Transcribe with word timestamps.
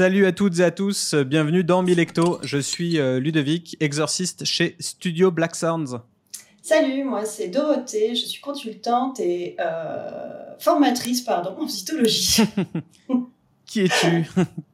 Salut 0.00 0.24
à 0.24 0.32
toutes 0.32 0.60
et 0.60 0.64
à 0.64 0.70
tous, 0.70 1.14
bienvenue 1.14 1.62
dans 1.62 1.82
Milecto. 1.82 2.38
Je 2.42 2.56
suis 2.56 2.98
euh, 2.98 3.20
Ludovic, 3.20 3.76
exorciste 3.80 4.46
chez 4.46 4.74
Studio 4.80 5.30
Black 5.30 5.54
Sounds. 5.54 6.00
Salut, 6.62 7.04
moi 7.04 7.26
c'est 7.26 7.48
Dorothée, 7.48 8.14
je 8.14 8.24
suis 8.24 8.40
consultante 8.40 9.20
et 9.20 9.56
euh, 9.60 10.56
formatrice 10.58 11.20
pardon, 11.20 11.54
en 11.60 11.68
cytologie. 11.68 12.44
Qui 13.66 13.80
es-tu? 13.80 14.26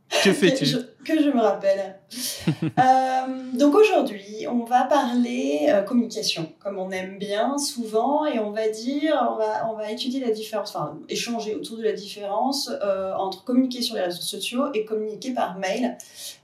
Que 0.08 0.32
fais-tu 0.32 0.66
que, 1.04 1.22
je 1.22 1.30
me 1.30 1.40
rappelle. 1.40 2.00
Euh, 2.78 3.52
donc 3.54 3.74
aujourd'hui, 3.74 4.46
on 4.48 4.64
va 4.64 4.84
parler 4.84 5.66
euh, 5.68 5.82
communication, 5.82 6.52
comme 6.60 6.78
on 6.78 6.90
aime 6.90 7.18
bien 7.18 7.58
souvent, 7.58 8.24
et 8.24 8.38
on 8.38 8.50
va 8.50 8.68
dire, 8.68 9.16
on 9.32 9.36
va, 9.36 9.68
on 9.68 9.76
va 9.76 9.90
étudier 9.90 10.20
la 10.20 10.30
différence, 10.30 10.74
enfin 10.74 10.98
échanger 11.08 11.54
autour 11.54 11.78
de 11.78 11.82
la 11.82 11.92
différence 11.92 12.70
euh, 12.82 13.12
entre 13.14 13.44
communiquer 13.44 13.82
sur 13.82 13.96
les 13.96 14.02
réseaux 14.02 14.22
sociaux 14.22 14.72
et 14.74 14.84
communiquer 14.84 15.32
par 15.34 15.58
mail, 15.58 15.96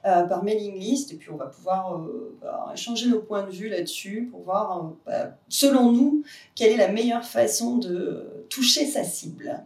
par 0.02 0.42
mailing 0.42 0.78
list, 0.78 1.12
et 1.12 1.16
puis 1.16 1.30
on 1.30 1.36
va 1.36 1.46
pouvoir 1.46 2.00
bah, 2.40 2.72
échanger 2.74 3.08
nos 3.08 3.20
points 3.20 3.44
de 3.44 3.50
vue 3.50 3.68
là-dessus 3.68 4.28
pour 4.30 4.42
voir, 4.42 4.92
bah, 5.06 5.36
selon 5.48 5.92
nous, 5.92 6.24
quelle 6.56 6.72
est 6.72 6.76
la 6.76 6.88
meilleure 6.88 7.24
façon 7.24 7.76
de 7.76 8.46
toucher 8.50 8.86
sa 8.86 9.04
cible. 9.04 9.62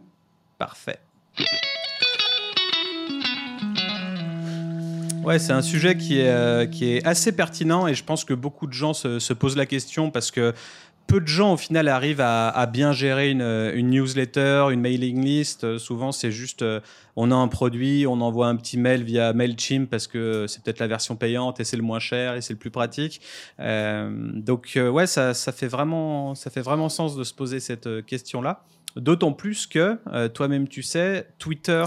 Parfait. 0.57 0.99
Ouais, 5.27 5.39
c'est 5.39 5.51
un 5.51 5.61
sujet 5.61 5.97
qui 5.97 6.21
est, 6.21 6.29
euh, 6.29 6.65
qui 6.65 6.93
est 6.93 7.05
assez 7.05 7.33
pertinent 7.33 7.85
et 7.85 7.93
je 7.93 8.01
pense 8.05 8.23
que 8.23 8.33
beaucoup 8.33 8.65
de 8.65 8.71
gens 8.71 8.93
se, 8.93 9.33
posent 9.33 9.57
la 9.57 9.65
question 9.65 10.09
parce 10.09 10.31
que 10.31 10.53
peu 11.05 11.19
de 11.19 11.27
gens 11.27 11.51
au 11.51 11.57
final 11.57 11.89
arrivent 11.89 12.21
à, 12.21 12.65
bien 12.71 12.93
gérer 12.93 13.31
une, 13.31 13.41
une, 13.41 13.89
newsletter, 13.89 14.67
une 14.71 14.79
mailing 14.79 15.21
list. 15.21 15.77
Souvent, 15.79 16.13
c'est 16.13 16.31
juste 16.31 16.61
euh, 16.61 16.79
on 17.17 17.29
a 17.31 17.35
un 17.35 17.49
produit, 17.49 18.07
on 18.07 18.21
envoie 18.21 18.47
un 18.47 18.55
petit 18.55 18.77
mail 18.77 19.03
via 19.03 19.33
Mailchimp 19.33 19.89
parce 19.89 20.07
que 20.07 20.47
c'est 20.47 20.63
peut-être 20.63 20.79
la 20.79 20.87
version 20.87 21.17
payante 21.17 21.59
et 21.59 21.65
c'est 21.65 21.77
le 21.77 21.83
moins 21.83 21.99
cher 21.99 22.35
et 22.35 22.41
c'est 22.41 22.53
le 22.53 22.59
plus 22.59 22.71
pratique. 22.71 23.19
Euh, 23.59 24.09
donc 24.33 24.77
ouais, 24.77 25.07
ça, 25.07 25.33
ça, 25.33 25.51
fait 25.51 25.67
vraiment, 25.67 26.35
ça 26.35 26.49
fait 26.49 26.61
vraiment 26.61 26.87
sens 26.87 27.17
de 27.17 27.25
se 27.25 27.33
poser 27.33 27.59
cette 27.59 28.05
question-là. 28.05 28.63
D'autant 28.95 29.33
plus 29.33 29.67
que 29.67 29.97
toi-même 30.29 30.69
tu 30.69 30.83
sais, 30.83 31.27
Twitter 31.37 31.83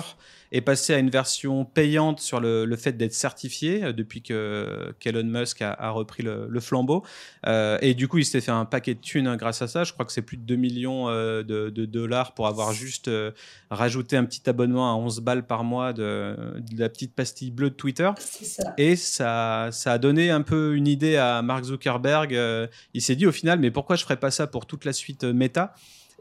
est 0.53 0.61
passé 0.61 0.95
à 0.95 0.99
une 0.99 1.11
version 1.11 1.65
payante 1.65 2.21
sur 2.21 2.41
le, 2.41 2.77
fait 2.77 2.93
d'être 2.93 3.13
certifié 3.13 3.85
euh, 3.85 3.93
depuis 3.93 4.23
que 4.23 4.95
qu'Elon 4.99 5.25
Musk 5.25 5.63
a, 5.63 5.91
repris 5.91 6.23
le, 6.23 6.61
flambeau. 6.61 7.05
Euh, 7.47 7.79
et 7.81 7.95
du 7.95 8.09
coup, 8.09 8.19
il 8.19 8.25
s'est 8.25 8.41
fait 8.41 8.51
un 8.51 8.65
paquet 8.65 8.95
de 8.95 9.01
thunes 9.01 9.27
hein, 9.27 9.37
grâce 9.37 9.63
à 9.63 9.69
ça. 9.69 9.85
Je 9.85 9.93
crois 9.93 10.05
que 10.05 10.13
c'est 10.13 10.23
plus 10.23 10.37
de 10.37 10.43
2 10.43 10.57
millions 10.57 11.09
euh, 11.09 11.43
de, 11.43 11.71
dollars 11.85 12.35
pour 12.35 12.47
avoir 12.47 12.73
juste 12.73 13.11
rajouté 13.71 14.17
un 14.17 14.25
petit 14.25 14.49
abonnement 14.49 14.93
à 14.93 14.97
11 14.97 15.21
balles 15.21 15.47
par 15.47 15.65
mois 15.65 15.93
de, 15.93 16.37
la 16.77 16.89
petite 16.89 17.15
pastille 17.15 17.51
bleue 17.51 17.71
de 17.71 17.75
Twitter. 17.75 18.11
Ça. 18.19 18.75
Et 18.77 18.97
ça, 18.97 19.69
ça 19.73 19.93
a 19.93 19.99
donné 19.99 20.31
un 20.31 20.43
peu 20.43 20.75
une 20.77 20.87
idée 20.87 21.17
à 21.17 21.43
Mark 21.43 21.65
Zuckerberg. 21.65 22.37
il 22.95 23.03
s'est 23.03 23.17
dit 23.17 23.27
au 23.27 23.33
final, 23.33 23.59
mais 23.59 23.71
pourquoi 23.71 23.97
je 23.97 24.05
ferais 24.05 24.19
pas 24.19 24.31
ça 24.31 24.47
pour 24.47 24.67
toute 24.67 24.85
la 24.85 24.93
suite 24.93 25.25
Meta? 25.25 25.75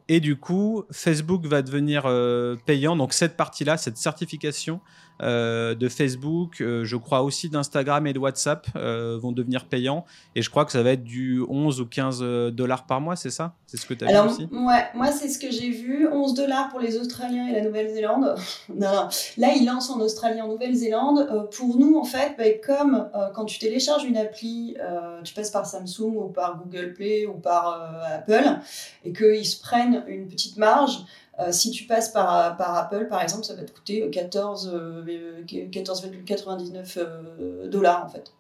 Et 0.10 0.20
du 0.20 0.38
coup, 0.38 0.84
Facebook 0.92 1.46
va 1.46 1.62
devenir 1.62 2.04
euh, 2.06 2.56
payant. 2.66 2.96
Donc 2.96 3.14
cette 3.14 3.38
partie-là, 3.38 3.78
cette 3.78 3.98
certification, 3.98 4.82
euh, 5.22 5.76
de 5.76 5.90
Facebook, 5.90 6.62
euh, 6.62 6.86
je 6.86 6.96
crois 6.96 7.24
aussi 7.24 7.50
d'Instagram 7.50 8.08
et 8.08 8.14
de 8.14 8.20
WhatsApp 8.20 8.68
euh, 8.76 9.18
vont 9.22 9.32
devenir 9.32 9.66
payants. 9.66 10.06
Et 10.36 10.42
je 10.42 10.50
crois 10.50 10.64
que 10.66 10.72
ça 10.72 10.82
va 10.82 10.92
être 10.92 11.04
du 11.04 11.42
11 11.48 11.82
ou 11.82 11.86
15 11.86 12.20
dollars 12.54 12.86
par 12.86 13.02
mois, 13.02 13.16
c'est 13.16 13.30
ça? 13.30 13.54
C'est 13.68 13.78
ce 13.78 13.86
que 13.86 13.94
tu 13.94 14.06
as 14.06 14.24
vu 14.24 14.30
aussi? 14.30 14.48
ouais, 14.52 14.86
Moi, 14.94 15.12
c'est 15.12 15.28
ce 15.28 15.38
que 15.38 15.52
j'ai 15.52 15.70
vu. 15.70 16.08
11 16.08 16.34
dollars 16.34 16.70
pour 16.70 16.80
les 16.80 16.98
Australiens 16.98 17.48
et 17.48 17.54
la 17.54 17.62
Nouvelle-Zélande. 17.62 18.36
non, 18.70 18.92
non. 18.94 19.10
Là, 19.38 19.54
ils 19.56 19.66
lancent 19.66 19.90
en 19.90 20.00
Australie 20.00 20.40
et 20.40 20.42
en 20.42 20.48
Nouvelle-Zélande. 20.48 21.50
pour 21.52 21.78
nous, 21.78 21.98
en 21.98 22.06
fait, 22.06 22.36
bah, 22.38 22.46
comme 22.66 23.10
quand 23.36 23.46
tu 23.46 23.60
télécharges 23.60 24.06
une 24.06 24.18
appli, 24.18 24.78
tu 25.24 25.34
passes 25.34 25.52
par 25.52 25.66
Samsung 25.66 26.16
ou 26.16 26.28
par 26.30 26.58
Google 26.64 26.94
Play 26.94 27.26
ou 27.26 27.34
par 27.34 28.04
Apple, 28.14 28.60
et 29.04 29.12
qu'ils 29.12 29.46
se 29.46 29.60
prennent 29.62 30.04
une 30.08 30.28
petite 30.28 30.58
marge, 30.58 31.04
euh, 31.40 31.52
si 31.52 31.72
tu 31.72 31.86
passes 31.86 32.10
par, 32.10 32.58
par 32.58 32.76
Apple, 32.76 33.08
par 33.10 33.22
exemple, 33.22 33.44
ça 33.44 33.56
va 33.56 33.64
te 33.64 33.72
coûter 33.72 34.10
14,99 34.10 36.26
14, 36.26 37.70
dollars 37.70 38.06
en 38.06 38.10
fait. 38.10 38.34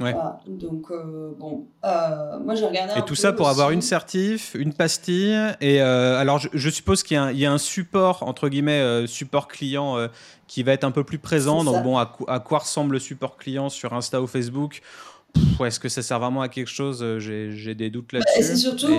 Ouais. 0.00 0.14
Donc, 0.46 0.90
euh, 0.90 1.32
bon, 1.38 1.66
euh, 1.84 2.38
moi 2.40 2.54
j'ai 2.54 2.66
regardé. 2.66 2.98
Et 2.98 3.04
tout 3.04 3.14
ça 3.14 3.32
pour 3.32 3.48
avoir 3.48 3.70
une 3.70 3.82
certif, 3.82 4.54
une 4.54 4.72
pastille. 4.72 5.38
Et 5.60 5.80
alors, 5.80 6.38
je, 6.38 6.70
suppose 6.70 7.02
qu'il 7.02 7.20
y, 7.32 7.38
y, 7.38 7.46
a 7.46 7.52
un 7.52 7.58
support, 7.58 8.22
entre 8.22 8.48
guillemets, 8.48 9.06
support 9.06 9.48
client 9.48 10.08
qui 10.46 10.62
va 10.62 10.72
être 10.72 10.84
un 10.84 10.90
peu 10.90 11.04
plus 11.04 11.18
présent. 11.18 11.64
Donc, 11.64 11.82
bon, 11.82 11.98
à, 11.98 12.16
à, 12.28 12.40
quoi 12.40 12.60
ressemble 12.60 12.94
le 12.94 13.00
support 13.00 13.36
client 13.36 13.68
sur 13.68 13.92
Insta 13.92 14.22
ou 14.22 14.26
Facebook? 14.26 14.80
Est-ce 15.66 15.80
que 15.80 15.88
ça 15.88 16.02
sert 16.02 16.18
vraiment 16.18 16.42
à 16.42 16.48
quelque 16.48 16.70
chose 16.70 17.02
euh, 17.02 17.18
J'ai 17.18 17.74
des 17.74 17.90
doutes 17.90 18.10
bah, 18.12 18.18
là-dessus. 18.18 18.42
c'est 18.42 18.56
surtout, 18.56 18.92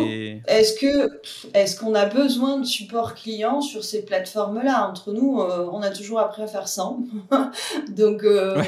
est-ce 0.47 0.79
que 0.79 1.21
est-ce 1.53 1.79
qu'on 1.79 1.95
a 1.95 2.05
besoin 2.05 2.57
de 2.59 2.65
support 2.65 3.15
client 3.15 3.61
sur 3.61 3.83
ces 3.83 4.03
plateformes-là? 4.05 4.87
Entre 4.89 5.11
nous, 5.11 5.41
euh, 5.41 5.67
on 5.71 5.81
a 5.81 5.89
toujours 5.89 6.19
appris 6.19 6.41
à 6.41 6.47
faire 6.47 6.67
sans. 6.67 6.99
donc, 7.89 8.23
euh, 8.23 8.61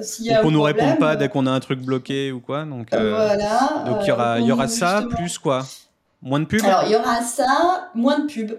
s'il 0.00 0.26
y 0.26 0.32
a 0.32 0.44
on 0.44 0.50
nous 0.50 0.62
répond 0.62 0.96
pas 0.96 1.16
dès 1.16 1.28
qu'on 1.28 1.46
a 1.46 1.50
un 1.50 1.60
truc 1.60 1.80
bloqué 1.80 2.32
ou 2.32 2.40
quoi. 2.40 2.64
Donc, 2.64 2.88
voilà. 2.90 3.84
Donc 3.86 3.98
il 4.02 4.08
y 4.08 4.12
aura, 4.12 4.40
il 4.40 4.46
y 4.46 4.52
aura 4.52 4.68
ça 4.68 5.04
plus 5.08 5.38
quoi? 5.38 5.64
Moins 6.20 6.40
de 6.40 6.44
pub 6.44 6.64
Alors 6.64 6.84
il 6.86 6.92
y 6.92 6.96
aura 6.96 7.20
ça, 7.22 7.90
moins 7.94 8.20
de 8.20 8.26
pub. 8.26 8.52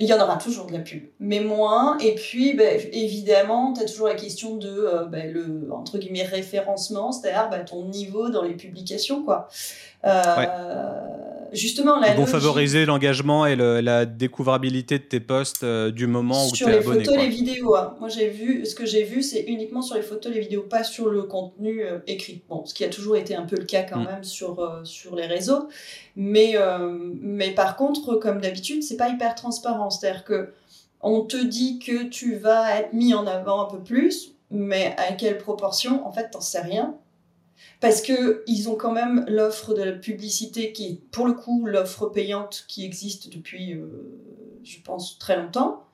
Il 0.00 0.08
y 0.08 0.12
en 0.12 0.20
aura 0.20 0.36
toujours 0.36 0.66
de 0.66 0.72
la 0.72 0.80
pub, 0.80 1.04
mais 1.20 1.38
moins. 1.38 1.96
Et 1.98 2.16
puis, 2.16 2.54
bah, 2.54 2.64
évidemment, 2.92 3.72
tu 3.74 3.82
as 3.82 3.86
toujours 3.86 4.08
la 4.08 4.16
question 4.16 4.56
de 4.56 4.68
euh, 4.68 5.04
bah, 5.04 5.24
le 5.24 5.68
entre 5.72 5.98
guillemets 5.98 6.24
référencement, 6.24 7.12
c'est-à-dire 7.12 7.48
bah, 7.48 7.60
ton 7.60 7.84
niveau 7.84 8.28
dans 8.28 8.42
les 8.42 8.54
publications, 8.54 9.22
quoi. 9.22 9.48
Euh, 10.04 11.14
justement, 11.54 12.02
Ils 12.02 12.14
vont 12.14 12.26
favoriser 12.26 12.84
l'engagement 12.86 13.46
et 13.46 13.56
la 13.56 14.06
découvrabilité 14.06 14.98
de 14.98 15.04
tes 15.04 15.20
posts 15.20 15.62
euh, 15.62 15.90
du 15.90 16.06
moment 16.06 16.46
où 16.46 16.52
tu 16.52 16.64
es 16.64 16.78
abonné. 16.78 16.82
Sur 16.82 16.92
les 16.92 17.04
photos, 17.04 17.16
les 17.16 17.28
vidéos. 17.28 17.76
Hein. 17.76 17.94
Moi, 18.00 18.08
j'ai 18.08 18.28
vu, 18.28 18.66
ce 18.66 18.74
que 18.74 18.86
j'ai 18.86 19.04
vu, 19.04 19.22
c'est 19.22 19.42
uniquement 19.42 19.82
sur 19.82 19.96
les 19.96 20.02
photos, 20.02 20.32
les 20.32 20.40
vidéos, 20.40 20.62
pas 20.62 20.84
sur 20.84 21.08
le 21.08 21.22
contenu 21.22 21.82
écrit. 22.06 22.42
Bon, 22.48 22.64
ce 22.66 22.74
qui 22.74 22.84
a 22.84 22.88
toujours 22.88 23.16
été 23.16 23.34
un 23.34 23.44
peu 23.44 23.56
le 23.56 23.64
cas 23.64 23.82
quand 23.82 24.00
mm. 24.00 24.06
même 24.06 24.24
sur, 24.24 24.80
sur 24.84 25.16
les 25.16 25.26
réseaux. 25.26 25.68
Mais, 26.16 26.54
mais 27.20 27.50
par 27.50 27.76
contre, 27.76 28.16
comme 28.16 28.40
d'habitude, 28.40 28.82
c'est 28.82 28.96
pas 28.96 29.08
hyper 29.08 29.34
transparent. 29.34 29.90
C'est-à-dire 29.90 30.24
que 30.24 30.50
on 31.04 31.20
te 31.20 31.36
dit 31.36 31.78
que 31.78 32.04
tu 32.04 32.34
vas 32.36 32.78
être 32.80 32.94
mis 32.94 33.12
en 33.12 33.26
avant 33.26 33.66
un 33.66 33.70
peu 33.70 33.78
plus, 33.78 34.32
mais 34.50 34.96
à 34.96 35.12
quelle 35.12 35.36
proportion 35.36 36.06
En 36.06 36.12
fait, 36.12 36.30
t'en 36.30 36.40
sais 36.40 36.62
rien. 36.62 36.94
Parce 37.80 38.00
que 38.00 38.42
ils 38.46 38.68
ont 38.68 38.76
quand 38.76 38.92
même 38.92 39.24
l'offre 39.28 39.74
de 39.74 39.82
la 39.82 39.92
publicité 39.92 40.72
qui 40.72 40.86
est, 40.86 41.10
pour 41.10 41.26
le 41.26 41.34
coup, 41.34 41.66
l'offre 41.66 42.06
payante 42.06 42.64
qui 42.68 42.84
existe 42.84 43.32
depuis, 43.32 43.74
euh, 43.74 43.86
je 44.62 44.80
pense, 44.80 45.18
très 45.18 45.36
longtemps. 45.36 45.84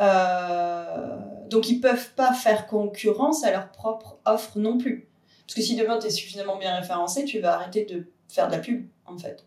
Euh, 0.00 1.16
donc, 1.48 1.68
ils 1.68 1.80
peuvent 1.80 2.10
pas 2.14 2.32
faire 2.32 2.66
concurrence 2.66 3.44
à 3.44 3.50
leur 3.50 3.70
propre 3.70 4.18
offre 4.24 4.58
non 4.58 4.78
plus. 4.78 5.08
Parce 5.46 5.54
que 5.54 5.62
si 5.62 5.76
demain 5.76 5.98
tu 5.98 6.06
es 6.06 6.10
suffisamment 6.10 6.56
bien 6.56 6.74
référencé, 6.74 7.24
tu 7.24 7.38
vas 7.40 7.54
arrêter 7.54 7.84
de 7.84 8.06
faire 8.28 8.48
de 8.48 8.52
la 8.52 8.58
pub, 8.58 8.86
en 9.04 9.16
fait. 9.16 9.46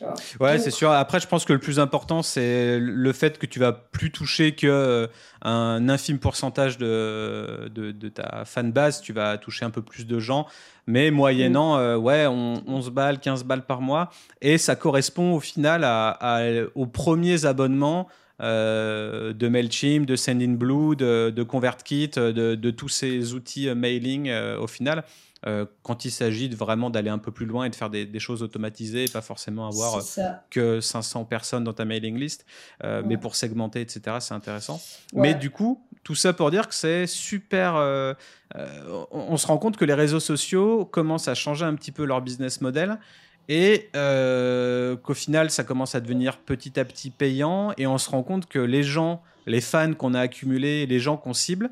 Hmm. 0.00 0.42
Ouais, 0.42 0.58
c'est 0.58 0.70
sûr. 0.70 0.90
Après, 0.90 1.20
je 1.20 1.26
pense 1.26 1.44
que 1.44 1.52
le 1.52 1.58
plus 1.58 1.78
important, 1.78 2.22
c'est 2.22 2.78
le 2.78 3.12
fait 3.12 3.38
que 3.38 3.46
tu 3.46 3.58
vas 3.58 3.72
plus 3.72 4.10
toucher 4.10 4.54
que 4.54 4.66
euh, 4.66 5.06
un 5.42 5.88
infime 5.88 6.18
pourcentage 6.18 6.78
de, 6.78 7.70
de, 7.74 8.08
ta 8.08 8.44
fan 8.44 8.72
base. 8.72 9.00
Tu 9.00 9.12
vas 9.12 9.38
toucher 9.38 9.64
un 9.64 9.70
peu 9.70 9.82
plus 9.82 10.06
de 10.06 10.18
gens, 10.18 10.46
mais 10.86 11.10
moyennant, 11.10 11.76
mm. 11.76 11.80
euh, 11.80 11.96
ouais, 11.96 12.26
11 12.26 12.90
balles, 12.90 13.20
15 13.20 13.44
balles 13.44 13.66
par 13.66 13.80
mois. 13.80 14.10
Et 14.40 14.58
ça 14.58 14.76
correspond 14.76 15.34
au 15.34 15.40
final 15.40 15.82
à, 15.84 16.40
aux 16.74 16.86
premiers 16.86 17.44
abonnements. 17.44 18.08
Euh, 18.40 19.32
de 19.32 19.48
Mailchimp, 19.48 20.06
de 20.06 20.14
Sendinblue, 20.14 20.94
de, 20.94 21.30
de 21.30 21.42
ConvertKit, 21.42 22.10
de, 22.10 22.54
de, 22.54 22.70
tous 22.70 22.88
ces 22.88 23.34
outils 23.34 23.68
mailing 23.74 24.32
au 24.60 24.68
final. 24.68 25.02
Euh, 25.46 25.66
quand 25.84 26.04
il 26.04 26.10
s'agit 26.10 26.48
vraiment 26.48 26.90
d'aller 26.90 27.10
un 27.10 27.18
peu 27.18 27.30
plus 27.30 27.46
loin 27.46 27.64
et 27.64 27.70
de 27.70 27.74
faire 27.76 27.90
des, 27.90 28.18
choses 28.18 28.42
automatisées 28.42 29.04
et 29.04 29.08
pas 29.08 29.20
forcément 29.20 29.68
avoir 29.68 29.96
euh, 29.96 30.22
que 30.50 30.80
500 30.80 31.24
personnes 31.26 31.62
dans 31.62 31.72
ta 31.72 31.84
mailing 31.84 32.18
list, 32.18 32.44
euh, 32.82 33.02
mais 33.06 33.16
pour 33.16 33.36
segmenter, 33.36 33.80
etc., 33.80 34.16
c'est 34.18 34.34
intéressant. 34.34 34.80
Mais 35.12 35.34
du 35.34 35.50
coup, 35.50 35.80
tout 36.02 36.16
ça 36.16 36.32
pour 36.32 36.50
dire 36.50 36.66
que 36.66 36.74
c'est 36.74 37.06
super. 37.06 37.74
on, 39.12 39.36
se 39.36 39.46
rend 39.46 39.58
compte 39.58 39.76
que 39.76 39.84
les 39.84 39.94
réseaux 39.94 40.20
sociaux 40.20 40.84
commencent 40.84 41.28
à 41.28 41.34
changer 41.34 41.64
un 41.64 41.74
petit 41.76 41.92
peu 41.92 42.04
leur 42.04 42.20
business 42.20 42.60
model 42.60 42.98
et 43.48 43.90
qu'au 43.92 45.14
final, 45.14 45.50
ça 45.50 45.62
commence 45.62 45.94
à 45.94 46.00
devenir 46.00 46.38
petit 46.38 46.80
à 46.80 46.84
petit 46.84 47.10
payant 47.10 47.72
et 47.78 47.86
on 47.86 47.98
se 47.98 48.10
rend 48.10 48.24
compte 48.24 48.46
que 48.46 48.58
les 48.58 48.82
gens, 48.82 49.22
les 49.46 49.60
fans 49.60 49.94
qu'on 49.94 50.14
a 50.14 50.20
accumulés, 50.20 50.86
les 50.86 50.98
gens 50.98 51.16
qu'on 51.16 51.32
cible, 51.32 51.70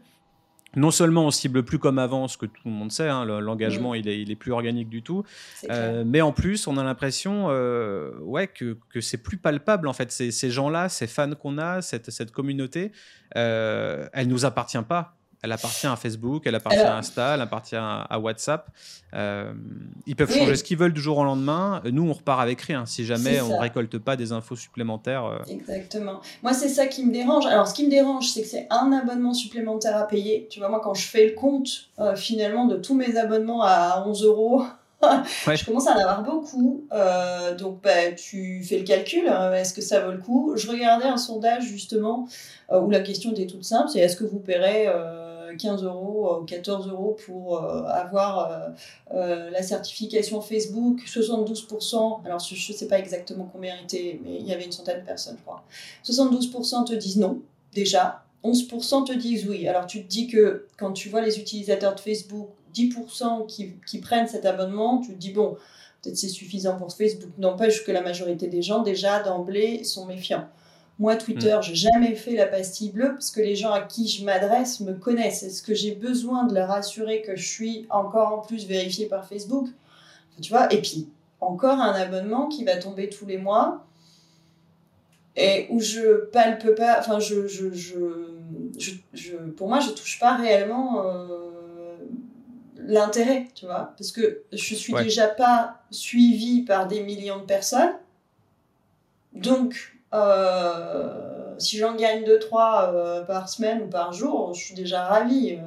non 0.77 0.91
seulement 0.91 1.27
on 1.27 1.31
cible 1.31 1.65
plus 1.65 1.79
comme 1.79 1.99
avant, 1.99 2.29
ce 2.29 2.37
que 2.37 2.47
tout 2.47 2.63
le 2.67 2.71
monde 2.71 2.93
sait, 2.93 3.09
hein, 3.09 3.25
l'engagement 3.25 3.93
mm. 3.93 3.97
il, 3.97 4.09
est, 4.09 4.23
il 4.23 4.31
est 4.31 4.37
plus 4.37 4.53
organique 4.53 4.89
du 4.89 5.03
tout, 5.03 5.25
euh, 5.71 6.05
mais 6.07 6.21
en 6.21 6.33
plus 6.33 6.67
on 6.67 6.77
a 6.77 6.85
l'impression 6.85 7.47
euh, 7.49 8.13
ouais, 8.21 8.47
que, 8.47 8.77
que 8.91 9.01
c'est 9.01 9.19
plus 9.19 9.39
palpable 9.39 9.89
en 9.89 9.93
fait. 9.93 10.13
Ces, 10.13 10.51
gens-là, 10.51 10.89
ces 10.89 11.07
fans 11.07 11.35
qu'on 11.35 11.59
a, 11.59 11.83
cette, 11.83 12.11
cette 12.11 12.31
communauté, 12.31 12.93
euh, 13.37 14.09
elle 14.13 14.29
nous 14.29 14.45
appartient 14.45 14.79
pas. 14.87 15.17
Elle 15.47 15.53
appartient 15.53 15.87
à 15.87 15.95
Facebook, 15.95 16.43
elle 16.45 16.57
appartient 16.57 16.81
à 16.81 16.97
Insta, 16.97 17.35
elle 17.35 17.41
appartient 17.41 17.77
à, 17.77 18.19
WhatsApp. 18.19 18.69
Euh, 19.15 19.53
ils 20.05 20.17
peuvent 20.17 20.33
changer 20.33 20.57
ce 20.57 20.65
qu'ils 20.65 20.77
veulent 20.77 20.93
du 20.93 21.01
jour 21.01 21.19
au 21.19 21.25
lendemain. 21.25 21.81
Nous, 21.85 22.03
on 22.03 22.13
repart 22.13 22.41
avec 22.41 22.61
rien 22.63 22.85
si 22.85 23.05
jamais 23.05 23.41
on 23.41 23.51
ne 23.51 23.61
récolte 23.61 23.97
pas 23.99 24.17
des 24.17 24.33
infos 24.33 24.57
supplémentaires. 24.57 25.25
Euh. 25.25 25.39
Exactement. 25.49 26.21
Moi, 26.43 26.53
c'est 26.53 26.69
ça 26.69 26.87
qui 26.87 27.07
me 27.07 27.13
dérange. 27.13 27.47
Alors, 27.47 27.69
ce 27.69 27.75
qui 27.75 27.85
me 27.85 27.91
dérange, 27.91 28.29
c'est 28.29 28.43
que 28.43 28.49
c'est 28.49 28.67
un 28.71 28.91
abonnement 28.91 29.35
supplémentaire 29.35 29.97
à 29.97 30.09
payer. 30.09 30.49
Tu 30.51 30.59
vois, 30.59 30.69
moi, 30.69 30.81
quand 30.83 30.95
je 30.95 31.07
fais 31.07 31.29
le 31.29 31.35
compte, 31.35 31.91
euh, 32.01 32.17
finalement, 32.17 32.67
de 32.67 32.77
tous 32.77 32.95
mes 32.95 33.17
abonnements 33.17 33.63
à 33.63 34.05
11 34.05 34.25
euros, 34.25 34.65
je 35.03 35.65
commence 35.65 35.87
à 35.87 35.93
en 35.93 35.99
avoir 35.99 36.23
beaucoup. 36.23 36.87
Euh, 36.93 37.55
donc, 37.55 37.83
bah, 37.83 38.13
tu 38.17 38.63
fais 38.65 38.79
le 38.79 38.85
calcul. 38.85 39.29
Hein, 39.29 39.53
est-ce 39.55 39.75
que 39.75 39.83
ça 39.83 40.01
vaut 40.01 40.13
le 40.13 40.19
coup? 40.19 40.55
Je 40.57 40.69
regardais 40.69 41.07
un 41.07 41.17
sondage, 41.17 41.65
justement, 41.65 42.29
euh, 42.73 42.81
où 42.81 42.91
la 42.91 43.01
question 43.01 43.33
était 43.33 43.47
toute 43.47 43.65
simple 43.65 43.89
c'est 43.93 44.01
est-ce 44.01 44.17
que 44.17 44.25
vous 44.25 44.39
paierez 44.39 44.89
15 45.59 45.83
euh, 45.83 45.87
euros 45.87 46.41
ou 46.41 46.45
14 46.45 46.89
euros 46.89 47.17
pour 47.27 47.61
avoir 47.61 48.71
la 49.11 49.63
certification 49.63 50.41
Facebook 50.41 51.03
72%. 51.07 52.25
Alors, 52.25 52.41
je 52.41 52.55
ne 52.55 52.77
sais 52.77 52.89
pas 52.89 52.99
exactement 52.99 53.49
combien 53.53 53.77
était, 53.83 54.21
mais 54.25 54.37
il 54.41 54.47
y 54.47 54.53
avait 54.53 54.65
une 54.65 54.73
centaine 54.73 55.01
de 55.01 55.07
personnes, 55.07 55.37
je 55.39 55.43
crois. 55.43 55.65
72% 56.05 56.87
te 56.87 56.95
disent 56.95 57.19
non, 57.19 57.41
déjà. 57.73 58.23
11% 58.45 59.07
te 59.07 59.13
disent 59.13 59.47
oui. 59.49 59.67
Alors, 59.67 59.87
tu 59.87 60.03
te 60.05 60.09
dis 60.09 60.29
que 60.29 60.67
quand 60.77 60.93
tu 60.93 61.09
vois 61.09 61.21
les 61.21 61.39
utilisateurs 61.39 61.95
de 61.95 62.01
Facebook 62.01 62.49
10% 62.75 63.47
qui, 63.47 63.73
qui, 63.87 63.99
prennent 63.99 64.29
cet 64.29 64.45
abonnement, 64.45 64.99
tu 64.99 65.15
te 65.15 65.19
dis, 65.19 65.33
bon, 65.33 65.57
peut-être 66.03 66.17
c'est 66.17 66.29
suffisant 66.29 66.77
pour 66.77 66.93
Facebook. 66.93 67.31
N'empêche 67.39 67.85
que 67.85 67.93
la 67.93 68.03
majorité 68.03 68.47
des 68.49 68.63
gens, 68.63 68.83
déjà 68.83 69.23
d'emblée, 69.23 69.85
sont 69.85 70.07
méfiants. 70.07 70.47
Moi, 70.99 71.17
Twitter, 71.17 71.57
mm. 71.59 71.63
j'ai 71.63 71.75
jamais 71.75 72.15
fait 72.15 72.35
la 72.35 72.47
pastille 72.47 72.91
bleue 72.91 73.13
parce 73.13 73.31
que 73.31 73.41
les 73.41 73.55
gens 73.55 73.73
à 73.73 73.83
qui 73.83 74.09
je 74.09 74.25
m'adresse 74.25 74.81
me 74.81 74.95
connaissent. 74.95 75.43
Est-ce 75.43 75.63
que 75.63 75.75
j'ai 75.75 75.93
besoin 75.93 76.45
de 76.45 76.55
leur 76.55 76.71
assurer 76.71 77.23
que 77.23 77.37
je 77.37 77.47
suis 77.47 77.87
encore 77.91 78.33
en 78.33 78.39
plus 78.39 78.67
vérifié 78.67 79.07
par 79.07 79.27
Facebook? 79.27 79.69
Tu 80.41 80.51
vois 80.51 80.73
Et 80.73 80.81
puis, 80.81 81.09
encore 81.41 81.79
un 81.79 81.93
abonnement 81.93 82.49
qui 82.49 82.65
va 82.65 82.77
tomber 82.77 83.09
tous 83.09 83.27
les 83.27 83.39
mois 83.39 83.85
et 85.37 85.67
où 85.71 85.81
je 85.81 86.27
palpe 86.31 86.75
pas. 86.75 86.99
Enfin, 86.99 87.19
je, 87.19 87.47
je, 87.47 87.73
je, 87.73 87.99
je, 89.13 89.37
pour 89.37 89.69
moi, 89.69 89.81
je 89.81 89.91
touche 89.91 90.19
pas 90.19 90.35
réellement. 90.37 91.05
Euh, 91.05 91.47
l'intérêt, 92.87 93.49
tu 93.55 93.67
vois, 93.67 93.95
parce 93.99 94.13
que 94.13 94.43
je 94.53 94.75
suis 94.75 94.95
déjà 94.95 95.27
pas 95.27 95.83
suivi 95.91 96.63
par 96.63 96.87
des 96.87 97.03
millions 97.03 97.39
de 97.41 97.45
personnes. 97.45 97.95
Donc, 99.33 99.96
si 101.59 101.79
j'en 101.79 101.95
gagne 101.95 102.25
2-3 102.25 102.95
euh, 102.95 103.25
par 103.25 103.49
semaine 103.49 103.83
ou 103.83 103.87
par 103.89 104.13
jour, 104.13 104.55
je 104.55 104.65
suis 104.65 104.75
déjà 104.75 105.05
ravie. 105.05 105.59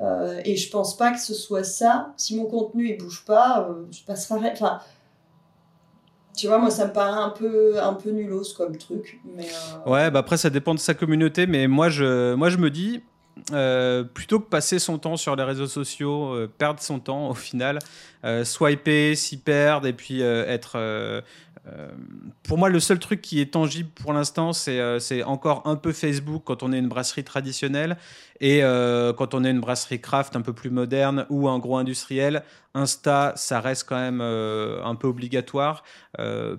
Euh, 0.00 0.40
et 0.44 0.56
je 0.56 0.70
pense 0.70 0.96
pas 0.96 1.12
que 1.12 1.20
ce 1.20 1.34
soit 1.34 1.64
ça. 1.64 2.12
Si 2.16 2.36
mon 2.36 2.46
contenu 2.46 2.88
il 2.88 2.98
bouge 2.98 3.24
pas, 3.24 3.68
je 3.90 4.02
passerai. 4.04 4.50
Enfin, 4.52 4.80
tu 6.36 6.46
vois, 6.46 6.58
moi, 6.58 6.70
ça 6.70 6.86
me 6.86 6.92
paraît 6.92 7.20
un 7.20 7.30
peu, 7.30 7.82
un 7.82 7.94
peu 7.94 8.10
nulos 8.10 8.54
comme 8.56 8.76
truc. 8.76 9.20
Mais 9.24 9.48
Ouais, 9.86 10.10
bah 10.10 10.20
après, 10.20 10.36
ça 10.36 10.50
dépend 10.50 10.72
de 10.72 10.78
sa 10.78 10.94
communauté. 10.94 11.46
Mais 11.46 11.66
moi, 11.66 11.88
je, 11.88 12.34
moi, 12.34 12.48
je 12.48 12.58
me 12.58 12.70
dis, 12.70 13.02
euh, 13.52 14.04
plutôt 14.04 14.40
que 14.40 14.48
passer 14.48 14.78
son 14.78 14.98
temps 14.98 15.16
sur 15.16 15.36
les 15.36 15.42
réseaux 15.42 15.66
sociaux, 15.66 16.34
euh, 16.34 16.46
perdre 16.46 16.80
son 16.80 17.00
temps 17.00 17.30
au 17.30 17.34
final, 17.34 17.78
euh, 18.24 18.44
swiper, 18.44 19.14
s'y 19.14 19.38
perdre 19.38 19.86
et 19.86 19.92
puis 19.92 20.20
être. 20.20 21.22
pour 22.44 22.56
moi, 22.56 22.70
le 22.70 22.80
seul 22.80 22.98
truc 22.98 23.20
qui 23.20 23.40
est 23.40 23.52
tangible 23.52 23.90
pour 23.90 24.12
l'instant, 24.12 24.52
c'est 24.52 25.22
encore 25.22 25.62
un 25.66 25.76
peu 25.76 25.92
Facebook 25.92 26.42
quand 26.46 26.62
on 26.62 26.72
est 26.72 26.78
une 26.78 26.88
brasserie 26.88 27.24
traditionnelle 27.24 27.98
et 28.40 28.60
quand 28.60 29.34
on 29.34 29.44
est 29.44 29.50
une 29.50 29.60
brasserie 29.60 30.00
craft 30.00 30.34
un 30.34 30.40
peu 30.40 30.54
plus 30.54 30.70
moderne 30.70 31.26
ou 31.28 31.48
un 31.48 31.58
gros 31.58 31.76
industriel. 31.76 32.42
Insta, 32.74 33.34
ça 33.36 33.60
reste 33.60 33.86
quand 33.88 34.00
même 34.00 34.22
un 34.22 34.94
peu 34.94 35.08
obligatoire. 35.08 35.84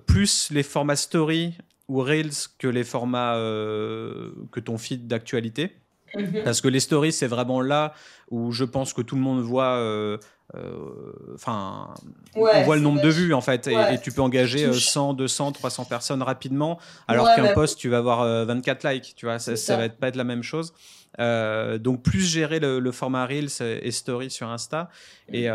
plus 0.06 0.50
les 0.52 0.62
formats 0.62 0.96
story 0.96 1.54
ou 1.88 2.00
Reels 2.02 2.48
que 2.58 2.68
les 2.68 2.84
formats 2.84 3.34
que 3.34 4.60
ton 4.60 4.78
feed 4.78 5.08
d'actualité. 5.08 5.76
Mhm. 6.16 6.42
Parce 6.44 6.60
que 6.60 6.68
les 6.68 6.80
stories, 6.80 7.12
c'est 7.12 7.26
vraiment 7.26 7.60
là 7.60 7.94
où 8.30 8.52
je 8.52 8.64
pense 8.64 8.92
que 8.92 9.02
tout 9.02 9.16
le 9.16 9.22
monde 9.22 9.40
voit. 9.40 9.76
Euh, 9.76 10.16
euh, 10.56 11.12
enfin, 11.34 11.94
on 12.34 12.62
voit 12.62 12.74
le 12.74 12.82
nombre 12.82 13.00
de 13.00 13.08
vues 13.08 13.34
en 13.34 13.40
fait, 13.40 13.68
et, 13.68 14.00
tu 14.02 14.10
peux 14.10 14.20
engager 14.20 14.72
100, 14.72 15.14
200, 15.14 15.52
300 15.52 15.84
personnes 15.84 16.22
rapidement, 16.22 16.80
alors 17.06 17.32
qu'un 17.36 17.44
bah, 17.44 17.52
post, 17.52 17.78
tu 17.78 17.88
vas 17.88 17.98
avoir 17.98 18.46
24 18.46 18.84
euh, 18.84 18.92
likes, 18.92 19.14
tu 19.14 19.26
vois, 19.26 19.38
ça, 19.38 19.54
ça. 19.54 19.76
va 19.76 19.88
pas 19.88 20.08
être 20.08 20.16
la 20.16 20.24
même 20.24 20.42
chose. 20.42 20.72
donc 21.18 22.02
plus 22.02 22.28
gérer 22.28 22.58
le, 22.58 22.90
format 22.90 23.26
Reels 23.26 23.62
et 23.62 23.92
Story 23.92 24.28
sur 24.28 24.48
Insta. 24.48 24.88
Et, 25.32 25.48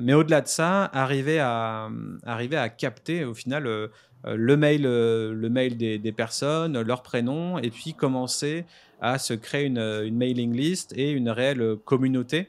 mais 0.00 0.14
au-delà 0.14 0.40
de 0.40 0.48
ça, 0.48 0.90
arriver 0.92 1.38
à, 1.38 1.88
arriver 2.26 2.56
à 2.56 2.68
capter 2.68 3.24
au 3.24 3.34
final 3.34 3.62
le 4.24 4.56
mail, 4.56 4.82
le 4.82 5.48
mail 5.48 5.76
des, 5.76 6.00
des, 6.00 6.12
personnes, 6.12 6.80
leur 6.80 7.04
prénom, 7.04 7.58
et 7.58 7.70
puis 7.70 7.94
commencer 7.94 8.64
à 9.00 9.18
se 9.18 9.34
créer 9.34 9.66
une, 9.66 10.10
mailing 10.10 10.54
list 10.54 10.92
et 10.96 11.10
une 11.10 11.30
réelle 11.30 11.76
communauté. 11.84 12.48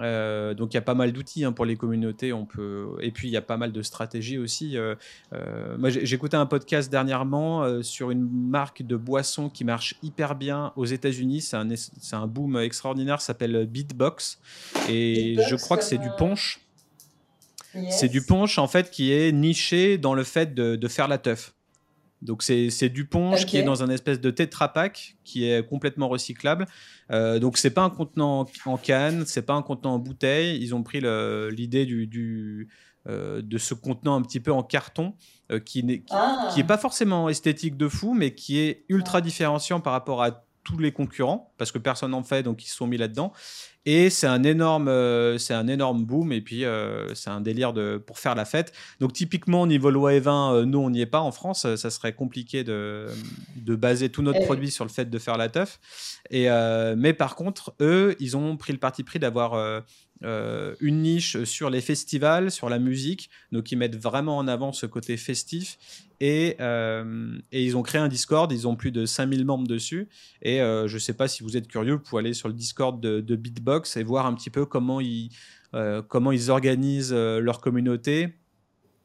Euh, 0.00 0.54
donc 0.54 0.72
il 0.72 0.76
y 0.76 0.78
a 0.78 0.82
pas 0.82 0.94
mal 0.94 1.12
d'outils 1.12 1.44
hein, 1.44 1.52
pour 1.52 1.66
les 1.66 1.76
communautés. 1.76 2.32
On 2.32 2.46
peut 2.46 2.96
et 3.00 3.10
puis 3.10 3.28
il 3.28 3.30
y 3.30 3.36
a 3.36 3.42
pas 3.42 3.56
mal 3.56 3.72
de 3.72 3.82
stratégies 3.82 4.38
aussi. 4.38 4.76
Euh, 4.76 4.94
euh, 5.32 5.76
moi 5.78 5.90
écouté 5.90 6.36
un 6.36 6.46
podcast 6.46 6.90
dernièrement 6.90 7.82
sur 7.82 8.10
une 8.10 8.28
marque 8.28 8.82
de 8.82 8.96
boisson 8.96 9.48
qui 9.48 9.64
marche 9.64 9.94
hyper 10.02 10.34
bien 10.34 10.72
aux 10.76 10.86
États-Unis. 10.86 11.42
C'est 11.42 11.56
un, 11.56 11.68
un 12.12 12.26
boom 12.26 12.58
extraordinaire. 12.58 13.20
S'appelle 13.20 13.66
Beatbox 13.66 14.38
et 14.88 15.36
je 15.48 15.56
crois 15.56 15.76
que 15.76 15.84
c'est 15.84 15.98
du 15.98 16.08
punch. 16.16 16.60
C'est 17.90 18.08
du 18.08 18.22
punch 18.22 18.58
en 18.58 18.68
fait 18.68 18.90
qui 18.90 19.12
est 19.12 19.32
niché 19.32 19.98
dans 19.98 20.14
le 20.14 20.24
fait 20.24 20.54
de, 20.54 20.76
de 20.76 20.88
faire 20.88 21.08
la 21.08 21.18
teuf. 21.18 21.54
Donc 22.22 22.42
c'est 22.42 22.88
du 22.88 23.04
ponche 23.04 23.46
qui 23.46 23.56
est 23.56 23.64
dans 23.64 23.82
un 23.82 23.90
espèce 23.90 24.20
de 24.20 24.30
Tetra 24.30 24.72
Pak 24.72 25.16
qui 25.24 25.48
est 25.48 25.66
complètement 25.68 26.08
recyclable. 26.08 26.66
Euh, 27.10 27.38
donc 27.38 27.58
c'est 27.58 27.70
pas 27.70 27.82
un 27.82 27.90
contenant 27.90 28.46
en 28.64 28.76
canne, 28.76 29.24
c'est 29.26 29.42
pas 29.42 29.54
un 29.54 29.62
contenant 29.62 29.94
en 29.94 29.98
bouteille. 29.98 30.62
Ils 30.62 30.74
ont 30.74 30.82
pris 30.82 31.00
l'idée 31.50 31.84
du, 31.84 32.68
euh, 33.08 33.42
de 33.42 33.58
ce 33.58 33.74
contenant 33.74 34.14
un 34.14 34.22
petit 34.22 34.38
peu 34.38 34.52
en 34.52 34.62
carton 34.62 35.14
euh, 35.50 35.58
qui 35.58 35.82
n'est 35.82 36.04
ah. 36.10 36.48
qui, 36.54 36.60
est 36.60 36.64
pas 36.64 36.78
forcément 36.78 37.28
esthétique 37.28 37.76
de 37.76 37.88
fou, 37.88 38.14
mais 38.14 38.32
qui 38.32 38.60
est 38.60 38.84
ultra 38.88 39.20
différenciant 39.20 39.80
par 39.80 39.92
rapport 39.92 40.22
à 40.22 40.46
tous 40.64 40.78
les 40.78 40.92
concurrents 40.92 41.52
parce 41.58 41.72
que 41.72 41.78
personne 41.78 42.12
n'en 42.12 42.22
fait, 42.22 42.42
donc 42.42 42.64
ils 42.64 42.68
se 42.68 42.76
sont 42.76 42.86
mis 42.86 42.96
là-dedans. 42.96 43.32
Et 43.84 44.10
c'est 44.10 44.28
un 44.28 44.44
énorme, 44.44 44.86
euh, 44.86 45.38
c'est 45.38 45.54
un 45.54 45.66
énorme 45.66 46.04
boom. 46.04 46.32
Et 46.32 46.40
puis 46.40 46.64
euh, 46.64 47.12
c'est 47.14 47.30
un 47.30 47.40
délire 47.40 47.72
de 47.72 47.98
pour 48.04 48.18
faire 48.18 48.34
la 48.34 48.44
fête. 48.44 48.72
Donc 49.00 49.12
typiquement 49.12 49.62
au 49.62 49.66
niveau 49.66 49.90
loi 49.90 50.12
E20, 50.12 50.54
euh, 50.54 50.64
nous 50.64 50.78
on 50.78 50.90
n'y 50.90 51.00
est 51.00 51.06
pas 51.06 51.20
en 51.20 51.32
France. 51.32 51.66
Ça 51.74 51.90
serait 51.90 52.12
compliqué 52.12 52.62
de, 52.62 53.08
de 53.56 53.74
baser 53.74 54.08
tout 54.08 54.22
notre 54.22 54.44
produit 54.44 54.70
sur 54.70 54.84
le 54.84 54.90
fait 54.90 55.10
de 55.10 55.18
faire 55.18 55.36
la 55.36 55.48
teuf. 55.48 55.80
Et 56.30 56.48
mais 56.96 57.12
par 57.12 57.34
contre, 57.34 57.74
eux, 57.80 58.14
ils 58.20 58.36
ont 58.36 58.56
pris 58.56 58.72
le 58.72 58.78
parti 58.78 59.02
pris 59.02 59.18
d'avoir 59.18 59.82
euh, 60.24 60.74
une 60.80 61.02
niche 61.02 61.42
sur 61.44 61.70
les 61.70 61.80
festivals, 61.80 62.50
sur 62.50 62.68
la 62.68 62.78
musique, 62.78 63.30
donc 63.50 63.72
ils 63.72 63.76
mettent 63.76 63.96
vraiment 63.96 64.36
en 64.36 64.48
avant 64.48 64.72
ce 64.72 64.86
côté 64.86 65.16
festif. 65.16 65.78
Et, 66.20 66.56
euh, 66.60 67.36
ils 67.50 67.76
ont 67.76 67.82
créé 67.82 68.00
un 68.00 68.08
Discord, 68.08 68.50
ils 68.52 68.68
ont 68.68 68.76
plus 68.76 68.92
de 68.92 69.06
5000 69.06 69.44
membres 69.44 69.66
dessus. 69.66 70.08
Et 70.42 70.60
euh, 70.60 70.86
je 70.86 70.94
ne 70.94 71.00
sais 71.00 71.14
pas 71.14 71.28
si 71.28 71.42
vous 71.42 71.56
êtes 71.56 71.66
curieux, 71.66 71.94
vous 71.94 71.98
pouvez 72.00 72.20
aller 72.20 72.34
sur 72.34 72.48
le 72.48 72.54
Discord 72.54 73.00
de, 73.00 73.36
Beatbox 73.36 73.96
et 73.96 74.04
voir 74.04 74.26
un 74.26 74.34
petit 74.34 74.50
peu 74.50 74.64
comment 74.66 75.00
ils, 75.00 75.30
comment 76.08 76.32
ils 76.32 76.50
organisent 76.50 77.14
leur 77.14 77.60
communauté. 77.60 78.34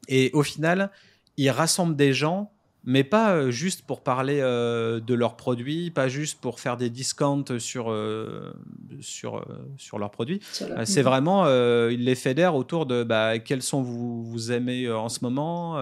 Et 0.08 0.30
au 0.34 0.42
final, 0.42 0.90
ils 1.36 1.50
rassemblent 1.50 1.96
des 1.96 2.12
gens 2.12 2.52
mais 2.88 3.04
pas 3.04 3.34
euh, 3.34 3.50
juste 3.50 3.82
pour 3.82 4.00
parler 4.00 4.40
euh, 4.40 4.98
de 4.98 5.12
leurs 5.12 5.36
produits, 5.36 5.90
pas 5.90 6.08
juste 6.08 6.40
pour 6.40 6.58
faire 6.58 6.78
des 6.78 6.88
discounts 6.88 7.58
sur, 7.58 7.90
euh, 7.90 8.50
sur, 9.02 9.44
sur 9.76 9.98
leurs 9.98 10.10
produits. 10.10 10.40
C'est 10.84 11.02
vraiment, 11.02 11.46
ils 11.46 12.02
les 12.02 12.14
fédèrent 12.14 12.54
autour 12.54 12.86
de 12.86 13.04
bah, 13.04 13.38
quels 13.40 13.60
sont 13.60 13.82
vous, 13.82 14.24
vous 14.24 14.52
aimez 14.52 14.90
en 14.90 15.10
ce 15.10 15.18
moment, 15.22 15.78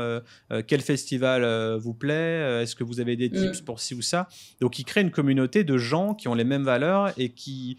quel 0.66 0.80
festival 0.80 1.76
vous 1.76 1.94
plaît, 1.94 2.62
est-ce 2.62 2.75
que 2.75 2.82
vous 2.82 2.98
avez 2.98 3.14
des 3.14 3.30
tips 3.30 3.62
mm. 3.62 3.64
pour 3.64 3.78
ci 3.78 3.94
ou 3.94 4.02
ça? 4.02 4.28
Donc 4.60 4.80
ils 4.80 4.84
créent 4.84 5.02
une 5.02 5.12
communauté 5.12 5.62
de 5.62 5.78
gens 5.78 6.12
qui 6.12 6.26
ont 6.26 6.34
les 6.34 6.44
mêmes 6.44 6.64
valeurs 6.64 7.12
et 7.16 7.28
qui, 7.28 7.78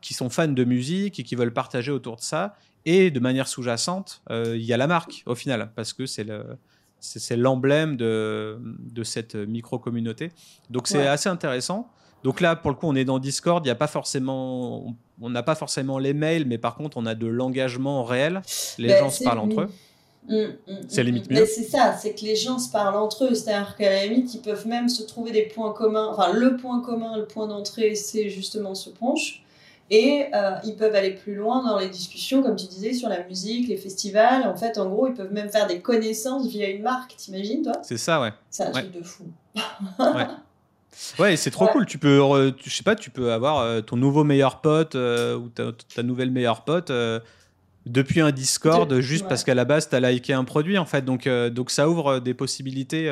qui 0.00 0.14
sont 0.14 0.30
fans 0.30 0.46
de 0.46 0.64
musique 0.64 1.18
et 1.18 1.24
qui 1.24 1.34
veulent 1.34 1.52
partager 1.52 1.90
autour 1.90 2.16
de 2.16 2.22
ça. 2.22 2.54
Et 2.86 3.10
de 3.10 3.18
manière 3.18 3.48
sous-jacente, 3.48 4.22
il 4.30 4.62
y 4.62 4.72
a 4.72 4.76
la 4.76 4.86
marque 4.86 5.24
au 5.26 5.34
final, 5.34 5.72
parce 5.74 5.92
que 5.92 6.06
c'est 6.06 6.24
le 6.24 6.44
c'est 7.00 7.36
l'emblème 7.36 7.96
de, 7.96 8.58
de, 8.60 9.02
cette 9.02 9.34
micro-communauté. 9.34 10.30
Donc 10.68 10.86
c'est 10.86 11.06
assez 11.06 11.28
intéressant. 11.28 11.90
Donc 12.22 12.40
là, 12.40 12.54
pour 12.56 12.70
le 12.70 12.76
coup, 12.76 12.86
on 12.86 12.94
est 12.94 13.04
dans 13.04 13.18
Discord. 13.18 13.64
Il 13.64 13.68
y 13.68 13.72
a 13.72 13.76
pas 13.76 13.86
forcément, 13.86 14.94
on 15.20 15.30
n'a 15.30 15.42
pas 15.42 15.54
forcément 15.54 15.98
les 15.98 16.12
mails, 16.12 16.46
mais 16.46 16.58
par 16.58 16.74
contre, 16.74 16.96
on 16.96 17.06
a 17.06 17.14
de 17.14 17.26
l'engagement 17.26 18.04
réel. 18.04 18.42
Les 18.78 18.88
ben, 18.88 18.98
gens 18.98 19.10
se 19.10 19.24
parlent 19.24 19.38
entre 19.38 19.62
eux. 19.62 19.68
Mmh, 20.28 20.34
mmh, 20.36 20.74
c'est 20.88 21.02
limite 21.02 21.30
mieux. 21.30 21.46
C'est 21.46 21.64
ça, 21.64 21.96
c'est 21.96 22.14
que 22.14 22.20
les 22.20 22.36
gens 22.36 22.58
se 22.58 22.70
parlent 22.70 22.96
entre 22.96 23.24
eux. 23.24 23.34
C'est-à-dire 23.34 23.74
qu'à 23.76 23.90
la 23.90 24.06
limite, 24.06 24.34
ils 24.34 24.42
peuvent 24.42 24.66
même 24.66 24.88
se 24.88 25.02
trouver 25.02 25.32
des 25.32 25.44
points 25.44 25.72
communs. 25.72 26.08
Enfin, 26.08 26.32
le 26.32 26.56
point 26.56 26.80
commun, 26.80 27.16
le 27.16 27.24
point 27.24 27.48
d'entrée, 27.48 27.94
c'est 27.94 28.28
justement 28.28 28.74
ce 28.74 28.90
punch. 28.90 29.42
Et 29.90 30.26
euh, 30.34 30.52
ils 30.64 30.76
peuvent 30.76 30.94
aller 30.94 31.10
plus 31.10 31.34
loin 31.34 31.64
dans 31.64 31.76
les 31.76 31.88
discussions, 31.88 32.44
comme 32.44 32.54
tu 32.54 32.66
disais, 32.66 32.94
sur 32.94 33.08
la 33.08 33.24
musique, 33.24 33.68
les 33.68 33.76
festivals. 33.76 34.46
En 34.46 34.54
fait, 34.54 34.78
en 34.78 34.88
gros, 34.88 35.08
ils 35.08 35.14
peuvent 35.14 35.32
même 35.32 35.48
faire 35.48 35.66
des 35.66 35.80
connaissances 35.80 36.46
via 36.46 36.70
une 36.70 36.82
marque, 36.82 37.16
t'imagines, 37.16 37.62
toi? 37.62 37.72
C'est 37.82 37.98
ça, 37.98 38.20
ouais. 38.20 38.32
C'est 38.50 38.62
un 38.62 38.70
truc 38.70 38.92
de 38.92 39.02
fou. 39.02 39.24
ouais. 39.98 40.26
Ouais, 41.20 41.36
c'est 41.36 41.52
trop 41.52 41.68
cool. 41.68 41.86
Tu 41.86 41.98
peux, 41.98 42.20
je 42.62 42.70
sais 42.70 42.82
pas, 42.82 42.96
tu 42.96 43.10
peux 43.10 43.32
avoir 43.32 43.60
euh, 43.60 43.80
ton 43.80 43.96
nouveau 43.96 44.22
meilleur 44.22 44.60
pote 44.60 44.96
euh, 44.96 45.36
ou 45.36 45.48
ta, 45.48 46.02
nouvelle 46.02 46.32
meilleure 46.32 46.62
pote 46.62 46.92
depuis 47.86 48.20
un 48.20 48.32
Discord 48.32 48.92
juste 48.98 49.26
parce 49.28 49.44
qu'à 49.44 49.54
la 49.54 49.64
base, 49.64 49.88
tu 49.88 49.94
as 49.94 50.00
liké 50.00 50.32
un 50.34 50.44
produit, 50.44 50.78
en 50.78 50.84
fait. 50.84 51.02
Donc, 51.02 51.28
donc 51.28 51.70
ça 51.70 51.88
ouvre 51.88 52.18
des 52.18 52.34
possibilités 52.34 53.08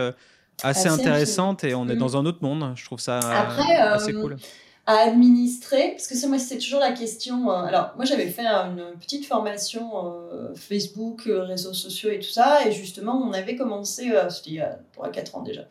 assez, 0.62 0.88
intéressantes 0.88 1.62
et 1.64 1.74
on 1.74 1.88
est 1.88 1.94
mm. 1.94 1.98
dans 1.98 2.16
un 2.16 2.26
autre 2.26 2.40
monde. 2.42 2.72
Je 2.74 2.84
trouve 2.84 3.00
ça 3.00 3.20
assez 3.20 4.12
cool 4.12 4.36
à 4.88 5.00
administrer 5.00 5.90
Parce 5.90 6.06
que 6.06 6.16
ça, 6.16 6.28
moi, 6.28 6.38
c'est 6.38 6.56
toujours 6.56 6.80
la 6.80 6.92
question. 6.92 7.50
Euh, 7.50 7.64
alors, 7.64 7.92
moi, 7.96 8.06
j'avais 8.06 8.26
fait 8.26 8.46
une 8.46 8.94
petite 8.98 9.26
formation 9.26 9.90
euh, 10.32 10.54
Facebook, 10.54 11.26
euh, 11.26 11.42
réseaux 11.42 11.74
sociaux 11.74 12.08
et 12.08 12.20
tout 12.20 12.30
ça. 12.30 12.66
Et 12.66 12.72
justement, 12.72 13.22
on 13.22 13.34
avait 13.34 13.54
commencé, 13.54 14.10
c'était 14.30 14.50
il 14.50 14.54
y 14.54 14.60
a 14.60 14.78
3-4 14.96 15.36
ans 15.36 15.42
déjà, 15.42 15.66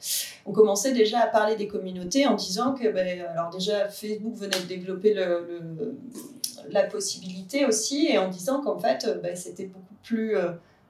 on 0.45 0.51
commençait 0.51 0.93
déjà 0.93 1.19
à 1.21 1.25
parler 1.25 1.55
des 1.55 1.67
communautés 1.67 2.27
en 2.27 2.35
disant 2.35 2.75
que, 2.75 2.87
ben, 2.89 3.21
alors 3.21 3.49
déjà, 3.49 3.89
Facebook 3.89 4.35
venait 4.35 4.59
de 4.59 4.67
développer 4.67 5.15
le, 5.15 5.97
la 6.69 6.83
possibilité 6.83 7.65
aussi 7.65 8.09
et 8.11 8.19
en 8.19 8.29
disant 8.29 8.61
qu'en 8.61 8.77
fait, 8.77 9.19
ben, 9.23 9.35
c'était 9.35 9.65
beaucoup 9.65 9.95
plus 10.03 10.35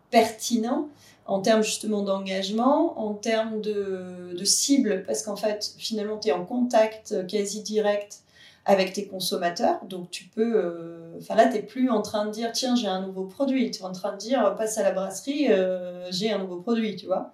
pertinent 0.09 0.89
en 1.25 1.41
termes 1.41 1.63
justement 1.63 2.03
d'engagement, 2.03 2.99
en 2.99 3.13
termes 3.13 3.61
de, 3.61 4.33
de 4.37 4.45
cible, 4.45 5.03
parce 5.05 5.23
qu'en 5.23 5.35
fait, 5.35 5.73
finalement, 5.77 6.17
tu 6.17 6.29
es 6.29 6.31
en 6.31 6.45
contact 6.45 7.27
quasi 7.27 7.61
direct 7.61 8.21
avec 8.67 8.91
tes 8.91 9.07
consommateurs. 9.07 9.79
Donc, 9.89 10.11
tu 10.11 10.25
peux. 10.25 10.55
Euh, 10.55 11.17
enfin, 11.17 11.35
là, 11.35 11.47
tu 11.47 11.53
n'es 11.53 11.61
plus 11.61 11.89
en 11.89 12.01
train 12.01 12.25
de 12.25 12.31
dire 12.31 12.51
tiens, 12.51 12.75
j'ai 12.75 12.87
un 12.87 13.01
nouveau 13.01 13.23
produit. 13.23 13.71
Tu 13.71 13.79
es 13.79 13.85
en 13.85 13.93
train 13.93 14.11
de 14.11 14.17
dire 14.17 14.55
passe 14.57 14.77
à 14.77 14.83
la 14.83 14.91
brasserie, 14.91 15.47
euh, 15.49 16.11
j'ai 16.11 16.31
un 16.31 16.37
nouveau 16.37 16.57
produit, 16.57 16.95
tu 16.97 17.07
vois. 17.07 17.33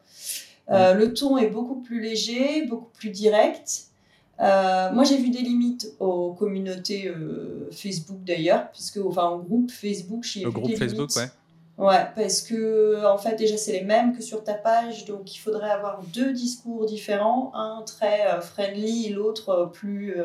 Euh, 0.69 0.93
le 0.93 1.13
ton 1.13 1.37
est 1.37 1.49
beaucoup 1.49 1.81
plus 1.81 1.99
léger, 1.99 2.65
beaucoup 2.67 2.91
plus 2.93 3.09
direct. 3.09 3.87
moi, 4.39 5.03
j'ai 5.03 5.17
vu 5.17 5.31
des 5.31 5.41
limites 5.41 5.91
aux 5.99 6.33
communautés 6.33 7.11
Facebook 7.71 8.23
d'ailleurs, 8.23 8.71
puisque, 8.71 8.99
enfin, 9.03 9.29
au 9.29 9.39
groupe 9.39 9.71
Facebook, 9.71 10.23
j'ai 10.23 10.41
vu 10.41 10.51
groupe 10.51 10.67
des 10.67 10.75
Facebook, 10.75 11.09
ouais. 11.15 11.29
Ouais, 11.77 12.05
parce 12.15 12.41
que 12.41 13.03
en 13.05 13.17
fait 13.17 13.35
déjà 13.35 13.57
c'est 13.57 13.71
les 13.71 13.83
mêmes 13.83 14.15
que 14.15 14.21
sur 14.21 14.43
ta 14.43 14.53
page, 14.53 15.05
donc 15.05 15.35
il 15.35 15.39
faudrait 15.39 15.71
avoir 15.71 16.03
deux 16.13 16.31
discours 16.31 16.85
différents, 16.85 17.51
un 17.55 17.81
très 17.81 18.27
euh, 18.27 18.41
friendly 18.41 19.07
et 19.07 19.09
l'autre 19.09 19.49
euh, 19.49 19.65
plus 19.65 20.15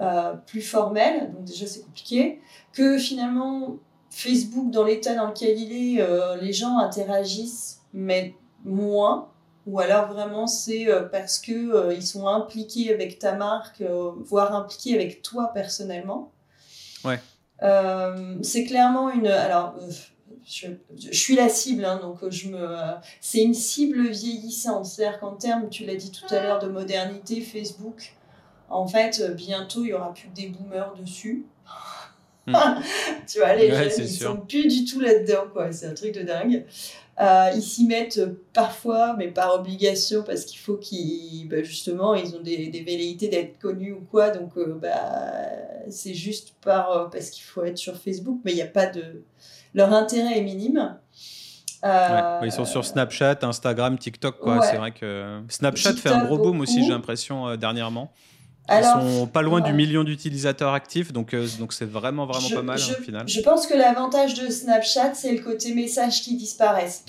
euh, 0.00 0.34
plus 0.46 0.62
formel, 0.62 1.32
donc 1.32 1.44
déjà 1.44 1.66
c'est 1.66 1.82
compliqué. 1.82 2.40
Que 2.72 2.98
finalement 2.98 3.76
Facebook 4.10 4.70
dans 4.70 4.82
l'état 4.82 5.14
dans 5.14 5.28
lequel 5.28 5.56
il 5.58 5.98
est, 5.98 6.40
les 6.42 6.52
gens 6.52 6.78
interagissent 6.78 7.82
mais 7.92 8.34
moins, 8.64 9.28
ou 9.66 9.78
alors 9.78 10.08
vraiment 10.08 10.46
c'est 10.48 10.86
parce 11.12 11.38
que 11.38 11.94
ils 11.94 12.06
sont 12.06 12.26
impliqués 12.26 12.92
avec 12.92 13.18
ta 13.18 13.34
marque, 13.34 13.82
voire 14.18 14.54
impliqués 14.54 14.94
avec 14.94 15.22
toi 15.22 15.52
personnellement. 15.54 16.32
Ouais. 17.04 17.20
c'est 18.42 18.64
clairement 18.64 19.10
une 19.10 19.28
alors 19.28 19.76
je, 20.46 20.68
suis 21.10 21.34
la 21.34 21.48
cible, 21.48 21.84
hein, 21.84 21.98
donc 22.00 22.22
euh, 22.22 22.30
je 22.30 22.48
me, 22.48 22.58
euh, 22.58 22.92
c'est 23.20 23.42
une 23.42 23.54
cible 23.54 24.08
vieillissante. 24.08 24.86
C'est-à-dire 24.86 25.18
qu'en 25.18 25.34
termes, 25.34 25.68
tu 25.68 25.84
l'as 25.84 25.96
dit 25.96 26.12
tout 26.12 26.32
à 26.32 26.40
l'heure, 26.40 26.60
de 26.60 26.68
modernité, 26.68 27.40
Facebook, 27.40 28.14
en 28.68 28.86
fait, 28.86 29.20
euh, 29.20 29.34
bientôt, 29.34 29.84
il 29.84 29.88
y 29.88 29.92
aura 29.92 30.14
plus 30.14 30.28
que 30.28 30.34
des 30.34 30.48
boomers 30.48 30.94
dessus. 30.94 31.46
Hmm. 32.46 32.54
tu 33.26 33.38
vois, 33.38 33.56
les 33.56 33.70
jeunes, 33.70 33.90
ils 33.98 34.08
sont 34.08 34.36
plus 34.36 34.68
du 34.68 34.84
tout 34.84 35.00
là-dedans, 35.00 35.48
quoi. 35.52 35.72
C'est 35.72 35.86
un 35.86 35.94
truc 35.94 36.14
de 36.14 36.22
dingue. 36.22 36.64
ils 37.56 37.62
s'y 37.62 37.86
mettent 37.86 38.20
parfois, 38.52 39.16
mais 39.18 39.26
par 39.26 39.52
obligation, 39.52 40.22
parce 40.22 40.44
qu'il 40.44 40.60
faut 40.60 40.76
qu'ils, 40.76 41.48
bah, 41.48 41.64
justement, 41.64 42.14
ils 42.14 42.36
ont 42.36 42.40
des, 42.40 42.68
des 42.68 42.82
velléités 42.84 43.26
d'être 43.26 43.58
connus 43.58 43.94
ou 43.94 44.06
quoi. 44.12 44.30
Donc, 44.30 44.52
bah, 44.80 44.94
c'est 45.90 46.14
juste 46.14 46.54
par, 46.60 47.10
parce 47.10 47.30
qu'il 47.30 47.42
faut 47.42 47.64
être 47.64 47.78
sur 47.78 47.96
Facebook, 47.96 48.38
mais 48.44 48.52
il 48.52 48.56
n'y 48.56 48.62
a 48.62 48.66
pas 48.66 48.86
de 48.86 49.24
leur 49.76 49.92
intérêt 49.92 50.38
est 50.38 50.42
minime. 50.42 50.96
Euh, 51.84 52.40
ils 52.42 52.50
sont 52.50 52.64
sur 52.64 52.84
Snapchat, 52.84 53.38
Instagram, 53.42 53.96
TikTok. 53.96 54.40
Quoi. 54.40 54.62
C'est 54.62 54.78
vrai 54.78 54.90
que 54.90 55.42
Snapchat 55.48 55.92
fait 55.92 56.08
un 56.08 56.24
gros 56.24 56.38
boom 56.38 56.60
aussi, 56.60 56.82
j'ai 56.82 56.90
l'impression, 56.90 57.46
euh, 57.46 57.56
dernièrement. 57.56 58.10
Ils 58.68 58.82
sont 58.82 59.28
pas 59.28 59.42
loin 59.42 59.60
du 59.60 59.72
million 59.72 60.02
d'utilisateurs 60.02 60.72
actifs, 60.72 61.12
donc 61.12 61.34
euh, 61.34 61.46
donc 61.60 61.72
c'est 61.72 61.84
vraiment 61.84 62.26
vraiment 62.26 62.48
pas 62.48 62.62
mal 62.62 62.78
au 62.78 63.02
final. 63.02 63.28
Je 63.28 63.40
pense 63.40 63.68
que 63.68 63.74
l'avantage 63.74 64.34
de 64.34 64.50
Snapchat, 64.50 65.14
c'est 65.14 65.32
le 65.32 65.40
côté 65.40 65.72
message 65.72 66.22
qui 66.22 66.36
disparaissent. 66.36 67.04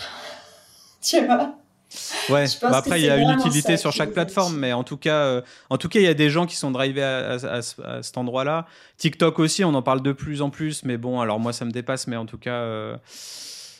tu 1.01 1.25
vois? 1.25 1.55
Ouais, 2.29 2.46
bah 2.62 2.72
après 2.74 3.00
il 3.00 3.06
y 3.06 3.10
a 3.10 3.17
une 3.17 3.29
utilité 3.32 3.77
sur 3.77 3.91
chaque 3.91 4.12
plateforme, 4.12 4.58
mais 4.58 4.74
en 4.74 4.84
tout 4.84 4.98
cas, 4.98 5.24
euh, 5.24 5.41
en 5.70 5.77
tout 5.77 5.88
cas, 5.88 6.00
il 6.00 6.06
y 6.06 6.10
a 6.10 6.13
des 6.13 6.29
gens 6.29 6.46
qui 6.46 6.56
sont 6.56 6.72
drivés 6.72 7.03
à, 7.03 7.62
cet 8.01 8.17
endroit-là. 8.17 8.65
TikTok 8.98 9.39
aussi, 9.39 9.63
on 9.63 9.74
en 9.74 9.82
parle 9.82 10.01
de 10.01 10.12
plus 10.12 10.41
en 10.41 10.50
plus, 10.50 10.84
mais 10.84 10.98
bon, 10.98 11.22
alors 11.22 11.39
moi 11.39 11.53
ça 11.53 11.65
me 11.65 11.72
dépasse, 11.72 12.08
mais 12.08 12.17
en 12.17 12.25
tout 12.25 12.38
cas, 12.38 12.62
euh, 12.62 12.98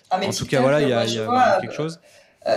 ah, 0.10 0.20
en 0.24 0.32
tout 0.32 0.46
cas 0.46 0.62
voilà, 0.62 0.82
il 0.82 0.90
y 0.90 0.94
a, 0.94 1.06
quelque 1.60 1.72
euh, 1.72 1.76
chose. 1.76 2.00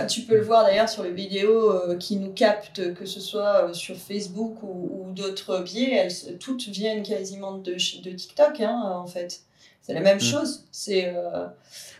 tu 0.09 0.21
peux 0.21 0.35
le 0.35 0.43
voir 0.43 0.63
d'ailleurs 0.63 0.89
sur 0.89 1.03
les 1.03 1.11
vidéos 1.11 1.97
qui 1.99 2.15
nous 2.15 2.31
captent, 2.31 2.93
que 2.93 3.05
ce 3.05 3.19
soit 3.19 3.73
sur 3.73 3.97
Facebook 3.97 4.63
ou, 4.63 5.11
d'autres 5.13 5.59
biais, 5.59 5.95
elles, 5.95 6.37
toutes 6.37 6.69
viennent 6.69 7.03
quasiment 7.03 7.57
de, 7.57 7.73
de 7.73 8.11
TikTok, 8.11 8.61
hein, 8.61 8.81
en 8.95 9.07
fait. 9.07 9.41
C'est 9.81 9.93
la 9.93 10.01
même 10.01 10.17
mm. 10.17 10.21
chose. 10.21 10.65
C'est 10.71 11.13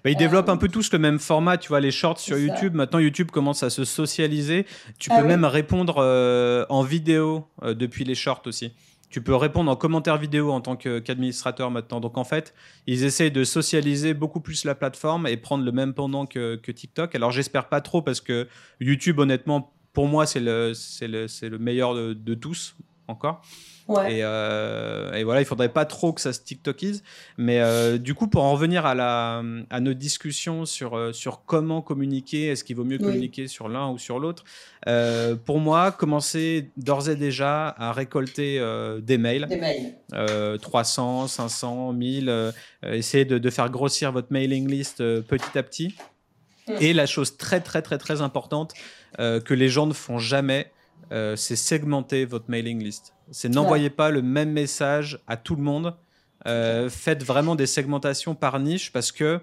bah, 0.03 0.09
ils 0.09 0.17
développent 0.17 0.49
un 0.49 0.57
peu 0.57 0.67
tous 0.67 0.91
le 0.93 0.99
même 0.99 1.19
format, 1.19 1.57
tu 1.57 1.69
vois, 1.69 1.79
les 1.79 1.91
shorts 1.91 2.19
sur 2.19 2.37
YouTube. 2.37 2.73
Maintenant, 2.73 2.99
YouTube 2.99 3.29
commence 3.29 3.61
à 3.63 3.69
se 3.69 3.85
socialiser. 3.85 4.65
Tu 4.97 5.09
ah 5.11 5.21
peux 5.21 5.27
même 5.27 5.45
répondre 5.45 5.97
euh, 5.99 6.65
en 6.69 6.81
vidéo 6.81 7.47
euh, 7.61 7.75
depuis 7.75 8.03
les 8.03 8.15
shorts 8.15 8.41
aussi. 8.45 8.73
Tu 9.09 9.21
peux 9.21 9.35
répondre 9.35 9.69
en 9.69 9.75
commentaire 9.75 10.17
vidéo 10.17 10.51
en 10.51 10.61
tant 10.61 10.77
qu'administrateur 10.77 11.69
maintenant. 11.69 11.99
Donc 11.99 12.17
en 12.17 12.23
fait, 12.23 12.53
ils 12.87 13.03
essayent 13.03 13.31
de 13.31 13.43
socialiser 13.43 14.13
beaucoup 14.13 14.39
plus 14.39 14.63
la 14.63 14.73
plateforme 14.73 15.27
et 15.27 15.35
prendre 15.35 15.65
le 15.65 15.71
même 15.71 15.93
pendant 15.93 16.25
que, 16.25 16.55
TikTok. 16.55 17.13
Alors 17.13 17.31
j'espère 17.31 17.67
pas 17.67 17.81
trop 17.81 18.01
parce 18.01 18.21
que 18.21 18.47
YouTube, 18.79 19.19
honnêtement, 19.19 19.73
pour 19.91 20.07
moi, 20.07 20.25
c'est 20.25 20.39
le, 20.39 20.71
le, 21.01 21.49
le 21.49 21.59
meilleur 21.59 21.93
de, 21.93 22.13
de 22.13 22.33
tous 22.33 22.75
encore. 23.09 23.41
Euh, 23.89 25.13
et, 25.13 25.23
voilà, 25.23 25.41
il 25.41 25.45
faudrait 25.45 25.69
pas 25.69 25.85
trop 25.85 26.13
que 26.13 26.21
ça 26.21 26.33
se 26.33 26.41
TikTokise. 26.41 27.03
Mais 27.37 27.59
euh, 27.59 27.97
du 27.97 28.13
coup, 28.13 28.27
pour 28.27 28.43
en 28.43 28.53
revenir 28.53 28.85
à, 28.85 28.95
la, 28.95 29.43
à 29.69 29.79
notre 29.79 29.99
discussion 29.99 30.65
sur, 30.65 30.95
euh, 30.95 31.13
sur 31.13 31.43
comment 31.45 31.81
communiquer, 31.81 32.47
est-ce 32.47 32.63
qu'il 32.63 32.75
vaut 32.75 32.83
mieux 32.83 32.97
communiquer 32.97 33.47
sur 33.47 33.69
l'un 33.69 33.89
ou 33.89 33.97
sur 33.97 34.19
l'autre 34.19 34.43
Pour 35.45 35.59
moi, 35.59 35.91
commencer 35.91 36.71
d'ores 36.77 37.09
et 37.09 37.15
déjà 37.15 37.67
à 37.69 37.91
récolter 37.91 38.59
des 39.01 39.17
mails. 39.17 39.47
Des 39.47 39.57
mails. 39.57 40.59
300, 40.59 41.27
500, 41.27 41.93
1000. 41.93 42.53
essayer 42.83 43.25
de, 43.25 43.37
de, 43.37 43.49
faire 43.49 43.69
grossir 43.69 44.11
votre 44.11 44.31
mailing 44.31 44.69
list 44.69 44.97
petit 45.21 45.57
à 45.57 45.63
petit. 45.63 45.95
Mm. 46.67 46.73
Et 46.79 46.93
la 46.93 47.05
chose 47.05 47.37
très, 47.37 47.59
très, 47.59 47.81
très, 47.81 47.97
très 47.97 48.21
importante 48.21 48.73
que 49.17 49.53
les 49.53 49.67
gens 49.67 49.87
ne 49.87 49.93
font 49.93 50.19
jamais, 50.19 50.71
c'est 51.09 51.55
segmenter 51.55 52.25
votre 52.25 52.49
mailing 52.49 52.83
list. 52.83 53.13
C'est 53.31 53.49
n'envoyez 53.49 53.89
pas 53.89 54.11
le 54.11 54.21
même 54.21 54.51
message 54.51 55.19
à 55.27 55.37
tout 55.37 55.55
le 55.55 55.63
monde. 55.63 55.95
Euh, 56.47 56.89
faites 56.89 57.23
vraiment 57.23 57.55
des 57.55 57.67
segmentations 57.67 58.33
par 58.33 58.59
niche 58.59 58.91
parce 58.91 59.11
que 59.11 59.39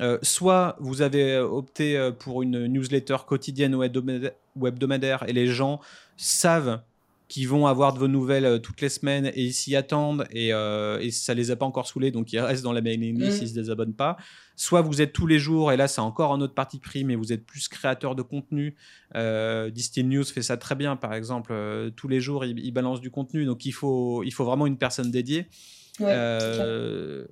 euh, 0.00 0.18
soit 0.22 0.76
vous 0.80 1.02
avez 1.02 1.38
opté 1.38 1.96
euh, 1.96 2.10
pour 2.10 2.42
une 2.42 2.66
newsletter 2.66 3.18
quotidienne 3.26 3.74
ou 3.74 4.66
hebdomadaire 4.66 5.24
et 5.28 5.32
les 5.32 5.46
gens 5.46 5.80
savent 6.16 6.80
qu'ils 7.28 7.48
vont 7.48 7.68
avoir 7.68 7.92
de 7.92 8.00
vos 8.00 8.08
nouvelles 8.08 8.60
toutes 8.60 8.80
les 8.80 8.88
semaines 8.88 9.26
et 9.26 9.42
ils 9.42 9.52
s'y 9.52 9.76
attendent 9.76 10.26
et, 10.32 10.50
ça 11.12 11.34
les 11.34 11.52
a 11.52 11.56
pas 11.56 11.66
encore 11.66 11.86
saoulés 11.86 12.10
donc 12.10 12.32
ils 12.32 12.40
restent 12.40 12.64
dans 12.64 12.72
la 12.72 12.80
mailing 12.80 13.16
list, 13.16 13.40
mmh. 13.40 13.44
ils 13.44 13.48
se 13.48 13.54
désabonnent 13.54 13.94
pas. 13.94 14.16
Soit 14.60 14.82
vous 14.82 15.00
êtes 15.00 15.14
tous 15.14 15.26
les 15.26 15.38
jours, 15.38 15.72
et 15.72 15.78
là 15.78 15.88
c'est 15.88 16.02
encore 16.02 16.34
un 16.34 16.40
autre 16.42 16.52
parti 16.52 16.80
pris, 16.80 17.02
mais 17.02 17.14
vous 17.14 17.32
êtes 17.32 17.46
plus 17.46 17.66
créateur 17.66 18.14
de 18.14 18.20
contenu. 18.20 18.76
Euh, 19.14 19.70
Distil 19.70 20.06
News 20.06 20.24
fait 20.24 20.42
ça 20.42 20.58
très 20.58 20.74
bien, 20.74 20.96
par 20.96 21.14
exemple. 21.14 21.50
Euh, 21.54 21.88
tous 21.88 22.08
les 22.08 22.20
jours, 22.20 22.44
il, 22.44 22.70
balance 22.70 23.00
du 23.00 23.10
contenu, 23.10 23.46
donc 23.46 23.64
il 23.64 23.72
faut, 23.72 24.22
il 24.22 24.32
faut 24.34 24.44
vraiment 24.44 24.66
une 24.66 24.76
personne 24.76 25.10
dédiée. 25.10 25.46
Euh, 26.02 27.24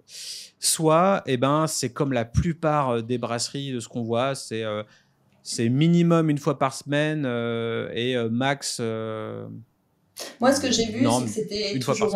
soit, 0.59 1.23
eh 1.27 1.37
ben, 1.37 1.67
c'est 1.67 1.93
comme 1.93 2.15
la 2.15 2.25
plupart 2.25 3.03
des 3.03 3.19
brasseries 3.19 3.73
de 3.73 3.81
ce 3.81 3.89
qu'on 3.89 4.05
voit, 4.05 4.35
c'est 4.35 4.65
c'est 5.43 5.69
minimum 5.69 6.31
une 6.31 6.39
fois 6.39 6.59
par 6.59 6.73
semaine 6.73 7.27
et 7.95 8.17
max 8.31 8.81
moi, 10.41 10.53
ce 10.53 10.61
que 10.61 10.71
j'ai 10.71 10.87
vu, 10.87 11.07
c'est 11.07 11.25
que 11.25 11.31
c'était 11.31 11.79
toujours 11.79 12.15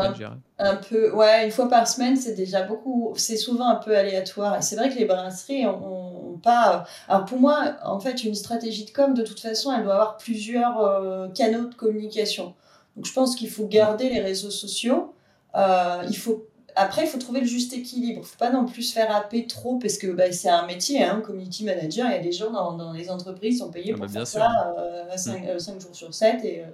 un, 0.58 0.76
peu. 0.76 1.12
Ouais, 1.12 1.44
une 1.44 1.50
fois 1.50 1.68
par 1.68 1.88
semaine, 1.88 2.16
c'est 2.16 2.34
déjà 2.34 2.62
beaucoup. 2.62 3.12
C'est 3.16 3.36
souvent 3.36 3.68
un 3.68 3.76
peu 3.76 3.96
aléatoire. 3.96 4.58
Et 4.58 4.62
c'est 4.62 4.76
vrai 4.76 4.90
que 4.90 4.98
les 4.98 5.04
brasseries 5.04 5.66
ont, 5.66 6.38
pas. 6.42 6.84
Alors, 7.08 7.24
pour 7.24 7.38
moi, 7.38 7.76
en 7.84 8.00
fait, 8.00 8.24
une 8.24 8.34
stratégie 8.34 8.84
de 8.84 8.90
com, 8.90 9.14
de 9.14 9.22
toute 9.22 9.40
façon, 9.40 9.72
elle 9.72 9.84
doit 9.84 9.94
avoir 9.94 10.16
plusieurs 10.16 10.80
euh, 10.80 11.28
canaux 11.28 11.68
de 11.68 11.74
communication. 11.74 12.54
Donc, 12.96 13.06
je 13.06 13.12
pense 13.12 13.36
qu'il 13.36 13.50
faut 13.50 13.66
garder 13.66 14.08
les 14.08 14.20
réseaux 14.20 14.50
sociaux. 14.50 15.14
Euh, 15.54 16.02
il 16.08 16.16
faut 16.16 16.46
après, 16.74 17.02
il 17.04 17.08
faut 17.08 17.18
trouver 17.18 17.40
le 17.40 17.46
juste 17.46 17.74
équilibre. 17.74 18.18
Il 18.18 18.20
ne 18.20 18.24
faut 18.26 18.38
pas 18.38 18.50
non 18.50 18.64
plus 18.64 18.82
se 18.82 18.94
faire 18.94 19.14
happer 19.14 19.46
trop 19.46 19.76
parce 19.76 19.98
que 19.98 20.06
bah, 20.06 20.32
c'est 20.32 20.48
un 20.48 20.66
métier, 20.66 21.02
hein, 21.02 21.22
community 21.24 21.64
manager. 21.64 22.06
Il 22.08 22.12
y 22.12 22.18
a 22.18 22.22
des 22.22 22.32
gens 22.32 22.50
dans, 22.50 22.72
dans 22.72 22.92
les 22.92 23.10
entreprises 23.10 23.54
qui 23.54 23.58
sont 23.58 23.70
payés 23.70 23.92
ah 23.94 23.98
pour 23.98 24.06
bah, 24.06 24.12
faire 24.12 24.26
ça 24.26 24.74
5, 25.14 25.42
mm. 25.42 25.80
jours 25.80 25.94
sur 25.94 26.14
7 26.14 26.44
et 26.44 26.64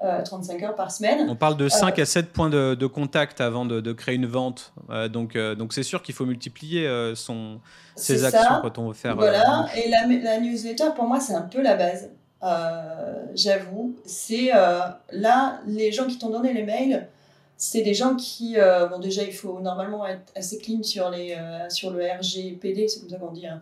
35 0.00 0.62
heures 0.62 0.74
par 0.74 0.90
semaine. 0.90 1.26
On 1.28 1.36
parle 1.36 1.56
de 1.56 1.68
5 1.68 1.98
à 1.98 2.04
7 2.04 2.32
points 2.32 2.50
de, 2.50 2.74
de 2.74 2.86
contact 2.86 3.40
avant 3.40 3.64
de, 3.64 3.80
de, 3.80 3.92
créer 3.92 4.16
une 4.16 4.26
vente. 4.26 4.74
donc, 5.10 5.36
donc 5.36 5.72
c'est 5.72 5.82
sûr 5.82 6.02
qu'il 6.02 6.14
faut 6.14 6.26
multiplier 6.26 7.12
son, 7.14 7.60
ses 7.96 8.24
actions 8.24 8.60
quand 8.60 8.78
on 8.78 8.88
veut 8.88 8.94
faire. 8.94 9.16
Voilà, 9.16 9.66
et 9.76 9.88
la, 9.88 10.06
la 10.06 10.40
newsletter, 10.40 10.90
pour 10.94 11.04
moi, 11.04 11.20
c'est 11.20 11.34
un 11.34 11.42
peu 11.42 11.62
la 11.62 11.74
base. 11.74 12.10
Euh, 12.44 13.24
j'avoue. 13.34 13.96
C'est 14.04 14.54
euh, 14.54 14.80
là, 15.12 15.60
les 15.66 15.92
gens 15.92 16.06
qui 16.06 16.18
t'ont 16.18 16.30
donné 16.30 16.52
les 16.52 16.62
mails, 16.62 17.08
c'est 17.56 17.82
des 17.82 17.94
gens 17.94 18.16
qui, 18.16 18.58
euh, 18.58 18.86
bon 18.86 18.98
déjà 18.98 19.22
il 19.22 19.32
faut 19.32 19.60
normalement 19.60 20.06
être 20.06 20.32
assez 20.36 20.58
clean 20.58 20.82
sur, 20.82 21.08
les, 21.08 21.36
sur 21.70 21.90
le 21.90 22.04
RGPD, 22.04 22.88
c'est 22.88 23.00
comme 23.00 23.08
ça 23.08 23.16
qu'on 23.16 23.32
dit. 23.32 23.46
Hein. 23.46 23.60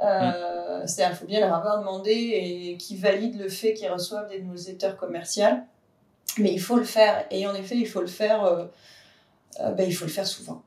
Mm. 0.00 0.86
C'est-à-dire 0.86 1.10
qu'il 1.10 1.18
faut 1.18 1.26
bien 1.26 1.40
leur 1.40 1.54
avoir 1.54 1.80
demandé 1.80 2.12
et 2.12 2.76
qui 2.78 2.96
valident 2.96 3.38
le 3.38 3.48
fait 3.48 3.74
qu'ils 3.74 3.90
reçoivent 3.90 4.28
des 4.28 4.40
newsletters 4.40 4.94
commerciales. 4.98 5.64
Mais 6.38 6.52
il 6.52 6.60
faut 6.60 6.76
le 6.76 6.84
faire 6.84 7.26
et 7.30 7.46
en 7.46 7.54
effet 7.54 7.76
il 7.76 7.88
faut 7.88 8.00
le 8.00 8.06
faire, 8.06 8.68
ben, 9.58 9.84
il 9.86 9.92
faut 9.92 10.04
le 10.04 10.10
faire 10.10 10.26
souvent. 10.26 10.62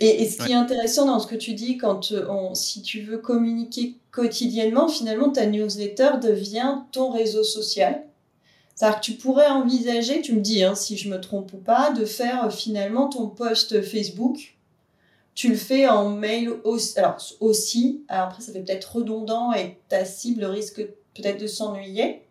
Et, 0.00 0.28
ce 0.28 0.42
qui 0.42 0.50
est 0.50 0.56
intéressant 0.56 1.06
dans 1.06 1.20
ce 1.20 1.28
que 1.28 1.36
tu 1.36 1.54
dis, 1.54 1.76
quand 1.76 2.10
euh, 2.10 2.26
on, 2.28 2.54
si 2.54 2.82
tu 2.82 3.02
veux 3.02 3.18
communiquer 3.18 3.94
quotidiennement, 4.10 4.88
finalement, 4.88 5.30
ta 5.30 5.46
newsletter 5.46 6.12
devient 6.20 6.78
ton 6.90 7.10
réseau 7.10 7.44
social. 7.44 8.02
C'est-à-dire 8.74 8.98
que 8.98 9.04
tu 9.04 9.12
pourrais 9.12 9.46
envisager, 9.46 10.20
tu 10.20 10.34
me 10.34 10.40
dis 10.40 10.64
hein, 10.64 10.74
si 10.74 10.96
je 10.96 11.08
me 11.08 11.20
trompe 11.20 11.52
ou 11.52 11.58
pas, 11.58 11.92
de 11.92 12.04
faire 12.04 12.46
euh, 12.46 12.50
finalement 12.50 13.08
ton 13.08 13.28
post 13.28 13.80
Facebook. 13.82 14.56
Tu 15.34 15.48
le 15.48 15.56
fais 15.56 15.86
en 15.86 16.10
mail 16.10 16.50
aussi. 16.64 16.98
Alors, 16.98 17.16
aussi, 17.38 18.02
alors 18.08 18.26
après, 18.26 18.42
ça 18.42 18.52
fait 18.52 18.60
peut-être 18.60 18.96
redondant 18.96 19.52
et 19.52 19.78
ta 19.88 20.04
cible 20.04 20.44
risque 20.44 20.84
peut-être 21.14 21.40
de 21.40 21.46
s'ennuyer. 21.46 22.22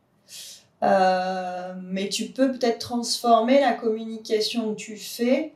Euh, 0.84 1.74
mais 1.84 2.10
tu 2.10 2.26
peux 2.26 2.52
peut-être 2.52 2.80
transformer 2.80 3.60
la 3.60 3.74
communication 3.74 4.74
que 4.74 4.80
tu 4.80 4.98
fais 4.98 5.54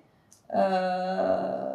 euh, 0.56 1.66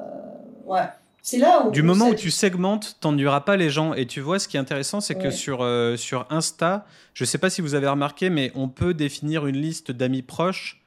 ouais. 0.67 0.89
C'est 1.23 1.39
là 1.39 1.67
où. 1.67 1.71
Du 1.71 1.83
moment 1.83 2.09
où 2.09 2.15
tu 2.15 2.31
segmentes, 2.31 2.97
t'ennuieras 3.01 3.43
pas 3.43 3.57
les 3.57 3.69
gens. 3.69 3.93
Et 3.93 4.07
tu 4.07 4.21
vois, 4.21 4.39
ce 4.39 4.49
qui 4.49 4.57
est 4.57 4.61
intéressant, 4.61 5.01
c'est 5.01 5.17
que 5.17 5.31
sur, 5.31 5.63
euh, 5.63 5.97
sur 5.97 6.27
Insta, 6.31 6.87
je 7.13 7.25
sais 7.25 7.39
pas 7.39 7.51
si 7.51 7.61
vous 7.61 7.75
avez 7.75 7.89
remarqué, 7.89 8.31
mais 8.31 8.51
on 8.55 8.69
peut 8.69 8.95
définir 8.95 9.47
une 9.47 9.57
liste 9.57 9.93
d'amis 9.93 10.23
proches 10.23 10.80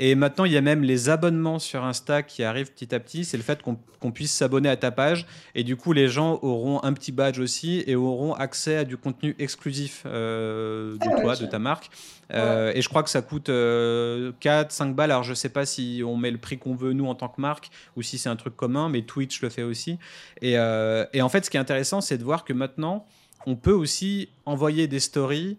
et 0.00 0.14
maintenant, 0.14 0.44
il 0.44 0.52
y 0.52 0.56
a 0.56 0.60
même 0.60 0.84
les 0.84 1.08
abonnements 1.08 1.58
sur 1.58 1.84
Insta 1.84 2.22
qui 2.22 2.44
arrivent 2.44 2.72
petit 2.72 2.94
à 2.94 3.00
petit. 3.00 3.24
C'est 3.24 3.36
le 3.36 3.42
fait 3.42 3.60
qu'on 3.62 4.12
puisse 4.12 4.32
s'abonner 4.32 4.68
à 4.68 4.76
ta 4.76 4.92
page. 4.92 5.26
Et 5.56 5.64
du 5.64 5.74
coup, 5.74 5.92
les 5.92 6.06
gens 6.06 6.38
auront 6.42 6.82
un 6.84 6.92
petit 6.92 7.10
badge 7.10 7.40
aussi 7.40 7.82
et 7.84 7.96
auront 7.96 8.32
accès 8.34 8.76
à 8.76 8.84
du 8.84 8.96
contenu 8.96 9.34
exclusif 9.40 10.04
euh, 10.06 10.94
de 10.98 11.08
ah 11.10 11.20
toi, 11.20 11.34
de 11.34 11.46
ta 11.46 11.58
marque. 11.58 11.90
Euh, 12.32 12.70
et 12.76 12.80
je 12.80 12.88
crois 12.88 13.02
que 13.02 13.10
ça 13.10 13.22
coûte 13.22 13.46
4, 13.46 13.50
euh, 13.50 14.32
5 14.68 14.94
balles. 14.94 15.10
Alors, 15.10 15.24
je 15.24 15.30
ne 15.30 15.34
sais 15.34 15.48
pas 15.48 15.66
si 15.66 16.02
on 16.06 16.16
met 16.16 16.30
le 16.30 16.38
prix 16.38 16.58
qu'on 16.58 16.76
veut, 16.76 16.92
nous, 16.92 17.06
en 17.06 17.16
tant 17.16 17.28
que 17.28 17.40
marque, 17.40 17.68
ou 17.96 18.02
si 18.02 18.18
c'est 18.18 18.28
un 18.28 18.36
truc 18.36 18.54
commun, 18.54 18.88
mais 18.88 19.02
Twitch 19.02 19.42
le 19.42 19.48
fait 19.48 19.64
aussi. 19.64 19.98
Et, 20.42 20.52
et 20.52 21.22
en 21.22 21.28
fait, 21.28 21.44
ce 21.44 21.50
qui 21.50 21.56
est 21.56 21.60
intéressant, 21.60 22.00
c'est 22.00 22.18
de 22.18 22.24
voir 22.24 22.44
que 22.44 22.52
maintenant, 22.52 23.04
on 23.46 23.56
peut 23.56 23.72
aussi 23.72 24.28
envoyer 24.46 24.86
des 24.86 25.00
stories 25.00 25.58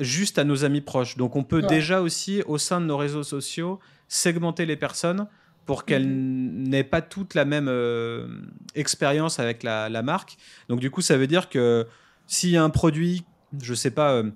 juste 0.00 0.38
à 0.38 0.44
nos 0.44 0.64
amis 0.64 0.80
proches. 0.80 1.16
Donc 1.16 1.36
on 1.36 1.44
peut 1.44 1.62
déjà 1.62 2.00
aussi, 2.00 2.42
au 2.46 2.58
sein 2.58 2.80
de 2.80 2.86
nos 2.86 2.96
réseaux 2.96 3.22
sociaux, 3.22 3.80
segmenter 4.08 4.66
les 4.66 4.76
personnes 4.76 5.26
pour 5.66 5.84
qu'elles 5.84 6.08
mhm. 6.08 6.68
n'aient 6.68 6.84
pas 6.84 7.02
toutes 7.02 7.34
la 7.34 7.44
même 7.44 7.68
euh, 7.68 8.26
expérience 8.74 9.38
avec 9.38 9.62
la, 9.62 10.02
marque. 10.02 10.38
Donc 10.68 10.80
du 10.80 10.90
coup, 10.90 11.02
ça 11.02 11.16
veut 11.16 11.26
dire 11.26 11.48
que 11.50 11.86
s'il 12.26 12.50
y 12.50 12.56
a 12.56 12.64
un 12.64 12.70
produit, 12.70 13.24
je 13.62 13.74
sais 13.74 13.90
pas, 13.90 14.12
euh, 14.12 14.30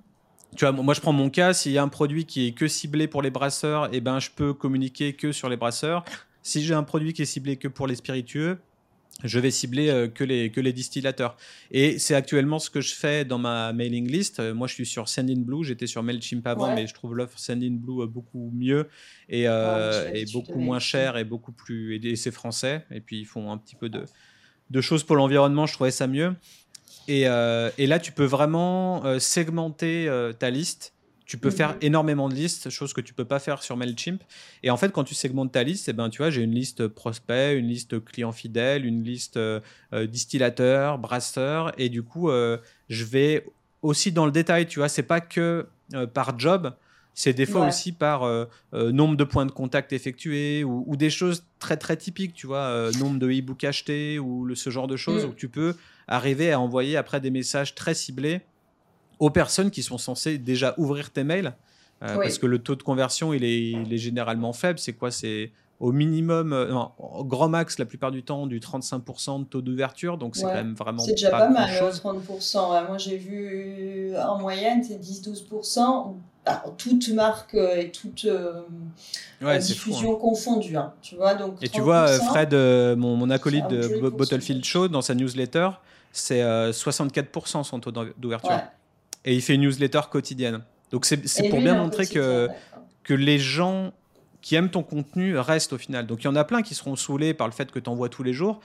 tu 0.57 0.67
vois, 0.67 0.73
moi 0.73 0.93
je 0.93 1.01
prends 1.01 1.15
mon 1.15 1.31
cas, 1.31 1.55
s'il 1.55 1.73
y 1.73 1.79
a 1.79 1.83
un 1.83 1.89
produit 1.89 2.27
qui 2.27 2.49
est 2.49 2.53
que 2.53 2.69
ciblé 2.69 3.09
pour 3.09 3.23
les 3.23 3.31
brasseurs, 3.31 3.87
et 3.87 3.97
eh 3.97 4.01
ben 4.01 4.19
je 4.19 4.29
peux 4.31 4.53
communiquer 4.53 5.15
que 5.15 5.33
sur 5.33 5.49
les 5.49 5.57
brasseurs. 5.57 6.05
Si 6.43 6.63
j'ai 6.63 6.75
un 6.75 6.83
produit 6.83 7.15
qui 7.15 7.23
est 7.23 7.27
ciblé 7.27 7.57
que 7.57 7.69
pour 7.69 7.87
les 7.87 7.95
spiritueux, 7.95 8.59
je 9.25 9.38
vais 9.38 9.51
cibler 9.51 9.88
euh, 9.88 10.09
que, 10.09 10.25
les, 10.25 10.51
que 10.51 10.61
les 10.61 10.72
distillateurs. 10.72 11.37
Et 11.70 11.98
c'est 11.98 12.14
actuellement 12.14 12.59
ce 12.59 12.70
que 12.70 12.81
je 12.81 12.94
fais 12.94 13.25
dans 13.25 13.38
ma 13.38 13.72
mailing 13.72 14.11
list. 14.11 14.40
Euh, 14.40 14.55
moi, 14.55 14.66
je 14.66 14.75
suis 14.75 14.87
sur 14.87 15.09
Sendinblue. 15.09 15.64
J'étais 15.64 15.87
sur 15.87 16.03
MailChimp 16.03 16.46
avant, 16.46 16.75
mais 16.75 16.87
je 16.87 16.94
trouve 16.94 17.14
l'offre 17.14 17.38
Sendinblue 17.38 18.03
euh, 18.03 18.07
beaucoup 18.07 18.51
mieux 18.55 18.88
et, 19.29 19.42
et 19.44 20.25
beaucoup 20.33 20.59
moins 20.59 20.79
cher 20.79 21.16
et 21.16 21.25
beaucoup 21.25 21.53
plus. 21.53 22.05
Et 22.05 22.16
c'est 22.16 22.31
français. 22.31 22.85
Et 22.90 23.01
puis, 23.01 23.20
ils 23.20 23.27
font 23.27 23.53
un 23.53 23.59
petit 23.59 23.77
peu 23.77 23.88
de, 23.88 24.05
de 24.70 24.81
choses 24.81 25.05
pour 25.05 25.16
l'environnement. 25.16 25.66
Je 25.66 25.75
trouvais 25.75 25.90
ça 25.90 26.07
mieux. 26.07 26.35
Et, 27.09 27.22
et, 27.22 27.87
là, 27.87 27.98
tu 27.98 28.12
peux 28.12 28.25
vraiment 28.25 29.18
segmenter 29.18 30.11
ta 30.38 30.51
liste 30.51 30.92
tu 31.27 31.39
peux 31.39 31.51
faire 31.51 31.71
mhm. 31.71 31.79
énormément 31.83 32.29
de 32.29 32.35
listes, 32.35 32.71
chose 32.71 32.93
que 32.93 33.01
tu 33.01 33.15
peux 33.15 33.25
pas 33.25 33.39
faire 33.39 33.63
sur 33.63 33.77
Mailchimp. 33.77 34.23
Et 34.63 34.71
en 34.71 34.77
fait, 34.77 34.93
quand 34.93 35.05
tu 35.05 35.15
segmentes 35.15 35.53
ta 35.53 35.63
liste, 35.63 35.89
eh 35.89 35.93
ben, 35.93 36.09
tu 36.11 36.19
vois, 36.19 36.31
j'ai 36.31 36.43
une 36.43 36.55
liste 36.55 36.89
prospect, 36.89 37.57
une 37.57 37.69
liste 37.69 38.05
client 38.05 38.33
fidèle, 38.33 38.85
une 38.85 39.03
liste 39.03 39.37
euh, 39.37 39.61
euh, 39.93 40.07
distillateur, 40.07 40.99
brasseur, 40.99 41.73
et 41.79 41.89
du 41.89 42.03
coup, 42.03 42.31
euh, 42.31 42.59
je 42.89 43.05
vais 43.05 43.47
aussi 43.83 44.13
dans 44.13 44.27
le 44.27 44.33
détail. 44.33 44.67
Tu 44.67 44.79
vois, 44.79 44.89
c'est 44.89 45.03
pas 45.03 45.21
que 45.21 45.67
par 46.15 46.39
job. 46.39 46.75
C'est 47.15 47.35
des 47.35 47.45
fois 47.45 47.69
aussi 47.69 47.93
par 47.93 48.23
nombre 48.73 49.19
de 49.19 49.25
points 49.25 49.45
de 49.45 49.51
contact 49.51 49.93
effectués 49.93 50.65
ou, 50.65 50.97
des 50.97 51.11
choses 51.11 51.45
très 51.59 51.77
très 51.77 51.99
typiques, 51.99 52.33
tu 52.33 52.47
vois, 52.47 52.91
nombre 52.99 53.19
de 53.19 53.31
e-books 53.31 53.65
achetés 53.65 54.19
ou 54.19 54.47
le, 54.47 54.55
ce 54.55 54.71
genre 54.71 54.87
de 54.87 54.97
choses 54.97 55.27
mm. 55.27 55.29
où 55.29 55.33
tu 55.35 55.51
peux 55.51 55.75
arriver 56.09 56.53
à 56.53 56.59
envoyer 56.59 56.97
après 56.97 57.21
des 57.21 57.31
messages 57.31 57.75
très 57.75 57.93
ciblés 57.93 58.41
aux 59.23 59.31
personnes 59.31 59.71
qui 59.71 59.85
sont 59.85 59.99
censées 59.99 60.37
déjà 60.37 60.75
ouvrir 60.79 61.11
tes 61.11 61.23
mails. 61.23 61.55
Euh, 62.03 62.17
parce 62.17 62.39
que 62.39 62.47
le 62.47 62.59
taux 62.59 62.75
de 62.75 62.83
conversion, 62.83 63.33
il 63.33 63.45
est, 63.45 63.71
il 63.71 63.95
est 63.95 63.99
généralement 63.99 64.53
faible. 64.53 64.81
C'est 64.81 64.95
quoi? 64.95 65.13
C'est 65.13 65.53
au 65.79 65.93
minimum, 65.93 66.53
euh, 66.53 66.75
au 66.99 67.25
grand 67.25 67.49
max, 67.49 67.79
la 67.79 67.85
plupart 67.85 68.11
du 68.11 68.25
temps, 68.25 68.49
du 68.49 68.59
35% 68.59 69.39
de 69.39 69.45
taux 69.45 69.63
d'ouverture. 69.63 70.19
Donc, 70.19 70.35
c'est 70.35 70.43
quand 70.43 70.55
même 70.55 70.75
vraiment. 70.75 71.05
C'est 71.05 71.13
déjà 71.13 71.31
pas, 71.31 71.49
mal, 71.49 71.71
30%. 71.71 72.89
Moi, 72.89 72.99
j'ai 72.99 73.17
vu 73.17 74.13
en 74.17 74.41
moyenne, 74.41 74.83
c'est 74.83 75.01
10-12%. 75.01 76.15
toute 76.77 77.09
marque 77.11 77.55
euh, 77.55 77.77
et 77.77 77.93
toute 77.93 78.27
diffusion 79.61 80.15
hein. 80.15 80.19
confondue. 80.21 80.77
Hein, 80.77 80.95
tu 81.01 81.15
vois, 81.15 81.35
donc 81.35 81.63
et 81.63 81.69
tu 81.69 81.81
vois, 81.81 82.09
Fred, 82.09 82.55
mon, 82.99 83.15
mon, 83.15 83.31
acolyte 83.31 83.69
de 83.69 84.11
Bottlefield 84.11 84.65
Show, 84.65 84.89
dans 84.89 85.03
sa 85.03 85.15
newsletter, 85.15 85.69
c'est 86.11 86.43
64% 86.43 87.63
son 87.63 87.79
taux 87.79 87.93
d'ouverture 87.93 88.59
et 89.25 89.35
il 89.35 89.43
fait 89.43 89.55
une 89.55 89.63
newsletter 89.63 90.01
quotidienne. 90.11 90.63
Donc 90.91 91.07
c'est 91.07 91.49
pour 91.49 91.61
bien 91.61 91.75
montrer 91.75 92.07
que, 92.07 92.49
que 93.03 93.15
les 93.15 93.39
gens 93.39 93.93
qui 94.43 94.57
aiment 94.57 94.71
ton 94.71 94.83
contenu 94.83 95.39
restent 95.39 95.73
au 95.73 95.79
final. 95.79 96.07
Donc 96.07 96.23
il 96.23 96.25
y 96.25 96.29
en 96.29 96.37
a 96.37 96.45
plein 96.45 96.63
qui 96.63 96.75
seront 96.75 96.97
saoulés 96.97 97.33
par 97.33 97.47
le 97.47 97.53
fait 97.53 97.71
que 97.71 97.79
tu 97.79 97.89
envoies 97.89 98.09
tous 98.09 98.23
les 98.23 98.33
jours. 98.33 98.61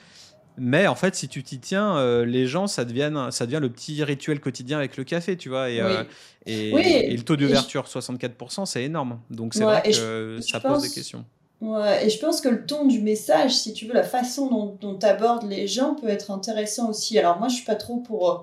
Mais 0.60 0.88
en 0.88 0.96
fait, 0.96 1.14
si 1.14 1.28
tu 1.28 1.44
t'y 1.44 1.60
tiens, 1.60 1.96
euh, 1.98 2.24
les 2.24 2.46
gens, 2.46 2.66
ça 2.66 2.84
devient, 2.84 3.28
ça 3.30 3.46
devient 3.46 3.60
le 3.60 3.70
petit 3.70 4.02
rituel 4.02 4.40
quotidien 4.40 4.78
avec 4.78 4.96
le 4.96 5.04
café, 5.04 5.36
tu 5.36 5.48
vois. 5.48 5.70
Et, 5.70 5.80
euh, 5.80 6.02
et, 6.46 7.16
le 7.16 7.22
taux 7.22 7.36
d'ouverture, 7.36 7.86
64%, 7.86 8.66
c'est 8.66 8.82
énorme. 8.82 9.20
Donc 9.30 9.54
c'est 9.54 9.62
vrai 9.62 9.82
que 9.82 10.40
ça 10.40 10.58
pose 10.58 10.82
des 10.82 10.90
questions. 10.90 11.24
Ouais, 11.60 12.06
et 12.06 12.10
je 12.10 12.18
pense 12.20 12.40
que 12.40 12.48
le 12.48 12.66
ton 12.66 12.86
du 12.86 13.00
message, 13.00 13.56
si 13.56 13.72
tu 13.72 13.86
veux, 13.86 13.94
la 13.94 14.04
façon 14.04 14.76
dont 14.80 14.96
tu 14.96 15.06
abordes 15.06 15.48
les 15.48 15.66
gens 15.66 15.94
peut 15.94 16.08
être 16.08 16.30
intéressant 16.30 16.90
aussi. 16.90 17.18
Alors 17.18 17.38
moi, 17.38 17.48
je 17.48 17.56
suis 17.56 17.64
pas 17.64 17.76
trop 17.76 17.98
pour... 17.98 18.30
Euh, 18.30 18.38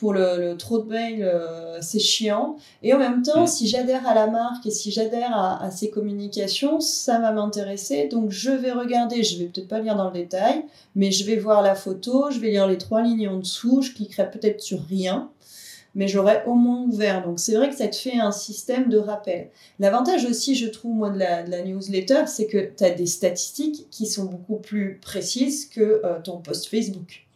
pour 0.00 0.14
le, 0.14 0.54
trop 0.56 0.78
de 0.78 0.88
mails, 0.88 1.22
euh, 1.22 1.78
c'est 1.82 1.98
chiant. 1.98 2.56
Et 2.82 2.94
en 2.94 2.98
même 2.98 3.20
temps, 3.22 3.42
mm. 3.42 3.46
si 3.46 3.68
j'adhère 3.68 4.08
à 4.08 4.14
la 4.14 4.28
marque 4.28 4.64
et 4.64 4.70
si 4.70 4.90
j'adhère 4.90 5.36
à, 5.36 5.62
à, 5.62 5.70
ses 5.70 5.90
communications, 5.90 6.80
ça 6.80 7.18
va 7.18 7.32
m'intéresser. 7.32 8.08
Donc 8.08 8.30
je 8.30 8.50
vais 8.50 8.72
regarder, 8.72 9.22
je 9.22 9.38
vais 9.38 9.44
peut-être 9.44 9.68
pas 9.68 9.78
lire 9.78 9.96
dans 9.96 10.06
le 10.06 10.14
détail, 10.14 10.64
mais 10.96 11.12
je 11.12 11.26
vais 11.26 11.36
voir 11.36 11.60
la 11.60 11.74
photo, 11.74 12.30
je 12.30 12.40
vais 12.40 12.48
lire 12.48 12.66
les 12.66 12.78
trois 12.78 13.02
lignes 13.02 13.28
en 13.28 13.36
dessous, 13.36 13.82
je 13.82 13.92
cliquerai 13.92 14.30
peut-être 14.30 14.62
sur 14.62 14.82
rien, 14.88 15.28
mais 15.94 16.08
j'aurai 16.08 16.44
au 16.46 16.54
moins 16.54 16.80
ouvert. 16.80 17.22
Donc 17.22 17.38
c'est 17.38 17.54
vrai 17.54 17.68
que 17.68 17.76
ça 17.76 17.88
te 17.88 17.96
fait 17.96 18.18
un 18.18 18.32
système 18.32 18.88
de 18.88 18.96
rappel. 18.96 19.50
L'avantage 19.80 20.24
aussi, 20.24 20.54
je 20.54 20.66
trouve, 20.66 20.94
moi, 20.94 21.10
de 21.10 21.18
la, 21.18 21.42
de 21.42 21.50
la 21.50 21.62
newsletter, 21.62 22.22
c'est 22.26 22.46
que 22.46 22.70
tu 22.74 22.84
as 22.84 22.90
des 22.90 23.06
statistiques 23.06 23.86
qui 23.90 24.06
sont 24.06 24.24
beaucoup 24.24 24.56
plus 24.56 24.98
précises 25.02 25.66
que 25.66 26.00
euh, 26.06 26.20
ton 26.24 26.38
post 26.38 26.68
Facebook 26.68 27.26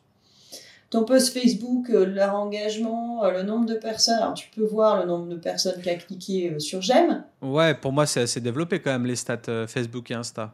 ton 0.95 1.03
post 1.03 1.37
Facebook, 1.37 1.91
euh, 1.91 2.07
leur 2.07 2.37
engagement, 2.37 3.25
euh, 3.25 3.33
le 3.33 3.43
nombre 3.43 3.67
de 3.67 3.75
personnes. 3.75 4.19
Alors, 4.19 4.35
tu 4.35 4.49
peux 4.55 4.63
voir 4.63 5.01
le 5.01 5.07
nombre 5.07 5.27
de 5.27 5.35
personnes 5.35 5.83
qui 5.83 5.91
a 5.91 5.97
cliqué 5.97 6.53
euh, 6.53 6.61
sur 6.61 6.83
j'aime. 6.83 7.25
Ouais, 7.43 7.75
pour 7.75 7.91
moi, 7.91 8.07
c'est 8.07 8.21
assez 8.21 8.41
développé 8.41 8.81
quand 8.81 8.93
même, 8.93 9.05
les 9.05 9.17
stats 9.17 9.67
Facebook 9.67 10.13
et 10.13 10.15
Insta. 10.15 10.53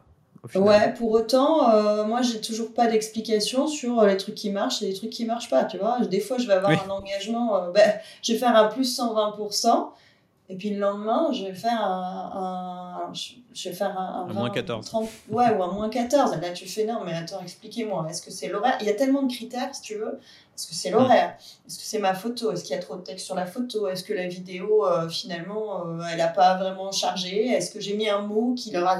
Ouais, 0.55 0.95
pour 0.95 1.11
autant, 1.11 2.07
moi, 2.07 2.23
j'ai 2.23 2.41
toujours 2.41 2.73
pas 2.73 2.87
d'explication 2.87 3.67
sur 3.67 4.03
les 4.03 4.17
trucs 4.17 4.33
qui 4.33 4.49
marchent 4.49 4.81
et 4.81 4.87
les 4.87 4.95
trucs 4.95 5.11
qui 5.11 5.23
marchent 5.25 5.51
pas, 5.51 5.65
tu 5.65 5.77
vois. 5.77 5.99
Des 5.99 6.19
fois, 6.19 6.39
je 6.39 6.47
vais 6.47 6.53
avoir 6.53 6.71
un 6.71 6.89
engagement, 6.89 7.69
ben, 7.71 7.93
je 8.23 8.33
vais 8.33 8.39
faire 8.39 8.55
un 8.55 8.67
plus 8.67 8.97
120%. 8.97 9.91
Et 10.51 10.55
puis 10.55 10.71
le 10.71 10.79
lendemain, 10.79 11.31
je 11.31 11.45
vais 11.45 11.53
faire 11.53 11.81
un, 11.81 13.07
un 13.07 13.13
je 13.13 13.69
vais 13.69 13.73
faire 13.73 13.97
un, 13.97 14.27
un, 14.29 14.33
moins 14.33 14.49
14. 14.49 14.85
30, 14.85 15.09
ouais, 15.29 15.49
ou 15.55 15.63
un 15.63 15.71
moins 15.71 15.89
14. 15.89 16.33
Et 16.33 16.41
là, 16.41 16.51
tu 16.51 16.67
fais 16.67 16.83
non, 16.83 17.05
mais 17.05 17.13
attends, 17.13 17.39
expliquez-moi. 17.41 18.05
Est-ce 18.09 18.21
que 18.21 18.31
c'est 18.31 18.49
l'horaire? 18.49 18.77
Il 18.81 18.87
y 18.87 18.89
a 18.89 18.93
tellement 18.93 19.23
de 19.23 19.31
critères, 19.31 19.73
si 19.73 19.81
tu 19.81 19.95
veux. 19.95 20.19
Est-ce 20.53 20.67
que 20.67 20.73
c'est 20.73 20.89
l'horaire? 20.89 21.37
Est-ce 21.65 21.79
que 21.79 21.85
c'est 21.85 21.99
ma 21.99 22.13
photo? 22.13 22.51
Est-ce 22.51 22.65
qu'il 22.65 22.75
y 22.75 22.77
a 22.77 22.81
trop 22.81 22.97
de 22.97 23.01
texte 23.01 23.25
sur 23.25 23.35
la 23.35 23.45
photo? 23.45 23.87
Est-ce 23.87 24.03
que 24.03 24.13
la 24.13 24.27
vidéo, 24.27 24.85
euh, 24.85 25.07
finalement, 25.07 25.87
euh, 25.87 26.01
elle 26.11 26.17
n'a 26.17 26.27
pas 26.27 26.57
vraiment 26.57 26.91
chargé? 26.91 27.47
Est-ce 27.47 27.71
que 27.71 27.79
j'ai 27.79 27.95
mis 27.95 28.09
un 28.09 28.19
mot 28.19 28.53
qui 28.53 28.71
leur 28.71 28.89
a 28.89 28.99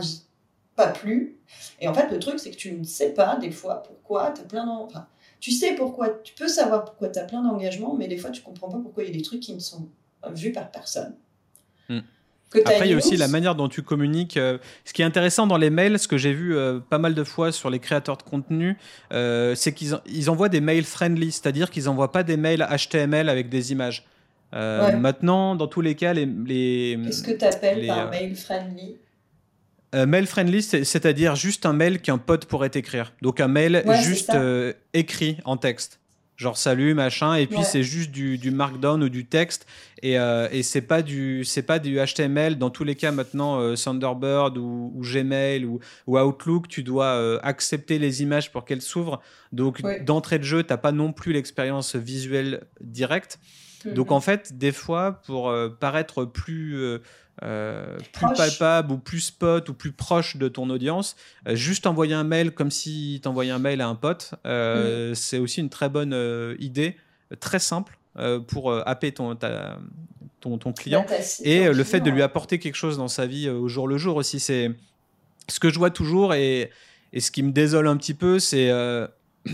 pas 0.77 0.87
plu? 0.87 1.37
Et 1.81 1.89
en 1.89 1.93
fait, 1.93 2.09
le 2.09 2.19
truc, 2.19 2.39
c'est 2.39 2.51
que 2.51 2.55
tu 2.55 2.71
ne 2.71 2.85
sais 2.85 3.09
pas, 3.09 3.35
des 3.35 3.51
fois, 3.51 3.83
pourquoi 3.83 4.31
tu 4.31 4.39
as 4.39 4.45
plein 4.45 4.65
d'engagements. 4.65 5.05
tu 5.41 5.51
sais 5.51 5.75
pourquoi, 5.75 6.11
tu 6.23 6.33
peux 6.33 6.47
savoir 6.47 6.85
pourquoi 6.85 7.09
tu 7.09 7.19
as 7.19 7.25
plein 7.25 7.41
d'engagements, 7.41 7.93
mais 7.93 8.07
des 8.07 8.17
fois, 8.17 8.29
tu 8.29 8.41
comprends 8.41 8.69
pas 8.69 8.79
pourquoi 8.79 9.03
il 9.03 9.09
y 9.09 9.13
a 9.13 9.17
des 9.17 9.21
trucs 9.21 9.41
qui 9.41 9.53
ne 9.53 9.59
sont 9.59 9.89
vus 10.29 10.53
par 10.53 10.71
personne. 10.71 11.13
Hmm. 11.91 12.01
Après, 12.59 12.81
il 12.87 12.91
y 12.91 12.93
a 12.93 12.97
aussi 12.97 13.15
la 13.15 13.27
manière 13.27 13.55
dont 13.55 13.69
tu 13.69 13.81
communiques. 13.81 14.37
Euh, 14.37 14.57
ce 14.83 14.93
qui 14.93 15.01
est 15.01 15.05
intéressant 15.05 15.47
dans 15.47 15.57
les 15.57 15.69
mails, 15.69 15.97
ce 15.99 16.07
que 16.07 16.17
j'ai 16.17 16.33
vu 16.33 16.55
euh, 16.55 16.79
pas 16.79 16.97
mal 16.97 17.15
de 17.15 17.23
fois 17.23 17.51
sur 17.51 17.69
les 17.69 17.79
créateurs 17.79 18.17
de 18.17 18.23
contenu, 18.23 18.77
euh, 19.13 19.55
c'est 19.55 19.73
qu'ils 19.73 19.97
ils 20.05 20.29
envoient 20.29 20.49
des 20.49 20.59
mails 20.59 20.83
friendly, 20.83 21.31
c'est-à-dire 21.31 21.69
qu'ils 21.69 21.85
n'envoient 21.85 22.11
pas 22.11 22.23
des 22.23 22.37
mails 22.37 22.67
HTML 22.69 23.29
avec 23.29 23.49
des 23.49 23.71
images. 23.71 24.05
Maintenant, 24.53 25.55
dans 25.55 25.67
tous 25.67 25.81
les 25.81 25.95
cas, 25.95 26.13
les. 26.13 26.25
les 26.25 26.99
Qu'est-ce 27.05 27.23
que 27.23 27.31
tu 27.31 27.45
appelles 27.45 27.87
par 27.87 28.09
mail 28.09 28.35
friendly? 28.35 28.97
mail 29.93 30.25
friendly, 30.25 30.61
c'est-à-dire 30.61 31.35
juste 31.35 31.65
un 31.65 31.73
mail 31.73 32.01
qu'un 32.01 32.17
pote 32.17 32.45
pourrait 32.45 32.71
écrire. 32.73 33.13
Donc 33.21 33.39
un 33.39 33.47
mail 33.47 33.83
juste 34.03 34.31
écrit 34.93 35.37
en 35.45 35.55
texte 35.55 36.00
genre 36.41 36.57
salut 36.57 36.95
machin 36.95 37.35
et 37.35 37.45
puis 37.45 37.63
c'est 37.63 37.83
juste 37.83 38.09
du, 38.09 38.39
du, 38.39 38.49
markdown 38.49 39.03
ou 39.03 39.09
du 39.09 39.25
texte 39.27 39.67
et, 40.01 40.17
euh, 40.17 40.47
et 40.51 40.63
c'est 40.63 40.81
pas 40.81 41.03
du 41.03 41.45
c'est 41.45 41.61
pas 41.61 41.77
du 41.77 41.99
HTML 41.99 42.57
dans 42.57 42.71
tous 42.71 42.83
les 42.83 42.95
cas 42.95 43.11
maintenant 43.11 43.61
euh, 43.61 43.75
Thunderbird 43.75 44.57
ou, 44.57 44.99
Gmail 45.03 45.65
ou, 45.65 45.79
ou, 46.07 46.17
Outlook 46.17 46.67
tu 46.67 46.81
dois 46.81 47.13
euh, 47.13 47.39
accepter 47.43 47.99
les 47.99 48.23
images 48.23 48.51
pour 48.51 48.65
qu'elles 48.65 48.81
s'ouvrent. 48.81 49.21
Donc 49.51 49.83
d'entrée 50.03 50.39
de 50.39 50.43
jeu 50.43 50.63
t'as 50.63 50.77
pas 50.77 50.91
non 50.91 51.13
plus 51.13 51.31
l'expérience 51.31 51.95
visuelle 51.95 52.63
directe. 52.81 53.39
Donc 53.85 54.07
mhm. 54.07 54.13
en 54.13 54.21
fait 54.21 54.57
des 54.57 54.71
fois 54.71 55.21
pour 55.25 55.53
paraître 55.79 56.25
plus 56.25 56.99
euh, 57.43 57.97
plus 58.13 58.27
palpable 58.35 58.91
ou 58.91 58.97
plus 58.97 59.19
spot 59.19 59.67
ou 59.69 59.73
plus 59.73 59.91
proche 59.91 60.37
de 60.37 60.47
ton 60.47 60.69
audience, 60.69 61.15
euh, 61.47 61.55
juste 61.55 61.87
envoyer 61.87 62.13
un 62.13 62.23
mail 62.23 62.51
comme 62.51 62.69
si 62.69 63.19
tu 63.21 63.27
envoyais 63.27 63.51
un 63.51 63.59
mail 63.59 63.81
à 63.81 63.87
un 63.87 63.95
pote, 63.95 64.35
euh, 64.45 65.11
mm. 65.11 65.15
c'est 65.15 65.39
aussi 65.39 65.59
une 65.59 65.69
très 65.69 65.89
bonne 65.89 66.15
idée, 66.59 66.97
très 67.39 67.59
simple 67.59 67.97
pour 68.47 68.73
happer 68.73 69.11
ton, 69.13 69.35
ton, 70.39 70.57
ton, 70.57 70.73
client. 70.73 71.05
et 71.43 71.71
le 71.71 71.83
fait 71.83 72.01
de 72.01 72.09
lui 72.09 72.21
apporter 72.21 72.59
quelque 72.59 72.75
chose 72.75 72.97
dans 72.97 73.07
sa 73.07 73.25
vie 73.25 73.49
au 73.49 73.67
jour 73.67 73.87
le 73.87 73.97
jour 73.97 74.17
aussi, 74.17 74.39
c'est 74.39 74.69
ce 75.47 75.59
que 75.59 75.69
je 75.69 75.79
vois 75.79 75.91
toujours 75.91 76.33
et, 76.33 76.69
et 77.13 77.21
ce 77.21 77.31
qui 77.31 77.41
me 77.41 77.51
désole 77.51 77.87
un 77.87 77.97
petit 77.97 78.13
peu, 78.13 78.37
c'est 78.37 78.69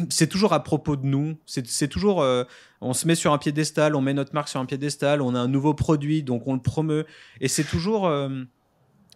c'est 0.09 0.27
toujours 0.27 0.53
à 0.53 0.63
propos 0.63 0.95
de 0.95 1.05
nous. 1.05 1.37
C'est 1.45 1.87
toujours, 1.87 2.21
euh, 2.21 2.43
on 2.81 2.93
se 2.93 3.07
met 3.07 3.15
sur 3.15 3.33
un 3.33 3.37
piédestal, 3.37 3.95
on 3.95 4.01
met 4.01 4.13
notre 4.13 4.33
marque 4.33 4.49
sur 4.49 4.59
un 4.59 4.65
piédestal, 4.65 5.21
on 5.21 5.35
a 5.35 5.39
un 5.39 5.47
nouveau 5.47 5.73
produit, 5.73 6.23
donc 6.23 6.47
on 6.47 6.53
le 6.53 6.61
promeut. 6.61 7.05
Et 7.41 7.47
c'est 7.47 7.63
toujours 7.63 8.07
euh, 8.07 8.43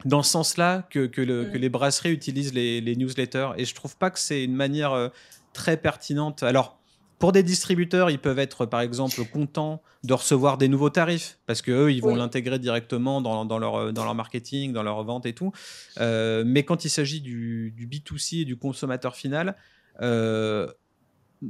dans 0.05 0.23
ce 0.23 0.31
sens-là 0.31 0.87
que, 0.89 1.05
que, 1.05 1.21
les 1.21 1.69
brasseries 1.69 2.11
utilisent 2.11 2.53
les, 2.53 2.95
newsletters. 2.95 3.49
Et 3.57 3.65
je 3.65 3.75
trouve 3.75 3.97
pas 3.97 4.09
que 4.11 4.19
c'est 4.19 4.43
une 4.43 4.55
manière 4.55 4.93
euh, 4.93 5.09
très 5.53 5.77
pertinente. 5.77 6.43
Alors, 6.43 6.79
pour 7.19 7.33
des 7.33 7.43
distributeurs, 7.43 8.09
ils 8.09 8.17
peuvent 8.17 8.39
être 8.39 8.65
par 8.65 8.81
exemple 8.81 9.23
contents 9.25 9.83
de 10.03 10.13
recevoir 10.15 10.57
des 10.57 10.67
nouveaux 10.67 10.89
tarifs 10.89 11.37
parce 11.45 11.61
que 11.61 11.69
eux, 11.69 11.91
ils 11.93 12.01
vont 12.01 12.15
l'intégrer 12.15 12.57
directement 12.57 13.21
dans, 13.21 13.45
dans, 13.45 13.59
leur, 13.59 13.93
dans 13.93 14.03
leur 14.03 14.15
marketing, 14.15 14.73
dans 14.73 14.81
leur 14.81 15.03
vente 15.03 15.27
et 15.27 15.33
tout. 15.33 15.51
mais 15.99 16.63
quand 16.63 16.83
il 16.83 16.89
s'agit 16.89 17.21
du, 17.21 17.75
du, 17.77 17.85
B2C 17.85 18.41
et 18.41 18.45
du 18.45 18.57
consommateur 18.57 19.15
final, 19.15 19.55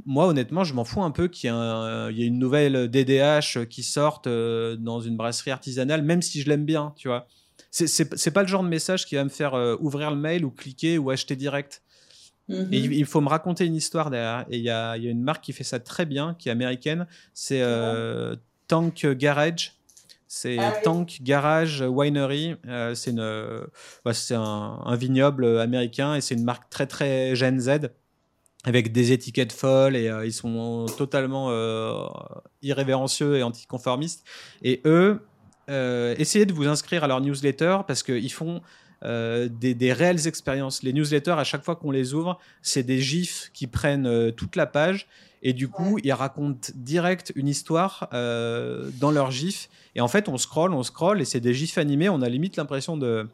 moi, 0.06 0.26
honnêtement, 0.26 0.64
je 0.64 0.74
m'en 0.74 0.84
fous 0.84 1.02
un 1.02 1.10
peu 1.10 1.28
qu'il 1.28 1.50
y, 1.50 2.22
ait 2.22 2.26
une 2.26 2.38
nouvelle 2.38 2.88
DDH 2.88 3.66
qui 3.68 3.82
sorte 3.82 4.26
euh, 4.26 4.76
dans 4.76 5.00
une 5.00 5.16
brasserie 5.16 5.50
artisanale, 5.50 6.02
même 6.02 6.22
si 6.22 6.40
je 6.40 6.48
l'aime 6.48 6.64
bien, 6.64 6.94
tu 6.96 7.08
vois. 7.08 7.26
C'est 7.70 8.30
pas 8.30 8.42
le 8.42 8.48
genre 8.48 8.62
de 8.62 8.68
message 8.68 9.06
qui 9.06 9.14
va 9.14 9.24
me 9.24 9.30
faire 9.30 9.54
euh, 9.54 9.76
ouvrir 9.80 10.10
le 10.10 10.16
mail 10.16 10.44
ou 10.44 10.50
cliquer 10.50 10.98
ou 10.98 11.10
acheter 11.10 11.36
direct. 11.36 11.82
Mhm. 12.48 12.68
il, 12.72 13.04
faut 13.06 13.20
me 13.20 13.28
raconter 13.28 13.64
une 13.64 13.76
histoire 13.76 14.10
derrière. 14.10 14.44
Et 14.50 14.58
il 14.58 14.64
y 14.64 14.70
a, 14.70 14.96
y 14.96 15.06
a, 15.06 15.10
une 15.10 15.22
marque 15.22 15.44
qui 15.44 15.52
fait 15.52 15.64
ça 15.64 15.78
très 15.78 16.04
bien, 16.06 16.34
qui 16.38 16.48
est 16.48 16.52
américaine. 16.52 17.06
C'est 17.34 17.62
Tank 18.68 19.06
Garage. 19.06 19.74
C'est 20.26 20.58
ah 20.58 20.72
Tank 20.82 21.18
Garage 21.22 21.82
Winery. 21.82 22.56
c'est 22.94 23.12
bah, 23.14 24.12
un, 24.30 24.82
un, 24.84 24.96
vignoble 24.96 25.60
américain 25.60 26.14
et 26.14 26.20
c'est 26.20 26.34
une 26.34 26.44
marque 26.44 26.68
très 26.70 26.86
très 26.86 27.36
Gen 27.36 27.60
Z 27.60 27.90
avec 28.64 28.92
des 28.92 29.12
étiquettes 29.12 29.52
folles 29.52 29.96
et 29.96 30.08
euh, 30.08 30.24
ils 30.24 30.32
sont 30.32 30.86
totalement 30.96 31.48
euh, 31.50 32.04
irrévérencieux 32.62 33.36
et 33.36 33.42
anticonformistes. 33.42 34.24
Et 34.62 34.80
eux, 34.84 35.20
euh, 35.68 36.14
essayez 36.18 36.46
de 36.46 36.52
vous 36.52 36.68
inscrire 36.68 37.04
à 37.04 37.08
leur 37.08 37.20
newsletter 37.20 37.78
parce 37.86 38.02
qu'ils 38.02 38.32
font 38.32 38.60
des, 39.04 39.74
des, 39.74 39.92
réelles 39.92 40.28
expériences. 40.28 40.84
Les 40.84 40.92
newsletters, 40.92 41.32
à 41.32 41.42
chaque 41.42 41.64
fois 41.64 41.74
qu'on 41.74 41.90
les 41.90 42.14
ouvre, 42.14 42.38
c'est 42.62 42.84
des 42.84 43.00
gifs 43.00 43.50
qui 43.52 43.66
prennent 43.66 44.30
toute 44.36 44.54
la 44.54 44.64
page 44.64 45.08
et 45.42 45.52
du 45.52 45.66
coup, 45.66 45.98
ils 46.04 46.12
racontent 46.12 46.70
direct 46.76 47.32
une 47.34 47.48
histoire 47.48 48.08
dans 48.12 49.10
leur 49.10 49.32
gif. 49.32 49.68
Et 49.96 50.00
en 50.00 50.06
fait, 50.06 50.28
on 50.28 50.38
scroll, 50.38 50.72
on 50.72 50.84
scroll 50.84 51.20
et 51.20 51.24
c'est 51.24 51.40
des 51.40 51.52
gifs 51.52 51.78
animés. 51.78 52.08
On 52.10 52.22
a 52.22 52.28
limite 52.28 52.56
l'impression 52.56 52.96
de 52.96 53.26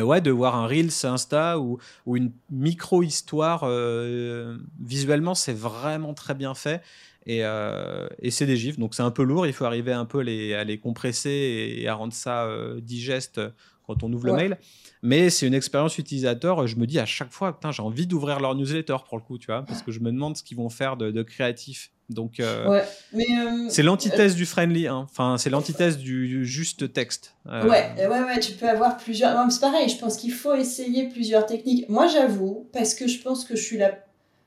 ouais, 0.00 0.20
de 0.20 0.30
voir 0.30 0.56
un 0.56 0.66
Reels 0.66 1.04
Insta 1.04 1.58
ou, 1.58 1.78
ou 2.06 2.16
une 2.16 2.32
micro-histoire, 2.50 3.62
euh, 3.64 4.56
visuellement, 4.80 5.34
c'est 5.34 5.56
vraiment 5.56 6.14
très 6.14 6.34
bien 6.34 6.54
fait. 6.54 6.82
Et, 7.26 7.44
euh, 7.44 8.08
et 8.18 8.30
c'est 8.30 8.46
des 8.46 8.56
gifs, 8.56 8.78
donc 8.78 8.94
c'est 8.94 9.02
un 9.02 9.10
peu 9.10 9.22
lourd. 9.22 9.46
Il 9.46 9.52
faut 9.52 9.64
arriver 9.64 9.92
un 9.92 10.04
peu 10.04 10.20
à 10.20 10.22
les, 10.24 10.54
à 10.54 10.64
les 10.64 10.78
compresser 10.78 11.76
et, 11.78 11.86
à 11.86 11.94
rendre 11.94 12.12
ça 12.12 12.44
euh, 12.46 12.80
digeste 12.80 13.40
quand 13.86 14.02
on 14.02 14.12
ouvre 14.12 14.26
le 14.26 14.32
mail. 14.32 14.58
Mais 15.02 15.30
c'est 15.30 15.46
une 15.46 15.54
expérience 15.54 15.98
utilisateur. 15.98 16.66
Je 16.66 16.76
me 16.76 16.86
dis 16.86 16.98
à 16.98 17.06
chaque 17.06 17.32
fois, 17.32 17.58
j'ai 17.70 17.82
envie 17.82 18.06
d'ouvrir 18.06 18.40
leur 18.40 18.54
newsletter 18.54 18.96
pour 19.08 19.18
le 19.18 19.22
coup, 19.22 19.38
tu 19.38 19.46
vois, 19.46 19.62
parce 19.62 19.82
que 19.82 19.92
je 19.92 20.00
me 20.00 20.10
demande 20.10 20.36
ce 20.36 20.42
qu'ils 20.42 20.56
vont 20.56 20.68
faire 20.68 20.96
de, 20.96 21.10
de 21.10 21.22
créatif. 21.22 21.90
Donc, 22.12 22.40
euh, 22.40 22.80
euh, 23.14 23.20
c'est 23.68 23.82
l'antithèse 23.82 24.34
du 24.34 24.46
friendly. 24.46 24.86
Hein. 24.86 25.06
Enfin, 25.10 25.36
c'est 25.38 25.50
l'antithèse 25.50 25.98
du, 25.98 26.44
juste 26.44 26.92
texte. 26.92 27.34
Euh, 27.46 27.68
ouais, 27.68 27.92
ouais, 27.98 28.22
ouais. 28.22 28.40
Tu 28.40 28.52
peux 28.52 28.68
avoir 28.68 28.96
plusieurs. 28.96 29.50
C'est 29.50 29.60
pareil. 29.60 29.88
Je 29.88 29.98
pense 29.98 30.16
qu'il 30.16 30.32
faut 30.32 30.54
essayer 30.54 31.08
plusieurs 31.08 31.46
techniques. 31.46 31.88
Moi, 31.88 32.06
j'avoue, 32.06 32.68
parce 32.72 32.94
que 32.94 33.06
je 33.06 33.20
pense 33.20 33.44
que 33.44 33.56
je 33.56 33.62
suis 33.62 33.78
là. 33.78 33.98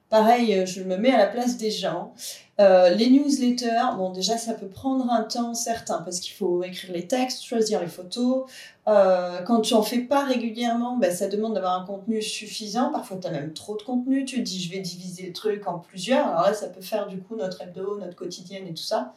Pareil, 0.09 0.65
je 0.65 0.83
me 0.83 0.97
mets 0.97 1.11
à 1.11 1.17
la 1.17 1.27
place 1.27 1.57
des 1.57 1.71
gens. 1.71 2.13
les 2.59 3.09
newsletters, 3.09 3.95
bon, 3.97 4.11
déjà, 4.11 4.37
ça 4.37 4.53
peut 4.53 4.67
prendre 4.67 5.09
un 5.11 5.23
temps 5.23 5.53
certain 5.53 6.01
parce 6.03 6.19
qu'il 6.19 6.33
faut 6.33 6.63
écrire 6.63 6.93
les 6.93 7.07
textes, 7.07 7.43
choisir 7.43 7.81
les 7.81 7.87
photos, 7.87 8.45
euh, 8.87 9.41
quand 9.41 9.61
tu 9.61 9.73
en 9.73 9.81
fais 9.81 9.99
pas 9.99 10.23
régulièrement, 10.23 10.97
ben, 10.97 11.11
ça 11.11 11.27
demande 11.27 11.55
d'avoir 11.55 11.81
un 11.81 11.85
contenu 11.85 12.21
suffisant. 12.21 12.91
Parfois, 12.91 13.17
tu 13.17 13.27
as 13.27 13.31
même 13.31 13.53
trop 13.53 13.75
de 13.75 13.81
contenu. 13.81 14.25
Tu 14.25 14.41
dis, 14.41 14.61
je 14.61 14.71
vais 14.71 14.79
diviser 14.79 15.27
le 15.27 15.33
truc 15.33 15.67
en 15.67 15.79
plusieurs. 15.79 16.27
Alors 16.27 16.43
là, 16.43 16.53
ça 16.53 16.67
peut 16.67 16.81
faire 16.81 17.07
du 17.07 17.19
coup 17.19 17.35
notre 17.35 17.61
hebdo, 17.63 17.97
notre 17.99 18.15
quotidienne 18.15 18.67
et 18.67 18.73
tout 18.73 18.83
ça. 18.83 19.13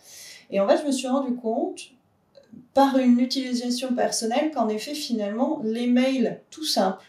Et 0.51 0.61
en 0.61 0.69
fait, 0.69 0.79
je 0.79 0.87
me 0.87 0.93
suis 0.93 1.09
rendu 1.09 1.35
compte, 1.35 1.91
par 2.73 2.97
une 2.97 3.21
utilisation 3.21 3.95
personnelle, 3.95 4.51
qu'en 4.53 4.69
effet, 4.69 4.95
finalement, 4.95 5.61
les 5.63 5.87
mails 5.87 6.41
tout 6.51 6.65
simples, 6.65 7.05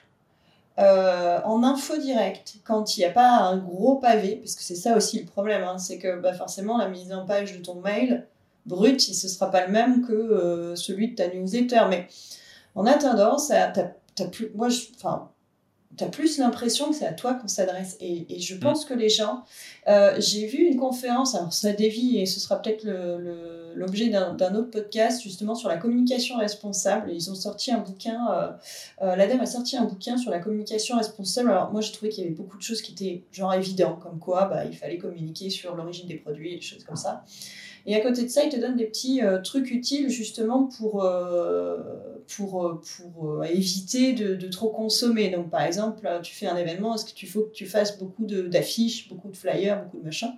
euh, 0.79 1.41
en 1.43 1.63
info 1.63 1.97
direct, 1.97 2.55
quand 2.63 2.95
il 2.95 3.01
n'y 3.01 3.05
a 3.05 3.11
pas 3.11 3.29
un 3.29 3.57
gros 3.57 3.95
pavé, 3.95 4.37
parce 4.37 4.55
que 4.55 4.61
c'est 4.61 4.75
ça 4.75 4.95
aussi 4.95 5.19
le 5.19 5.25
problème, 5.25 5.63
hein, 5.63 5.77
c'est 5.77 5.97
que 5.97 6.19
bah, 6.19 6.33
forcément, 6.33 6.77
la 6.77 6.87
mise 6.87 7.11
en 7.11 7.25
page 7.25 7.57
de 7.57 7.61
ton 7.61 7.75
mail 7.75 8.25
brut, 8.65 9.01
ce 9.01 9.11
ne 9.11 9.31
sera 9.31 9.51
pas 9.51 9.65
le 9.65 9.73
même 9.73 10.05
que 10.05 10.13
euh, 10.13 10.75
celui 10.75 11.09
de 11.09 11.15
ta 11.15 11.27
newsletter. 11.27 11.81
Mais 11.89 12.07
on 12.75 12.85
a 12.85 12.93
tendance 12.93 13.51
à. 13.51 13.73
plus, 14.31 14.51
moi, 14.55 14.69
enfin, 14.95 15.29
tu 15.97 16.03
as 16.03 16.07
plus 16.07 16.37
l'impression 16.37 16.89
que 16.89 16.95
c'est 16.95 17.07
à 17.07 17.13
toi 17.13 17.33
qu'on 17.33 17.49
s'adresse. 17.49 17.97
Et, 17.99 18.39
je 18.39 18.55
mm. 18.55 18.59
pense 18.59 18.85
que 18.85 18.93
les 18.93 19.09
gens. 19.09 19.43
Euh, 19.87 20.15
j'ai 20.19 20.47
vu 20.47 20.59
une 20.59 20.77
conférence, 20.77 21.35
alors 21.35 21.51
ça 21.51 21.73
dévie 21.73 22.19
et 22.19 22.25
ce 22.25 22.39
sera 22.39 22.61
peut-être 22.61 22.85
l'objet 23.75 24.09
d'un 24.09 24.55
autre 24.55 24.69
podcast 24.69 25.21
justement 25.21 25.55
sur 25.55 25.69
la 25.69 25.77
communication 25.77 26.37
responsable. 26.37 27.11
Ils 27.11 27.29
ont 27.31 27.35
sorti 27.35 27.71
un 27.71 27.79
bouquin, 27.79 28.27
euh, 28.31 28.49
euh, 29.01 29.15
l'ADEME 29.15 29.41
a 29.41 29.45
sorti 29.45 29.77
un 29.77 29.85
bouquin 29.85 30.17
sur 30.17 30.31
la 30.31 30.39
communication 30.39 30.97
responsable. 30.97 31.49
Alors 31.49 31.71
moi, 31.71 31.81
j'ai 31.81 31.91
trouvé 31.91 32.09
qu'il 32.09 32.23
y 32.23 32.27
avait 32.27 32.35
beaucoup 32.35 32.57
de 32.57 32.61
choses 32.61 32.81
qui 32.81 32.91
étaient 32.91 33.23
genre 33.31 33.53
évidentes, 33.53 33.99
comme 33.99 34.19
quoi 34.19 34.45
bah, 34.45 34.65
il 34.65 34.75
fallait 34.75 34.97
communiquer 34.97 35.49
sur 35.49 35.75
l'origine 35.75 36.07
des 36.07 36.15
produits, 36.15 36.55
des 36.55 36.61
choses 36.61 36.83
comme 36.83 36.95
ça. 36.95 37.23
Et 37.85 37.95
à 37.95 38.01
côté 38.01 38.23
de 38.23 38.27
ça, 38.27 38.43
il 38.43 38.49
te 38.49 38.59
donne 38.59 38.75
des 38.75 38.85
petits 38.85 39.23
euh, 39.23 39.41
trucs 39.41 39.71
utiles 39.71 40.09
justement 40.09 40.65
pour, 40.65 41.07
pour 42.27 43.45
éviter 43.45 44.13
de, 44.13 44.35
de, 44.35 44.47
trop 44.47 44.69
consommer. 44.69 45.29
Donc 45.29 45.49
par 45.49 45.61
exemple, 45.61 46.07
tu 46.21 46.35
fais 46.35 46.47
un 46.47 46.57
événement, 46.57 46.95
est-ce 46.95 47.05
que 47.05 47.13
tu 47.13 47.25
faut 47.25 47.43
que 47.43 47.53
tu 47.53 47.65
fasses 47.65 47.97
beaucoup 47.97 48.25
d'affiches, 48.25 49.07
beaucoup 49.09 49.29
de 49.29 49.37
flyers, 49.37 49.83
beaucoup 49.83 49.99
de 49.99 50.03
machins? 50.03 50.33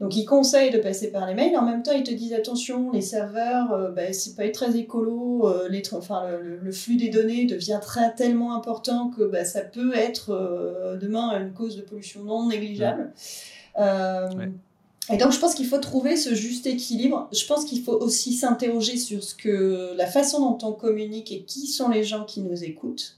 Donc 0.00 0.14
ils 0.14 0.26
conseillent 0.26 0.70
de 0.70 0.78
passer 0.78 1.10
par 1.10 1.26
les 1.26 1.34
mails. 1.34 1.56
En 1.56 1.64
même 1.64 1.82
temps, 1.82 1.92
ils 1.92 2.02
te 2.02 2.12
disent 2.12 2.34
attention, 2.34 2.90
les 2.92 3.00
serveurs, 3.00 3.72
euh, 3.72 3.90
bah, 3.90 4.12
c'est 4.12 4.36
pas 4.36 4.48
très 4.50 4.76
écolo. 4.76 5.48
Euh, 5.48 5.68
les, 5.68 5.82
enfin, 5.94 6.28
le, 6.38 6.72
flux 6.72 6.96
des 6.96 7.08
données 7.08 7.46
devient 7.46 7.80
très 7.80 8.14
tellement 8.14 8.54
important 8.54 9.08
que 9.08 9.24
bah, 9.24 9.44
ça 9.46 9.62
peut 9.62 9.94
être 9.94 10.30
euh, 10.30 10.96
demain 10.96 11.40
une 11.40 11.52
cause 11.52 11.76
de 11.76 11.82
pollution 11.82 12.24
non 12.24 12.48
négligeable. 12.48 13.12
Et 15.08 15.18
donc 15.18 15.30
je 15.30 15.38
pense 15.38 15.54
qu'il 15.54 15.66
faut 15.66 15.78
trouver 15.78 16.16
ce 16.16 16.34
juste 16.34 16.66
équilibre. 16.66 17.28
Je 17.32 17.46
pense 17.46 17.64
qu'il 17.64 17.80
faut 17.80 17.92
aussi 17.92 18.32
s'interroger 18.32 18.96
sur 18.96 19.22
ce 19.22 19.36
que 19.36 19.94
la 19.96 20.06
façon 20.06 20.40
dont 20.40 20.66
on 20.66 20.72
communique 20.72 21.30
et 21.30 21.42
qui 21.42 21.68
sont 21.68 21.88
les 21.88 22.02
gens 22.02 22.24
qui 22.24 22.40
nous 22.40 22.64
écoutent. 22.64 23.16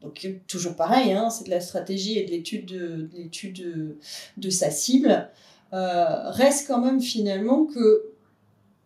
Donc 0.00 0.28
toujours 0.46 0.76
pareil, 0.76 1.12
hein, 1.12 1.28
c'est 1.28 1.44
de 1.44 1.50
la 1.50 1.60
stratégie 1.60 2.18
et 2.18 2.24
de 2.24 2.30
l'étude 2.30 2.66
de, 2.66 3.08
de, 3.12 3.96
de, 4.36 4.50
sa 4.50 4.70
cible. 4.70 5.28
Euh, 5.72 6.30
reste 6.30 6.66
quand 6.66 6.80
même 6.80 7.00
finalement 7.00 7.66
que, 7.66 8.04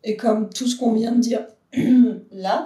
et 0.03 0.17
comme 0.17 0.51
tout 0.51 0.67
ce 0.67 0.77
qu'on 0.77 0.93
vient 0.93 1.13
de 1.13 1.21
dire 1.21 1.47
là, 2.33 2.65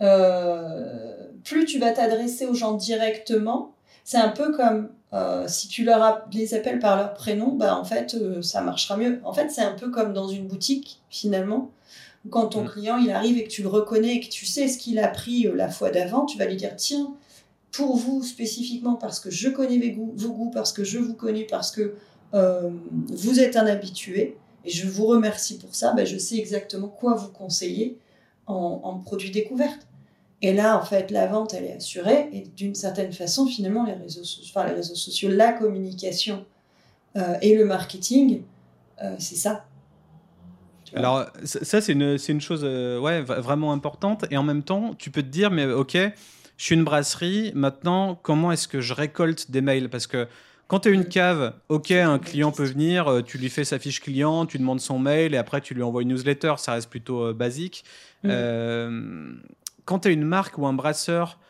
euh, 0.00 1.28
plus 1.44 1.66
tu 1.66 1.78
vas 1.78 1.92
t'adresser 1.92 2.46
aux 2.46 2.54
gens 2.54 2.72
directement, 2.72 3.74
c'est 4.04 4.16
un 4.16 4.30
peu 4.30 4.52
comme 4.52 4.88
euh, 5.12 5.44
si 5.46 5.68
tu 5.68 5.84
leur 5.84 6.26
les 6.32 6.54
appelles 6.54 6.78
par 6.78 6.96
leur 6.96 7.12
prénom, 7.12 7.52
bah 7.52 7.76
en 7.76 7.84
fait 7.84 8.16
ça 8.42 8.62
marchera 8.62 8.96
mieux. 8.96 9.20
En 9.24 9.34
fait 9.34 9.50
c'est 9.50 9.62
un 9.62 9.74
peu 9.74 9.90
comme 9.90 10.14
dans 10.14 10.28
une 10.28 10.46
boutique 10.46 11.00
finalement. 11.10 11.70
Quand 12.30 12.46
ton 12.46 12.64
mm. 12.64 12.68
client 12.68 12.96
il 12.96 13.10
arrive 13.10 13.36
et 13.36 13.44
que 13.44 13.50
tu 13.50 13.62
le 13.62 13.68
reconnais 13.68 14.16
et 14.16 14.20
que 14.20 14.28
tu 14.28 14.46
sais 14.46 14.68
ce 14.68 14.78
qu'il 14.78 14.98
a 14.98 15.08
pris 15.08 15.50
la 15.54 15.68
fois 15.68 15.90
d'avant, 15.90 16.24
tu 16.24 16.38
vas 16.38 16.46
lui 16.46 16.56
dire 16.56 16.76
tiens 16.76 17.14
pour 17.72 17.96
vous 17.96 18.22
spécifiquement 18.22 18.94
parce 18.94 19.20
que 19.20 19.30
je 19.30 19.48
connais 19.48 19.78
vos 19.78 19.94
goûts, 19.94 20.12
vos 20.16 20.32
goûts 20.32 20.50
parce 20.50 20.72
que 20.72 20.82
je 20.82 20.98
vous 20.98 21.14
connais 21.14 21.44
parce 21.44 21.70
que 21.70 21.94
euh, 22.34 22.70
vous 23.08 23.40
êtes 23.40 23.56
un 23.56 23.66
habitué 23.66 24.36
et 24.64 24.70
je 24.70 24.86
vous 24.86 25.06
remercie 25.06 25.58
pour 25.58 25.74
ça. 25.74 25.92
Ben, 25.94 26.06
je 26.06 26.18
sais 26.18 26.36
exactement 26.36 26.88
quoi 26.88 27.14
vous 27.14 27.30
conseiller 27.30 27.98
en, 28.46 28.80
en 28.84 28.98
produit 28.98 29.30
découverte. 29.30 29.86
Et 30.42 30.54
là, 30.54 30.78
en 30.78 30.84
fait, 30.84 31.10
la 31.10 31.26
vente, 31.26 31.54
elle 31.54 31.64
est 31.64 31.74
assurée. 31.74 32.28
Et 32.32 32.44
d'une 32.56 32.74
certaine 32.74 33.12
façon, 33.12 33.46
finalement, 33.46 33.84
les 33.84 33.92
réseaux, 33.92 34.22
enfin, 34.44 34.66
les 34.66 34.74
réseaux 34.74 34.94
sociaux, 34.94 35.28
la 35.28 35.52
communication 35.52 36.46
euh, 37.16 37.34
et 37.42 37.56
le 37.56 37.64
marketing, 37.64 38.42
euh, 39.02 39.14
c'est 39.18 39.36
ça. 39.36 39.66
Alors, 40.94 41.26
ça, 41.44 41.80
c'est 41.80 41.92
une, 41.92 42.16
une, 42.28 42.40
chose 42.40 42.64
ouais, 42.64 43.20
vraiment 43.22 43.72
importante. 43.72 44.24
Et 44.30 44.36
en 44.36 44.42
même 44.42 44.62
temps, 44.62 44.94
tu 44.98 45.10
peux 45.10 45.22
te 45.22 45.28
dire, 45.28 45.50
mais 45.50 45.66
ok, 45.66 45.96
je 46.56 46.64
suis 46.64 46.74
une 46.74 46.84
brasserie. 46.84 47.52
Maintenant, 47.54 48.18
comment 48.20 48.50
est-ce 48.50 48.66
que 48.66 48.80
je 48.80 48.92
récolte 48.92 49.50
des 49.50 49.60
mails? 49.60 49.88
Parce 49.88 50.06
que 50.06 50.26
quand 50.70 50.78
tu 50.78 50.88
es 50.88 50.92
une 50.92 51.06
cave, 51.06 51.52
ok, 51.68 51.90
un 51.90 52.20
client 52.20 52.52
peut 52.52 52.64
venir, 52.64 53.08
euh, 53.08 53.22
tu 53.22 53.38
lui 53.38 53.48
fais 53.48 53.64
sa 53.64 53.80
fiche 53.80 54.00
client, 54.00 54.46
tu 54.46 54.56
demandes 54.56 54.78
son 54.78 55.00
mail 55.00 55.34
et 55.34 55.36
après 55.36 55.60
tu 55.60 55.74
lui 55.74 55.82
envoies 55.82 56.02
une 56.02 56.10
newsletter, 56.10 56.54
ça 56.58 56.74
reste 56.74 56.88
plutôt 56.88 57.24
euh, 57.24 57.32
basique. 57.32 57.84
Mm. 58.22 58.28
Euh, 58.30 59.32
quand 59.84 59.98
tu 59.98 60.08
es 60.08 60.12
une 60.12 60.22
marque 60.22 60.58
ou 60.58 60.68
un 60.68 60.72
brasseur 60.72 61.40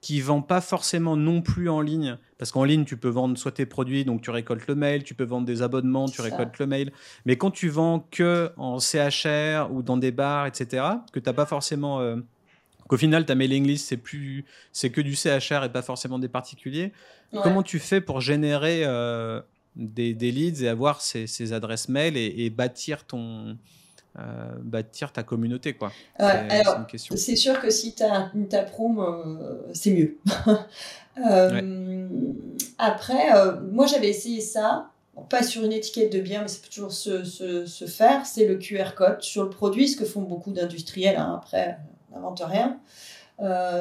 qui 0.00 0.20
vend 0.20 0.42
pas 0.42 0.60
forcément 0.60 1.16
non 1.16 1.42
plus 1.42 1.68
en 1.68 1.80
ligne, 1.80 2.18
parce 2.38 2.52
qu'en 2.52 2.62
ligne 2.62 2.84
tu 2.84 2.96
peux 2.96 3.08
vendre 3.08 3.36
soit 3.36 3.50
tes 3.50 3.66
produits, 3.66 4.04
donc 4.04 4.22
tu 4.22 4.30
récoltes 4.30 4.68
le 4.68 4.76
mail, 4.76 5.02
tu 5.02 5.14
peux 5.14 5.24
vendre 5.24 5.44
des 5.44 5.62
abonnements, 5.62 6.08
tu 6.08 6.20
récoltes 6.20 6.60
le 6.60 6.66
mail, 6.66 6.92
mais 7.26 7.34
quand 7.34 7.50
tu 7.50 7.68
vends 7.68 8.06
que 8.12 8.52
en 8.58 8.78
CHR 8.78 9.72
ou 9.72 9.82
dans 9.82 9.96
des 9.96 10.12
bars, 10.12 10.46
etc., 10.46 10.84
que 11.12 11.18
tu 11.18 11.28
n'as 11.28 11.34
pas 11.34 11.46
forcément 11.46 12.16
qu'au 12.88 12.96
final, 12.96 13.26
ta 13.26 13.34
mailing 13.34 13.66
list, 13.66 13.88
c'est 13.88 13.96
plus, 13.96 14.44
c'est 14.72 14.90
que 14.90 15.00
du 15.00 15.16
CHR 15.16 15.64
et 15.64 15.72
pas 15.72 15.82
forcément 15.82 16.20
des 16.20 16.28
particuliers. 16.28 16.92
Comment 17.32 17.62
tu 17.62 17.78
fais 17.78 18.00
pour 18.00 18.20
générer 18.20 18.82
euh, 18.84 19.40
des, 19.76 20.12
leads 20.14 20.62
et 20.62 20.68
avoir 20.68 21.00
ces, 21.00 21.52
adresses 21.52 21.88
mail 21.88 22.16
et, 22.16 22.50
bâtir 22.50 23.04
ton, 23.04 23.58
euh, 24.18 24.22
bâtir 24.62 25.12
ta 25.12 25.22
communauté 25.22 25.74
quoi? 25.74 25.92
C'est 26.96 27.36
sûr 27.36 27.60
que 27.60 27.70
si 27.70 27.94
tu 27.94 28.02
as 28.02 28.30
une 28.34 28.48
taproom, 28.48 28.98
euh, 29.00 29.62
c'est 29.72 29.90
mieux. 29.90 30.18
Après, 32.78 33.26
moi 33.72 33.86
j'avais 33.86 34.08
essayé 34.08 34.40
ça, 34.40 34.90
pas 35.28 35.42
sur 35.42 35.64
une 35.64 35.72
étiquette 35.72 36.12
de 36.12 36.20
bien, 36.20 36.42
mais 36.42 36.48
ça 36.48 36.60
peut 36.62 36.68
toujours 36.72 36.92
se, 36.92 37.24
se, 37.24 37.86
faire, 37.86 38.24
c'est 38.24 38.46
le 38.46 38.56
QR 38.56 38.94
code 38.96 39.20
sur 39.20 39.42
le 39.42 39.50
produit, 39.50 39.88
ce 39.88 39.96
que 39.96 40.04
font 40.04 40.22
beaucoup 40.22 40.52
d'industriels. 40.52 41.16
Hein. 41.16 41.34
Après, 41.36 41.76
n'invente 42.12 42.40
rien. 42.40 42.78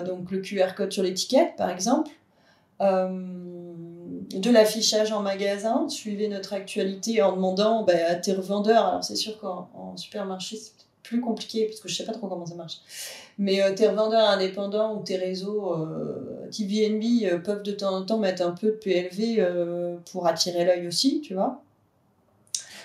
Donc 0.06 0.32
le 0.32 0.40
QR 0.40 0.74
code 0.76 0.92
sur 0.92 1.04
l'étiquette, 1.04 1.56
par 1.56 1.70
exemple. 1.70 2.12
Euh, 2.82 3.10
de 4.32 4.52
l'affichage 4.52 5.12
en 5.12 5.22
magasin, 5.22 5.88
suivez 5.90 6.28
notre 6.28 6.54
actualité 6.54 7.22
en 7.22 7.34
demandant 7.36 7.84
bah, 7.84 7.94
à 8.10 8.16
tes 8.16 8.34
revendeurs. 8.34 8.86
Alors 8.86 9.04
c'est 9.04 9.16
sûr 9.16 9.40
qu'en 9.40 9.96
supermarché, 9.96 10.58
c'est 10.58 10.74
plus 11.04 11.22
compliqué 11.22 11.66
parce 11.66 11.80
que 11.80 11.88
je 11.88 11.96
sais 11.96 12.06
pas 12.06 12.12
trop 12.12 12.28
comment 12.28 12.46
ça 12.46 12.56
marche. 12.56 12.80
Mais 13.40 13.62
euh, 13.62 13.74
tes 13.74 13.88
revendeurs 13.88 14.30
indépendants 14.30 14.96
ou 14.96 15.04
tes 15.04 15.16
réseaux 15.16 15.74
euh, 15.74 16.48
type 16.52 16.70
VNB 16.70 17.42
peuvent 17.44 17.64
de 17.64 17.72
temps 17.72 17.96
en 17.96 18.04
temps 18.04 18.18
mettre 18.18 18.44
un 18.44 18.52
peu 18.52 18.68
de 18.68 18.72
PLV 18.72 20.02
pour 20.12 20.28
attirer 20.28 20.66
l'œil 20.66 20.88
aussi, 20.88 21.22
tu 21.22 21.34
vois. 21.34 21.62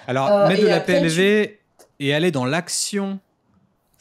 Alors, 0.07 0.49
mettre 0.49 0.63
de 0.63 0.69
la 0.69 0.81
PLV 0.81 1.59
et 2.01 2.15
aller 2.15 2.31
dans 2.31 2.45
l'action 2.45 3.21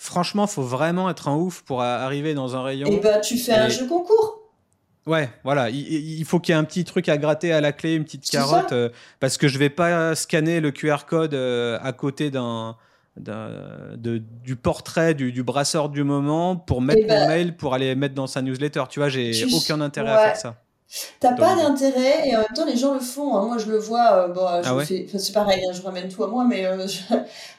franchement, 0.02 0.48
faut 0.48 0.64
vraiment 0.64 1.12
être 1.12 1.28
un 1.28 1.36
ouf 1.36 1.62
pour 1.62 1.84
arriver 1.84 2.34
dans 2.34 2.56
un 2.56 2.64
rayon. 2.64 2.88
Et 2.88 3.00
bah, 3.00 3.20
tu 3.20 3.38
fais 3.38 3.54
un 3.54 3.70
jeu 3.70 3.86
concours. 3.86 4.31
Ouais, 5.08 5.30
voilà, 5.44 5.72
il, 5.72 6.24
faut 6.26 6.40
qu'il 6.40 6.54
y 6.54 6.56
ait 6.56 6.60
un 6.60 6.64
petit 6.64 6.84
truc 6.84 7.10
à 7.10 7.18
gratter 7.18 7.52
à 7.52 7.60
la 7.60 7.72
clé, 7.72 7.96
une 7.96 8.04
petite 8.04 8.30
carotte, 8.30 8.72
euh, 8.72 8.90
parce 9.20 9.38
que 9.38 9.48
je 9.48 9.58
vais 9.58 9.72
pas 9.72 10.14
scanner 10.14 10.60
le 10.60 10.70
QR 10.70 11.06
code 11.08 11.34
euh, 11.34 11.80
à 11.82 11.92
côté 11.92 12.30
d'un 12.30 12.76
du 13.18 14.56
portrait 14.56 15.14
du, 15.16 15.44
brasseur 15.44 15.90
du 15.90 16.04
moment 16.04 16.56
pour 16.56 16.82
mettre 16.82 17.02
mon 17.02 17.08
bah 17.08 17.28
mail 17.28 17.58
pour 17.58 17.74
aller 17.74 17.94
mettre 17.96 18.16
dans 18.16 18.28
sa 18.28 18.42
newsletter. 18.42 18.84
Tu 18.90 19.00
vois, 19.00 19.10
j'ai 19.10 19.46
aucun 19.54 19.82
intérêt 19.82 20.12
à 20.12 20.18
faire 20.18 20.38
ça. 20.38 20.56
T'as 21.20 21.34
pas 21.34 21.56
d'intérêt 21.56 22.28
et 22.28 22.36
en 22.36 22.40
même 22.40 22.48
temps 22.54 22.66
les 22.66 22.76
gens 22.76 22.94
le 22.94 23.00
font. 23.00 23.36
Hein. 23.36 23.46
Moi 23.48 23.58
je 23.58 23.72
le 23.72 23.78
vois, 23.78 24.14
euh, 24.14 24.28
bon, 24.28 24.46
ah 24.46 24.62
fais, 24.86 25.08
c'est 25.18 25.34
pareil, 25.34 25.64
hein, 25.66 25.72
je 25.74 25.82
ramène 25.82 26.10
tout 26.10 26.24
à 26.24 26.28
moi, 26.28 26.46
mais 26.46 26.64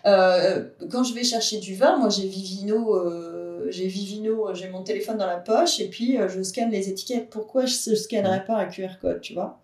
quand 0.05 1.03
je 1.03 1.15
vais 1.15 1.25
chercher 1.25 1.59
du 1.59 1.75
vin, 1.75 1.97
moi 1.97 2.09
j'ai 2.09 2.29
Vivino, 2.29 2.95
j'ai 3.69 3.87
Vivino, 3.87 4.55
j'ai 4.55 4.69
mon 4.69 4.83
téléphone 4.83 5.19
dans 5.19 5.27
la 5.27 5.39
poche 5.39 5.81
et 5.81 5.89
puis 5.89 6.19
je 6.29 6.43
scanne 6.43 6.71
les 6.71 6.89
étiquettes. 6.89 7.31
Pourquoi 7.31 7.67
je 7.67 7.91
ne 7.91 7.95
scannerais 7.95 8.45
pas 8.45 8.57
un 8.57 8.67
QR 8.67 8.99
code, 9.01 9.21
tu 9.21 9.35
vois? 9.35 9.61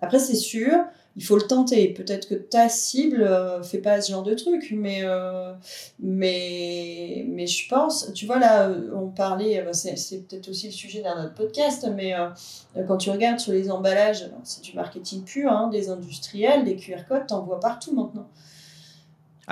Après 0.00 0.18
c'est 0.18 0.36
sûr, 0.36 0.72
il 1.16 1.24
faut 1.24 1.36
le 1.36 1.42
tenter. 1.42 1.88
Peut-être 1.88 2.28
que 2.28 2.34
ta 2.34 2.68
cible 2.68 3.22
euh, 3.22 3.62
fait 3.62 3.78
pas 3.78 4.00
ce 4.00 4.12
genre 4.12 4.22
de 4.22 4.34
truc, 4.34 4.72
mais, 4.72 5.00
euh, 5.04 5.52
mais, 5.98 7.24
mais 7.28 7.46
je 7.46 7.68
pense, 7.68 8.12
tu 8.14 8.26
vois, 8.26 8.38
là, 8.38 8.68
euh, 8.68 8.90
on 8.94 9.08
parlait, 9.08 9.64
c'est 9.72 10.26
peut-être 10.26 10.48
aussi 10.48 10.66
le 10.66 10.72
sujet 10.72 11.02
d'un 11.02 11.24
autre 11.24 11.34
podcast, 11.34 11.88
mais 11.94 12.14
quand 12.86 12.96
tu 12.96 13.10
regardes 13.10 13.40
sur 13.40 13.52
les 13.52 13.70
emballages, 13.70 14.30
c'est 14.44 14.62
du 14.62 14.74
marketing 14.74 15.24
pur, 15.24 15.50
hein, 15.50 15.68
des 15.68 15.90
industriels, 15.90 16.64
des 16.64 16.76
QR 16.76 17.04
codes, 17.08 17.26
t'en 17.26 17.42
vois 17.42 17.60
partout 17.60 17.94
maintenant. 17.94 18.28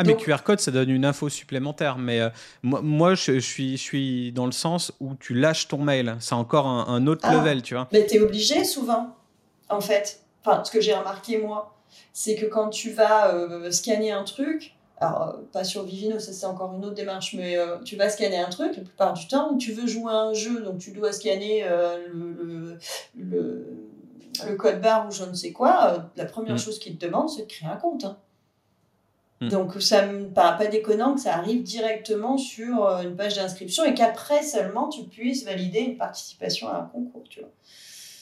Ah, 0.01 0.05
mais 0.05 0.17
QR 0.17 0.43
code, 0.45 0.61
ça 0.61 0.71
donne 0.71 0.91
une 0.91 1.05
info 1.05 1.29
supplémentaire. 1.29 1.99
Mais 1.99 2.21
moi, 2.63 3.15
je, 3.15 3.39
suis, 3.39 3.77
je 3.77 3.83
suis 3.83 4.33
dans 4.33 4.47
le 4.47 4.53
sens 4.53 4.93
où 5.01 5.15
tu 5.17 5.35
lâches 5.35 5.69
ton 5.69 5.79
mail. 5.79 6.17
C'est 6.21 6.35
encore 6.35 6.67
un, 6.67 7.07
autre 7.07 7.23
ah. 7.25 7.35
level, 7.35 7.63
tu 7.63 7.75
vois. 7.75 7.89
Mais 7.93 8.07
tu 8.07 8.17
es 8.17 8.21
obligé 8.21 8.65
souvent, 8.65 9.17
en 9.69 9.81
fait 9.81 10.23
enfin, 10.49 10.65
ce 10.65 10.71
que 10.71 10.81
j'ai 10.81 10.95
remarqué 10.95 11.39
moi, 11.39 11.75
c'est 12.13 12.37
que 12.37 12.47
quand 12.47 12.69
tu 12.71 12.91
vas 12.91 13.35
euh, 13.35 13.71
scanner 13.71 14.11
un 14.11 14.25
truc, 14.25 14.75
alors 14.99 15.29
euh, 15.29 15.33
pas 15.53 15.65
sur 15.65 15.85
Vivino, 15.85 16.19
ça 16.19 16.33
c'est 16.33 16.47
encore 16.47 16.75
une 16.75 16.85
autre 16.85 16.95
démarche, 16.95 17.35
mais 17.35 17.57
euh, 17.57 17.79
tu 17.85 17.97
vas 17.97 18.11
scanner 18.11 18.39
un 18.39 18.51
truc 18.51 18.77
la 18.77 18.83
plupart 18.83 19.13
du 19.13 19.27
temps, 19.27 19.57
tu 19.57 19.73
veux 19.73 19.87
jouer 19.87 20.13
à 20.13 20.17
un 20.17 20.33
jeu, 20.33 20.61
donc 20.61 20.79
tu 20.79 20.93
dois 20.93 21.13
scanner 21.13 21.65
le, 22.13 22.79
le, 23.17 24.57
code 24.57 24.81
barre 24.81 25.09
ou 25.09 25.11
je 25.11 25.25
ne 25.25 25.35
sais 25.35 25.53
quoi, 25.53 26.11
la 26.17 26.25
première 26.25 26.55
mm. 26.55 26.59
chose 26.59 26.79
qu'il 26.79 26.97
te 26.97 27.07
demande, 27.07 27.29
c'est 27.29 27.43
de 27.43 27.49
créer 27.49 27.69
un 27.69 27.77
compte. 27.77 28.05
Hein. 28.05 28.17
Mm. 29.41 29.49
Donc 29.49 29.81
ça 29.81 30.07
me 30.07 30.27
paraît 30.29 30.65
pas 30.65 30.71
déconnant 30.71 31.15
que 31.15 31.21
ça 31.21 31.35
arrive 31.35 31.63
directement 31.63 32.39
sur 32.39 32.87
une 33.03 33.15
page 33.15 33.37
d'inscription 33.37 33.85
et 33.85 33.95
qu'après 33.95 34.43
seulement 34.43 34.89
tu 34.89 35.05
puisses 35.05 35.45
valider 35.45 35.81
une 35.81 35.97
participation 35.97 36.69
à 36.69 36.79
un 36.79 36.91
concours, 36.93 37.25
tu 37.29 37.41
vois. 37.41 37.51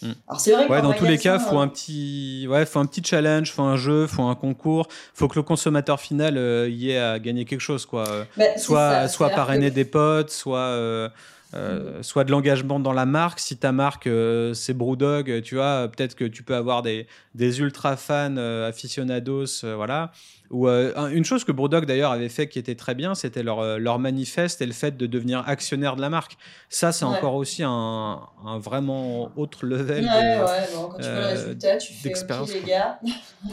Mm. 0.03 0.13
Alors 0.29 0.41
c'est 0.41 0.53
vrai. 0.53 0.67
Ouais, 0.67 0.83
dans 0.83 0.93
tous 0.93 1.05
les 1.05 1.19
cas, 1.19 1.39
faut 1.39 1.59
un 1.59 1.69
petit, 1.69 2.47
ouais, 2.49 2.67
faut 2.67 2.79
un 2.79 2.87
petit 2.87 3.03
challenge, 3.05 3.53
faut 3.53 3.63
un 3.63 3.77
jeu, 3.77 4.07
faut 4.07 4.23
un 4.23 4.35
concours, 4.35 4.89
faut 5.15 5.29
que 5.29 5.37
le 5.37 5.43
consommateur 5.43 6.01
final 6.01 6.37
euh, 6.37 6.69
y 6.69 6.91
ait 6.91 6.99
à 6.99 7.19
gagner 7.19 7.45
quelque 7.45 7.61
chose, 7.61 7.87
quoi. 7.87 8.05
Bah, 8.37 8.45
soit, 8.59 9.09
soit 9.09 9.31
parrainer 9.31 9.71
des 9.71 9.85
potes, 9.85 10.31
soit, 10.31 10.59
euh, 10.59 11.09
euh, 11.57 12.03
soit 12.03 12.25
de 12.25 12.31
l'engagement 12.31 12.81
dans 12.81 12.93
la 12.93 13.07
marque. 13.07 13.41
Si 13.41 13.57
ta 13.57 13.73
marque 13.73 14.07
euh, 14.07 14.55
c'est 14.55 14.75
Brewdog, 14.75 15.43
tu 15.43 15.57
vois, 15.57 15.89
peut-être 15.89 16.15
que 16.15 16.25
tu 16.25 16.43
peux 16.43 16.55
avoir 16.55 16.83
des, 16.83 17.07
des 17.35 17.61
ultra 17.61 17.97
fans 17.97 18.37
aficionados, 18.37 19.65
voilà. 19.77 20.13
Ou 20.51 20.69
une 20.69 21.25
chose 21.25 21.43
que 21.43 21.51
Brewdog 21.51 21.87
d'ailleurs 21.87 22.13
avait 22.13 22.29
fait 22.29 22.49
qui 22.49 22.61
était 22.61 22.77
très 22.77 22.95
bien, 22.95 23.17
c'était 23.17 23.43
leur, 23.43 23.81
leur 23.81 23.99
manifeste 23.99 24.63
et 24.63 24.67
le 24.67 24.73
fait 24.73 24.97
de 24.97 25.07
devenir 25.07 25.43
actionnaire 25.49 25.97
de 25.97 26.01
la 26.01 26.09
marque. 26.09 26.37
Ça, 26.69 26.93
c'est 26.93 27.05
encore 27.05 27.35
aussi 27.35 27.65
un, 27.65 28.21
un, 28.45 28.59
vraiment 28.59 29.33
autre 29.37 29.67
level. 29.67 30.05
Ouais, 30.05 30.11
ouais, 30.11 30.69
bon, 30.73 30.89
quand 30.89 30.99
tu 30.99 31.09
vois 31.09 31.21
le 31.21 31.27
résultat, 31.27 31.77
tu 31.79 31.93
fais 31.93 32.13
OK, 32.13 32.49
les 32.53 32.61
gars. 32.63 33.01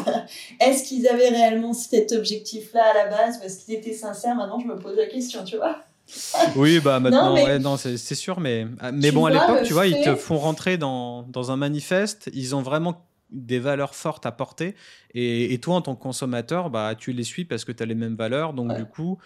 Est-ce 0.59 0.87
qu'ils 0.87 1.07
avaient 1.07 1.29
réellement 1.29 1.73
cet 1.73 2.11
objectif-là 2.11 2.83
à 2.91 2.93
la 2.93 3.05
base? 3.07 3.39
Parce 3.39 3.55
qu'ils 3.55 3.73
étaient 3.75 3.93
sincères, 3.93 4.35
maintenant 4.35 4.59
je 4.59 4.67
me 4.67 4.77
pose 4.77 4.95
la 4.97 5.07
question, 5.07 5.43
tu 5.43 5.57
vois. 5.57 5.83
Oui, 6.55 6.79
bah 6.79 6.99
maintenant, 6.99 7.35
non, 7.59 7.77
c'est 7.77 8.15
sûr, 8.15 8.39
mais, 8.39 8.67
mais 8.93 9.11
bon, 9.11 9.25
à 9.25 9.31
l'époque, 9.31 9.63
tu 9.63 9.73
vois, 9.73 9.87
ils 9.87 10.03
te 10.03 10.15
font 10.15 10.37
rentrer 10.37 10.77
dans, 10.77 11.23
dans, 11.23 11.51
un 11.51 11.57
manifeste, 11.57 12.29
ils 12.33 12.55
ont 12.55 12.61
vraiment 12.61 13.07
des 13.31 13.59
valeurs 13.59 13.95
fortes 13.95 14.25
à 14.25 14.31
porter, 14.31 14.75
et, 15.13 15.53
et, 15.53 15.59
toi, 15.59 15.75
en 15.75 15.81
tant 15.81 15.95
que 15.95 16.01
consommateur, 16.01 16.69
bah, 16.69 16.93
tu 16.95 17.13
les 17.13 17.23
suis 17.23 17.45
parce 17.45 17.65
que 17.65 17.71
tu 17.71 17.81
as 17.81 17.85
les 17.85 17.95
mêmes 17.95 18.15
valeurs, 18.15 18.53
donc 18.53 18.75
du 18.75 18.85
coup, 18.85 19.17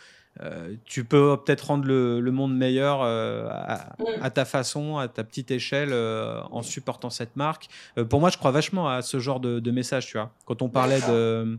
euh, 0.42 0.76
tu 0.86 1.04
peux 1.04 1.38
peut-être 1.44 1.68
rendre 1.68 1.86
le, 1.86 2.20
le, 2.20 2.32
monde 2.32 2.56
meilleur 2.56 3.02
euh, 3.02 3.48
mm. 4.00 4.06
à, 4.22 4.30
ta 4.30 4.46
façon, 4.46 4.98
à 4.98 5.08
ta 5.08 5.24
petite 5.24 5.52
échelle, 5.52 5.90
euh, 5.92 6.42
en 6.52 6.62
supportant 6.62 7.10
cette 7.10 7.36
marque. 7.36 7.68
pour 8.10 8.20
moi, 8.20 8.30
je 8.30 8.38
crois 8.38 8.52
vachement 8.52 8.88
à 8.88 9.02
ce 9.02 9.20
genre 9.20 9.40
de, 9.40 9.60
de 9.60 9.72
message, 9.72 10.08
tu 10.08 10.18
vois. 10.18 10.32
Quand 10.46 10.62
on 10.62 10.70
parlait 10.70 11.02
de 11.02 11.58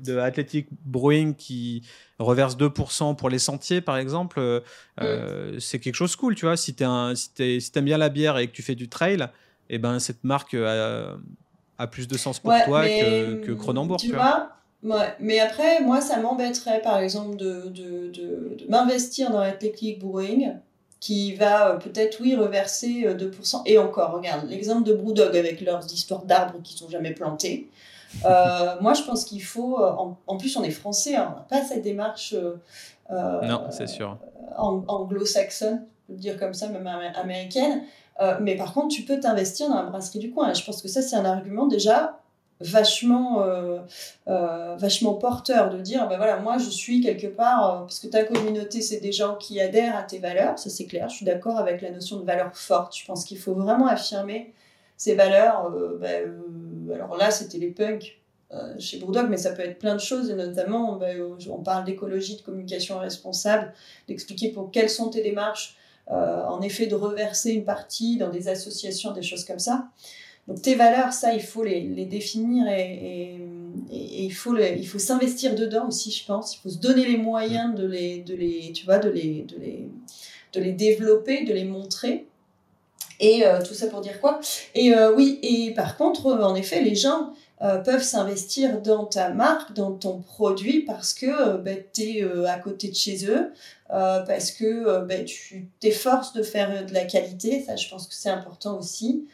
de 0.00 0.18
Athletic 0.18 0.68
Brewing 0.84 1.34
qui 1.34 1.82
reverse 2.18 2.56
2% 2.56 3.16
pour 3.16 3.28
les 3.28 3.38
sentiers, 3.38 3.80
par 3.80 3.96
exemple, 3.96 4.38
euh, 4.38 4.60
euh, 5.00 5.58
c'est 5.60 5.78
quelque 5.78 5.94
chose 5.94 6.12
de 6.12 6.16
cool, 6.16 6.34
tu 6.34 6.46
vois. 6.46 6.56
Si 6.56 6.74
tu 6.74 6.84
si 7.14 7.60
si 7.60 7.72
aimes 7.76 7.84
bien 7.84 7.98
la 7.98 8.08
bière 8.08 8.38
et 8.38 8.46
que 8.48 8.52
tu 8.52 8.62
fais 8.62 8.74
du 8.74 8.88
trail, 8.88 9.28
et 9.70 9.74
eh 9.74 9.78
ben, 9.78 9.98
cette 9.98 10.24
marque 10.24 10.54
a, 10.54 11.16
a 11.78 11.86
plus 11.86 12.08
de 12.08 12.16
sens 12.16 12.38
pour 12.40 12.52
toi 12.64 12.84
que, 12.84 13.44
que 13.44 13.52
Cronenbourg. 13.52 13.98
Tu, 13.98 14.12
vois, 14.12 14.50
Ouais. 14.82 15.14
Mais 15.18 15.40
après, 15.40 15.80
moi, 15.80 16.00
ça 16.00 16.18
m'embêterait, 16.18 16.80
par 16.82 16.98
exemple, 16.98 17.36
de, 17.36 17.68
de, 17.68 18.10
de, 18.10 18.66
m'investir 18.68 19.30
dans 19.30 19.40
Athletic 19.40 19.98
Brewing 19.98 20.54
qui 21.00 21.34
va 21.34 21.70
euh, 21.70 21.76
peut-être, 21.76 22.20
oui, 22.20 22.34
reverser 22.34 23.04
2%. 23.04 23.62
Et 23.66 23.78
encore, 23.78 24.12
regarde, 24.12 24.48
l'exemple 24.48 24.84
de 24.84 24.94
Brewdog 24.94 25.36
avec 25.36 25.60
leurs 25.60 25.84
histoires 25.92 26.24
d'arbres 26.24 26.60
qui 26.62 26.76
sont 26.76 26.88
jamais 26.88 27.12
plantés. 27.12 27.68
Euh, 28.24 28.76
moi, 28.80 28.94
je 28.94 29.02
pense 29.02 29.24
qu'il 29.24 29.42
faut. 29.42 29.80
Euh, 29.82 29.92
en, 30.26 30.36
plus, 30.36 30.56
on 30.56 30.62
est 30.62 30.70
français, 30.70 31.16
hein, 31.16 31.32
on 31.32 31.36
n'a 31.38 31.46
pas 31.48 31.64
cette 31.64 31.82
démarche. 31.82 32.34
Euh, 33.10 33.42
non, 33.42 33.66
c'est 33.70 33.86
sûr. 33.86 34.18
anglo-saxonne, 34.56 35.84
je 36.08 36.14
veux 36.14 36.18
dire 36.18 36.38
comme 36.38 36.54
ça, 36.54 36.68
même 36.68 36.86
américaine. 36.86 37.82
mais 38.40 38.56
par 38.56 38.72
contre, 38.72 38.88
tu 38.88 39.02
peux 39.02 39.20
t'investir 39.20 39.68
dans 39.68 39.76
la 39.76 39.84
brasserie 39.84 40.18
du 40.18 40.30
coin. 40.30 40.50
Et 40.50 40.54
je 40.54 40.64
pense 40.64 40.82
que 40.82 40.88
ça, 40.88 41.02
c'est 41.02 41.16
un 41.16 41.24
argument 41.24 41.66
déjà 41.66 42.18
vachement, 42.60 43.44
vachement 44.26 45.14
porteur 45.14 45.70
de 45.70 45.80
dire 45.80 46.08
ben 46.08 46.16
voilà, 46.16 46.38
moi, 46.38 46.58
je 46.58 46.68
suis 46.70 47.00
quelque 47.00 47.28
part, 47.28 47.82
parce 47.82 48.00
que 48.00 48.08
ta 48.08 48.24
communauté, 48.24 48.82
c'est 48.82 49.00
des 49.00 49.12
gens 49.12 49.36
qui 49.36 49.60
adhèrent 49.60 49.96
à 49.96 50.02
tes 50.02 50.18
valeurs, 50.18 50.58
ça 50.58 50.70
c'est 50.70 50.86
clair. 50.86 51.08
Je 51.08 51.16
suis 51.16 51.26
d'accord 51.26 51.58
avec 51.58 51.80
la 51.82 51.90
notion 51.90 52.16
de 52.18 52.24
valeur 52.24 52.54
forte. 52.54 52.96
Je 52.96 53.06
pense 53.06 53.24
qu'il 53.24 53.38
faut 53.38 53.54
vraiment 53.54 53.86
affirmer 53.86 54.52
ces 54.96 55.14
valeurs. 55.14 55.70
Ben, 56.00 56.34
alors 56.92 57.16
là, 57.16 57.30
c'était 57.30 57.58
les 57.58 57.70
punks 57.70 58.18
euh, 58.52 58.74
chez 58.78 58.98
Brewdog, 58.98 59.28
mais 59.28 59.36
ça 59.36 59.52
peut 59.52 59.62
être 59.62 59.78
plein 59.78 59.94
de 59.94 60.00
choses, 60.00 60.30
et 60.30 60.34
notamment, 60.34 60.96
bah, 60.96 61.08
on 61.50 61.62
parle 61.62 61.84
d'écologie, 61.84 62.36
de 62.36 62.42
communication 62.42 62.98
responsable, 62.98 63.74
d'expliquer 64.08 64.50
pour 64.50 64.70
quelles 64.70 64.88
sont 64.88 65.10
tes 65.10 65.22
démarches, 65.22 65.76
euh, 66.10 66.44
en 66.44 66.62
effet, 66.62 66.86
de 66.86 66.94
reverser 66.94 67.52
une 67.52 67.64
partie 67.64 68.16
dans 68.16 68.30
des 68.30 68.48
associations, 68.48 69.12
des 69.12 69.22
choses 69.22 69.44
comme 69.44 69.58
ça. 69.58 69.88
Donc 70.46 70.62
tes 70.62 70.76
valeurs, 70.76 71.12
ça, 71.12 71.34
il 71.34 71.42
faut 71.42 71.62
les, 71.62 72.06
définir 72.06 72.66
et, 72.68 73.36
et, 73.90 74.24
il 74.24 74.32
faut, 74.32 74.56
il 74.56 74.88
faut 74.88 74.98
s'investir 74.98 75.54
dedans 75.54 75.88
aussi, 75.88 76.10
je 76.10 76.24
pense. 76.24 76.56
Il 76.56 76.60
faut 76.60 76.70
se 76.70 76.78
donner 76.78 77.04
les 77.04 77.18
moyens 77.18 77.74
de 77.74 77.86
les, 77.86 78.22
de 78.22 78.34
les, 78.34 78.72
tu 78.72 78.86
vois, 78.86 78.98
de 78.98 79.10
les, 79.10 79.42
de 79.42 79.58
les, 79.58 79.90
de 80.54 80.60
les 80.60 80.72
développer, 80.72 81.44
de 81.44 81.52
les 81.52 81.64
montrer. 81.64 82.27
Et 83.20 83.46
euh, 83.46 83.60
tout 83.62 83.74
ça 83.74 83.88
pour 83.88 84.00
dire 84.00 84.20
quoi? 84.20 84.40
Et 84.74 84.94
euh, 84.94 85.12
oui, 85.14 85.38
et 85.42 85.72
par 85.74 85.96
contre, 85.96 86.26
euh, 86.26 86.42
en 86.42 86.54
effet, 86.54 86.80
les 86.82 86.94
gens 86.94 87.32
peuvent 87.84 88.04
s'investir 88.04 88.80
dans 88.82 89.04
ta 89.04 89.30
marque, 89.30 89.72
dans 89.72 89.90
ton 89.90 90.20
produit, 90.20 90.82
parce 90.82 91.12
que 91.12 91.56
bah, 91.56 91.72
tu 91.92 92.02
es 92.02 92.46
à 92.46 92.56
côté 92.56 92.86
de 92.86 92.94
chez 92.94 93.28
eux, 93.28 93.52
parce 93.88 94.52
que 94.52 95.04
bah, 95.04 95.24
tu 95.24 95.66
t'efforces 95.80 96.32
de 96.34 96.44
faire 96.44 96.86
de 96.86 96.94
la 96.94 97.04
qualité, 97.04 97.64
ça 97.66 97.74
je 97.74 97.88
pense 97.88 98.06
que 98.06 98.14
c'est 98.14 98.28
important 98.28 98.78
aussi. 98.78 99.26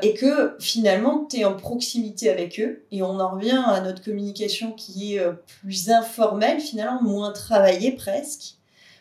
et 0.00 0.14
que 0.14 0.54
finalement, 0.60 1.26
tu 1.28 1.40
es 1.40 1.44
en 1.44 1.56
proximité 1.56 2.30
avec 2.30 2.60
eux. 2.60 2.84
Et 2.92 3.02
on 3.02 3.18
en 3.18 3.30
revient 3.30 3.60
à 3.66 3.80
notre 3.80 4.00
communication 4.00 4.70
qui 4.70 5.16
est 5.16 5.26
plus 5.60 5.90
informelle, 5.90 6.60
finalement, 6.60 7.02
moins 7.02 7.32
travaillée 7.32 7.90
presque, 7.90 8.58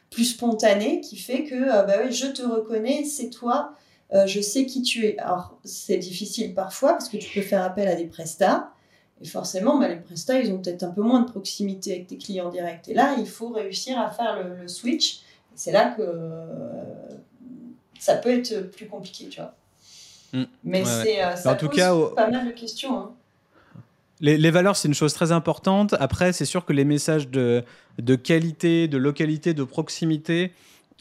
plus 0.10 0.26
spontanée, 0.26 1.02
qui 1.02 1.18
fait 1.18 1.44
que 1.44 1.86
bah 1.86 1.98
oui, 2.04 2.12
je 2.12 2.26
te 2.26 2.42
reconnais, 2.42 3.04
c'est 3.04 3.30
toi, 3.30 3.76
euh, 4.14 4.28
je 4.28 4.40
sais 4.40 4.66
qui 4.66 4.82
tu 4.82 5.06
es. 5.06 5.18
Alors, 5.18 5.58
c'est 5.64 5.98
difficile 5.98 6.54
parfois 6.54 6.94
parce 6.94 7.10
que 7.10 7.18
tu 7.18 7.34
peux 7.34 7.46
faire 7.46 7.64
appel 7.64 7.88
à 7.88 7.96
des 7.96 8.06
prestats. 8.06 8.72
Et 9.22 9.28
forcément, 9.28 9.80
bah, 9.80 9.88
les 9.88 9.96
prestats, 9.96 10.40
ils 10.40 10.52
ont 10.52 10.60
peut-être 10.60 10.84
un 10.84 10.92
peu 10.92 11.02
moins 11.02 11.22
de 11.22 11.30
proximité 11.30 11.94
avec 11.94 12.08
tes 12.08 12.18
clients 12.18 12.50
directs. 12.50 12.88
Et 12.90 12.94
là, 12.94 13.16
il 13.18 13.28
faut 13.28 13.50
réussir 13.50 13.98
à 14.00 14.10
faire 14.12 14.44
le, 14.44 14.68
switch. 14.68 15.22
C'est 15.56 15.72
là 15.72 15.94
que 15.96 16.02
euh, 16.02 16.84
ça 17.98 18.16
peut 18.16 18.30
être 18.30 18.70
plus 18.72 18.88
compliqué, 18.88 19.28
tu 19.30 19.40
vois. 19.40 19.56
Mm. 20.34 20.44
Mais 20.66 20.84
c'est 20.86 21.24
euh, 21.24 21.36
ça 21.36 21.54
en 21.54 21.56
tout 21.56 21.70
cas, 21.70 21.94
pas 22.16 22.30
mal 22.30 22.46
de 22.46 22.52
questions. 22.52 22.98
Hein. 22.98 23.12
Les, 24.22 24.38
les, 24.38 24.52
valeurs, 24.52 24.76
c'est 24.76 24.88
une 24.88 24.94
chose 24.94 25.14
très 25.14 25.32
importante. 25.32 25.94
Après, 26.00 26.32
c'est 26.32 26.46
sûr 26.46 26.66
que 26.66 26.74
les 26.74 26.86
messages 26.86 27.30
de, 27.30 27.64
de 28.00 28.16
qualité, 28.16 28.88
de 28.88 28.98
localité, 28.98 29.54
de 29.54 29.64
proximité, 29.64 30.52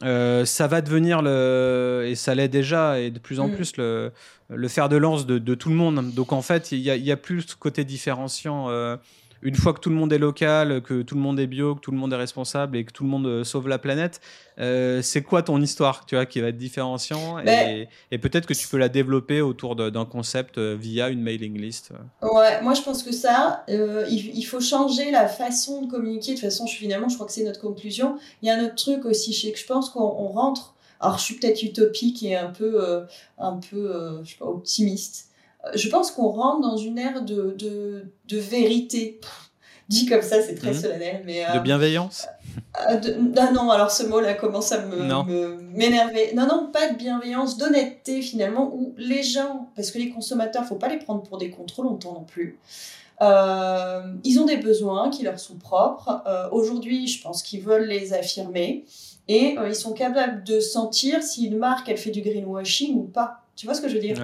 euh, 0.03 0.43
ça 0.43 0.67
va 0.67 0.81
devenir 0.81 1.21
le 1.21 2.03
et 2.05 2.15
ça 2.15 2.35
l'est 2.35 2.49
déjà 2.49 2.99
et 2.99 3.11
de 3.11 3.19
plus 3.19 3.39
en 3.39 3.47
mm. 3.47 3.55
plus 3.55 3.77
le, 3.77 4.11
le 4.49 4.67
fer 4.67 4.89
de 4.89 4.97
lance 4.97 5.25
de, 5.25 5.37
de, 5.37 5.55
tout 5.55 5.69
le 5.69 5.75
monde. 5.75 6.13
Donc 6.13 6.33
en 6.33 6.41
fait, 6.41 6.71
il 6.71 6.79
y 6.79 6.91
a, 6.91 6.97
y 6.97 7.11
a, 7.11 7.17
plus 7.17 7.41
ce 7.41 7.55
côté 7.55 7.85
différenciant. 7.85 8.69
Euh, 8.69 8.97
une 9.45 9.55
fois 9.55 9.73
que 9.73 9.79
tout 9.79 9.91
le 9.91 9.95
monde 9.95 10.11
est 10.11 10.17
local, 10.17 10.81
que 10.81 11.03
tout 11.03 11.13
le 11.13 11.21
monde 11.21 11.39
est 11.39 11.45
bio, 11.45 11.75
que 11.75 11.79
tout 11.79 11.91
le 11.91 11.97
monde 11.97 12.11
est 12.11 12.17
responsable 12.17 12.77
et 12.77 12.83
que 12.83 12.91
tout 12.91 13.03
le 13.03 13.09
monde 13.09 13.27
euh, 13.27 13.43
sauve 13.43 13.67
la 13.67 13.77
planète, 13.77 14.19
euh, 14.57 15.03
c'est 15.03 15.21
quoi 15.21 15.43
ton 15.43 15.61
histoire, 15.61 16.07
tu 16.07 16.15
vois, 16.15 16.25
qui 16.25 16.41
va 16.41 16.47
être 16.47 16.57
différenciant 16.57 17.37
et, 17.39 17.87
et 18.09 18.17
peut-être 18.17 18.47
que 18.47 18.55
tu 18.55 18.67
peux 18.67 18.77
la 18.77 18.89
développer 18.89 19.41
autour 19.41 19.75
d'un 19.75 20.05
concept 20.05 20.57
euh, 20.57 20.75
via 20.75 21.09
une 21.09 21.21
mailing 21.21 21.61
list. 21.61 21.91
Ouais, 22.23 22.59
moi 22.63 22.73
je 22.73 22.81
pense 22.81 23.03
que 23.03 23.11
ça, 23.11 23.63
il, 23.67 24.43
faut 24.43 24.59
changer 24.59 25.11
la 25.11 25.27
façon 25.27 25.83
de 25.83 25.91
communiquer. 25.91 26.31
De 26.31 26.37
toute 26.37 26.45
façon, 26.45 26.65
je, 26.65 26.75
finalement, 26.75 27.07
je 27.07 27.13
crois 27.13 27.27
que 27.27 27.33
c'est 27.33 27.43
notre 27.43 27.61
conclusion. 27.61 28.17
Il 28.41 28.47
y 28.47 28.49
a 28.49 28.57
un 28.57 28.65
autre 28.65 28.75
truc 28.75 29.05
aussi, 29.05 29.31
je, 29.31 29.55
je 29.55 29.65
pense 29.67 29.91
qu'on 29.91 30.09
rentre. 30.29 30.73
Alors, 30.99 31.19
je 31.19 31.23
suis 31.23 31.35
peut-être 31.35 31.61
utopique 31.61 32.23
et 32.23 32.35
un 32.35 32.49
peu, 32.49 33.05
un 33.37 33.57
peu, 33.57 34.21
je 34.23 34.31
sais 34.31 34.37
pas, 34.39 34.45
optimiste 34.45 35.29
je 35.73 35.89
pense 35.89 36.11
qu'on 36.11 36.29
rentre 36.29 36.61
dans 36.61 36.77
une 36.77 36.97
ère 36.97 37.23
de, 37.23 37.55
de, 37.57 38.05
de 38.27 38.37
vérité. 38.37 39.19
Dit 39.87 40.07
comme 40.07 40.21
ça, 40.21 40.41
c'est 40.41 40.55
très 40.55 40.71
mhm. 40.71 40.81
solennel. 40.81 41.23
Mais, 41.25 41.45
de 41.45 41.57
euh, 41.57 41.59
bienveillance 41.59 42.27
euh, 42.89 42.99
ah 43.37 43.51
non, 43.51 43.69
alors 43.69 43.91
ce 43.91 44.03
mot-là 44.03 44.33
commence 44.33 44.71
à 44.71 44.85
me, 44.85 44.95
m'énerver. 45.73 46.31
Non. 46.33 46.47
non, 46.47 46.69
pas 46.71 46.89
de 46.89 46.95
bienveillance, 46.95 47.57
d'honnêteté 47.57 48.21
finalement, 48.21 48.73
où 48.73 48.93
les 48.97 49.23
gens, 49.23 49.69
parce 49.75 49.91
que 49.91 49.97
les 49.97 50.09
consommateurs, 50.09 50.65
faut 50.65 50.75
pas 50.75 50.87
les 50.87 50.97
prendre 50.97 51.21
pour 51.23 51.37
des 51.37 51.51
contrôles 51.51 51.85
longtemps 51.85 52.13
non 52.13 52.23
plus. 52.23 52.57
Euh, 53.21 54.01
ils 54.23 54.39
ont 54.39 54.45
des 54.45 54.57
besoins 54.57 55.09
qui 55.09 55.23
leur 55.23 55.39
sont 55.39 55.55
propres. 55.55 56.23
Aujourd'hui, 56.51 57.07
je 57.07 57.21
pense 57.21 57.43
qu'ils 57.43 57.61
veulent 57.61 57.87
les 57.87 58.13
affirmer 58.13 58.85
et 59.27 59.57
ils 59.67 59.75
sont 59.75 59.93
capables 59.93 60.43
de 60.43 60.59
sentir 60.59 61.21
si 61.23 61.47
une 61.47 61.57
marque 61.57 61.89
elle 61.89 61.97
fait 61.97 62.11
du 62.11 62.21
greenwashing 62.21 62.95
ou 62.95 63.03
pas. 63.03 63.41
Tu 63.55 63.65
vois 63.65 63.75
ce 63.75 63.81
que 63.81 63.89
je 63.89 63.95
veux 63.95 64.01
dire? 64.01 64.17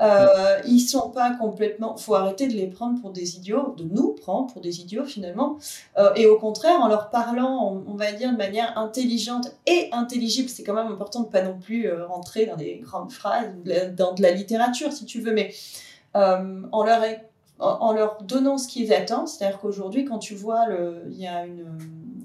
Euh, 0.00 0.60
ils 0.66 0.80
sont 0.80 1.10
pas 1.10 1.32
complètement. 1.32 1.96
faut 1.96 2.14
arrêter 2.14 2.48
de 2.48 2.54
les 2.54 2.66
prendre 2.66 3.00
pour 3.00 3.10
des 3.10 3.36
idiots, 3.36 3.74
de 3.76 3.84
nous 3.84 4.12
prendre 4.12 4.52
pour 4.52 4.62
des 4.62 4.80
idiots 4.80 5.04
finalement. 5.04 5.58
Euh, 5.98 6.12
et 6.16 6.26
au 6.26 6.38
contraire, 6.38 6.80
en 6.80 6.88
leur 6.88 7.10
parlant, 7.10 7.82
on, 7.86 7.94
va 7.94 8.12
dire 8.12 8.32
de 8.32 8.36
manière 8.36 8.76
intelligente 8.78 9.54
et 9.66 9.90
intelligible, 9.92 10.48
c'est 10.48 10.64
quand 10.64 10.74
même 10.74 10.90
important 10.90 11.20
de 11.20 11.28
pas 11.28 11.42
non 11.42 11.58
plus 11.58 11.86
euh, 11.86 12.06
rentrer 12.06 12.46
dans 12.46 12.56
des 12.56 12.78
grandes 12.78 13.12
phrases, 13.12 13.50
dans 13.96 14.14
de 14.14 14.22
la 14.22 14.30
littérature 14.32 14.92
si 14.92 15.04
tu 15.04 15.20
veux, 15.20 15.32
mais 15.32 15.52
euh, 16.16 16.62
en 16.72 16.84
leur 16.84 17.02
en, 17.58 17.92
leur 17.92 18.20
donnant 18.22 18.58
ce 18.58 18.66
qu'ils 18.66 18.92
attendent, 18.92 19.28
c'est-à-dire 19.28 19.60
qu'aujourd'hui, 19.60 20.04
quand 20.04 20.18
tu 20.18 20.34
vois, 20.34 20.66
il 21.08 21.16
y, 21.16 21.28
a 21.28 21.44
une, 21.44 21.78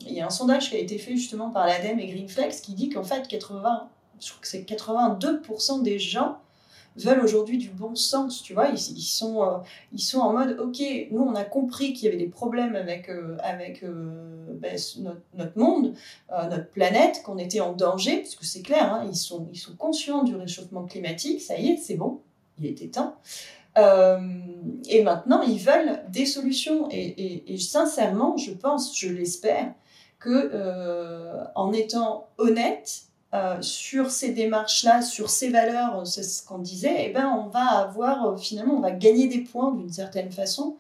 il 0.08 0.14
y 0.14 0.20
a 0.20 0.26
un 0.26 0.32
sondage 0.32 0.72
qui 0.72 0.76
a 0.76 0.80
été 0.80 0.98
fait 0.98 1.16
justement 1.16 1.52
par 1.52 1.68
l'ADEME 1.68 2.00
et 2.00 2.08
Greenflex 2.08 2.62
qui 2.62 2.74
dit 2.74 2.90
qu'en 2.90 3.04
fait, 3.04 3.28
80, 3.28 3.88
je 4.20 4.30
crois 4.30 4.42
que 4.42 4.48
c'est 4.48 4.62
82% 4.62 5.84
des 5.84 6.00
gens 6.00 6.38
veulent 7.06 7.23
aujourd'hui 7.23 7.58
du 7.58 7.69
bon 7.69 7.95
sens, 7.95 8.41
tu 8.41 8.54
vois. 8.54 8.69
Ils, 8.69 8.77
sont, 8.77 9.43
euh, 9.43 9.58
ils 9.93 10.02
sont 10.02 10.19
en 10.19 10.33
mode, 10.33 10.60
ok, 10.60 10.81
nous 11.12 11.21
on 11.21 11.35
a 11.35 11.43
compris 11.43 11.93
qu'il 11.93 12.06
y 12.06 12.08
avait 12.08 12.17
des 12.17 12.29
problèmes 12.29 12.75
avec, 12.75 13.10
euh, 13.10 13.37
avec 13.43 13.83
ben, 13.83 14.77
notre, 15.33 15.58
monde, 15.58 15.93
notre 16.29 16.69
planète, 16.71 17.21
qu'on 17.23 17.37
était 17.37 17.60
en 17.60 17.73
danger, 17.73 18.17
parce 18.17 18.35
que 18.35 18.45
c'est 18.45 18.62
clair, 18.62 18.93
hein, 18.93 19.08
ils, 19.10 19.15
sont, 19.15 19.48
ils 19.52 19.60
sont 19.60 19.75
conscients 19.75 20.23
du 20.23 20.35
réchauffement 20.35 20.85
climatique, 20.85 21.41
ça 21.41 21.58
y 21.58 21.69
est, 21.69 21.77
c'est 21.77 21.95
bon, 21.95 22.21
il 22.60 22.65
était 22.65 22.87
temps. 22.87 23.15
et 23.75 25.04
maintenant, 25.04 25.41
ils 25.43 25.60
veulent 25.60 26.02
des 26.10 26.25
solutions. 26.25 26.87
Et, 26.89 27.54
et 27.54 27.58
sincèrement, 27.60 28.35
je 28.37 28.52
pense, 28.52 28.98
je 29.00 29.10
l'espère, 29.10 29.73
que 30.19 30.52
en 31.54 31.71
étant 31.73 32.29
honnête, 32.39 33.08
euh, 33.34 33.62
sur 33.62 34.10
ces 34.10 34.32
démarches-là, 34.32 35.02
sur 35.02 35.30
ces 35.30 35.50
valeurs, 35.50 36.08
c'est 36.08 36.23
ce 36.23 36.46
qu'on 36.46 36.60
disait, 36.60 37.08
eh 37.10 37.10
ben, 37.10 37.28
on 37.28 37.50
va 37.50 37.65
avoir, 37.80 38.25
euh, 38.25 38.38
finalement, 38.38 38.75
on 38.75 38.80
va 38.80 38.92
gagner 38.92 39.28
des 39.28 39.40
points 39.40 39.73
d'une 39.73 39.92
certaine 39.92 40.32
façon. 40.32 40.78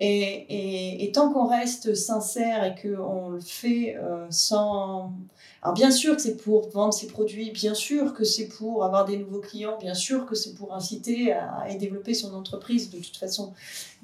Et, 0.00 1.04
et, 1.04 1.10
tant 1.10 1.32
qu'on 1.32 1.48
reste 1.48 1.96
sincère 1.96 2.62
et 2.62 2.74
qu'on 2.80 3.30
le 3.30 3.40
fait 3.40 3.96
euh, 3.96 4.26
sans, 4.30 5.12
alors 5.60 5.74
bien 5.74 5.90
sûr 5.90 6.14
que 6.14 6.22
c'est 6.22 6.36
pour 6.36 6.68
vendre 6.70 6.94
ses 6.94 7.08
produits, 7.08 7.50
bien 7.50 7.74
sûr 7.74 8.14
que 8.14 8.22
c'est 8.22 8.46
pour 8.46 8.84
avoir 8.84 9.04
des 9.04 9.16
nouveaux 9.16 9.40
clients, 9.40 9.76
bien 9.80 9.94
sûr 9.94 10.24
que 10.24 10.36
c'est 10.36 10.54
pour 10.54 10.72
inciter 10.72 11.32
à, 11.32 11.66
développer 11.80 12.14
son 12.14 12.32
entreprise 12.34 12.90
de 12.90 12.98
toute 12.98 13.16
façon. 13.16 13.52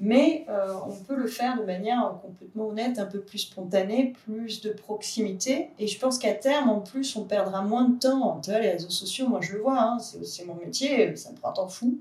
Mais 0.01 0.45
euh, 0.49 0.73
on 0.85 0.91
peut 0.91 1.15
le 1.15 1.27
faire 1.27 1.57
de 1.57 1.63
manière 1.63 2.19
complètement 2.21 2.67
honnête, 2.67 2.99
un 2.99 3.05
peu 3.05 3.21
plus 3.21 3.39
spontanée, 3.39 4.13
plus 4.25 4.59
de 4.59 4.71
proximité. 4.71 5.69
Et 5.79 5.87
je 5.87 5.97
pense 5.97 6.19
qu'à 6.19 6.33
terme, 6.33 6.69
en 6.69 6.81
plus, 6.81 7.15
on 7.15 7.23
perdra 7.23 7.61
moins 7.61 7.87
de 7.87 7.97
temps. 7.97 8.41
Tu 8.43 8.51
vois, 8.51 8.59
les 8.59 8.71
réseaux 8.71 8.89
sociaux, 8.89 9.29
moi 9.29 9.39
je 9.41 9.53
le 9.53 9.61
vois, 9.61 9.79
hein, 9.79 9.97
c'est 9.99 10.45
mon 10.45 10.55
métier, 10.55 11.15
ça 11.15 11.31
me 11.31 11.37
prend 11.37 11.51
un 11.51 11.53
temps 11.53 11.69
fou. 11.69 11.99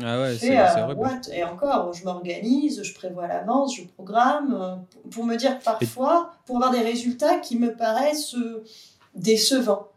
Ah 0.00 0.20
ouais, 0.20 0.36
c'est 0.38 0.58
euh, 0.58 0.94
vrai. 0.94 1.20
Et 1.32 1.44
encore, 1.44 1.92
je 1.92 2.04
m'organise, 2.04 2.82
je 2.82 2.94
prévois 2.94 3.24
à 3.24 3.28
l'avance, 3.28 3.76
je 3.76 3.84
programme, 3.84 4.54
euh, 4.54 5.08
pour 5.10 5.24
me 5.24 5.36
dire 5.36 5.58
parfois, 5.60 6.32
pour 6.46 6.56
avoir 6.56 6.70
des 6.70 6.80
résultats 6.80 7.38
qui 7.38 7.58
me 7.58 7.74
paraissent 7.74 8.34
euh, 8.34 8.64
décevants. 9.14 9.88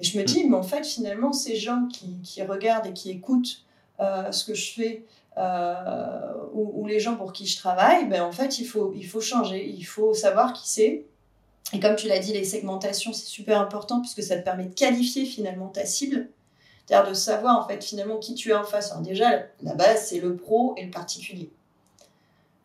Et 0.00 0.04
je 0.04 0.18
me 0.18 0.24
dis, 0.24 0.44
mm. 0.44 0.50
mais 0.50 0.56
en 0.56 0.62
fait, 0.62 0.84
finalement, 0.84 1.32
ces 1.32 1.56
gens 1.56 1.86
qui, 1.86 2.20
qui 2.22 2.42
regardent 2.42 2.86
et 2.86 2.92
qui 2.92 3.10
écoutent 3.10 3.62
ce 3.98 4.44
que 4.44 4.52
je 4.52 4.72
fais, 4.72 5.04
ou, 6.52 6.82
ou, 6.82 6.86
les 6.86 7.00
gens 7.00 7.16
pour 7.16 7.32
qui 7.32 7.46
je 7.46 7.56
travaille, 7.56 8.06
ben, 8.08 8.22
en 8.22 8.32
fait, 8.32 8.58
il 8.58 8.66
faut, 8.66 8.92
il 8.94 9.06
faut 9.06 9.20
changer, 9.20 9.66
il 9.66 9.84
faut 9.84 10.12
savoir 10.12 10.52
qui 10.52 10.68
c'est. 10.68 11.06
Et 11.72 11.80
comme 11.80 11.96
tu 11.96 12.06
l'as 12.08 12.18
dit, 12.18 12.32
les 12.32 12.44
segmentations, 12.44 13.12
c'est 13.12 13.26
super 13.26 13.60
important 13.60 14.00
puisque 14.00 14.22
ça 14.22 14.36
te 14.36 14.44
permet 14.44 14.66
de 14.66 14.74
qualifier 14.74 15.24
finalement 15.24 15.68
ta 15.68 15.86
cible 15.86 16.28
c'est-à-dire 16.86 17.10
de 17.10 17.14
savoir 17.14 17.58
en 17.58 17.66
fait 17.66 17.82
finalement 17.82 18.18
qui 18.18 18.34
tu 18.34 18.50
es 18.50 18.54
en 18.54 18.64
face. 18.64 18.92
Alors 18.92 19.02
déjà, 19.02 19.42
la 19.62 19.74
base, 19.74 20.06
c'est 20.08 20.20
le 20.20 20.36
pro 20.36 20.74
et 20.76 20.84
le 20.84 20.90
particulier. 20.90 21.50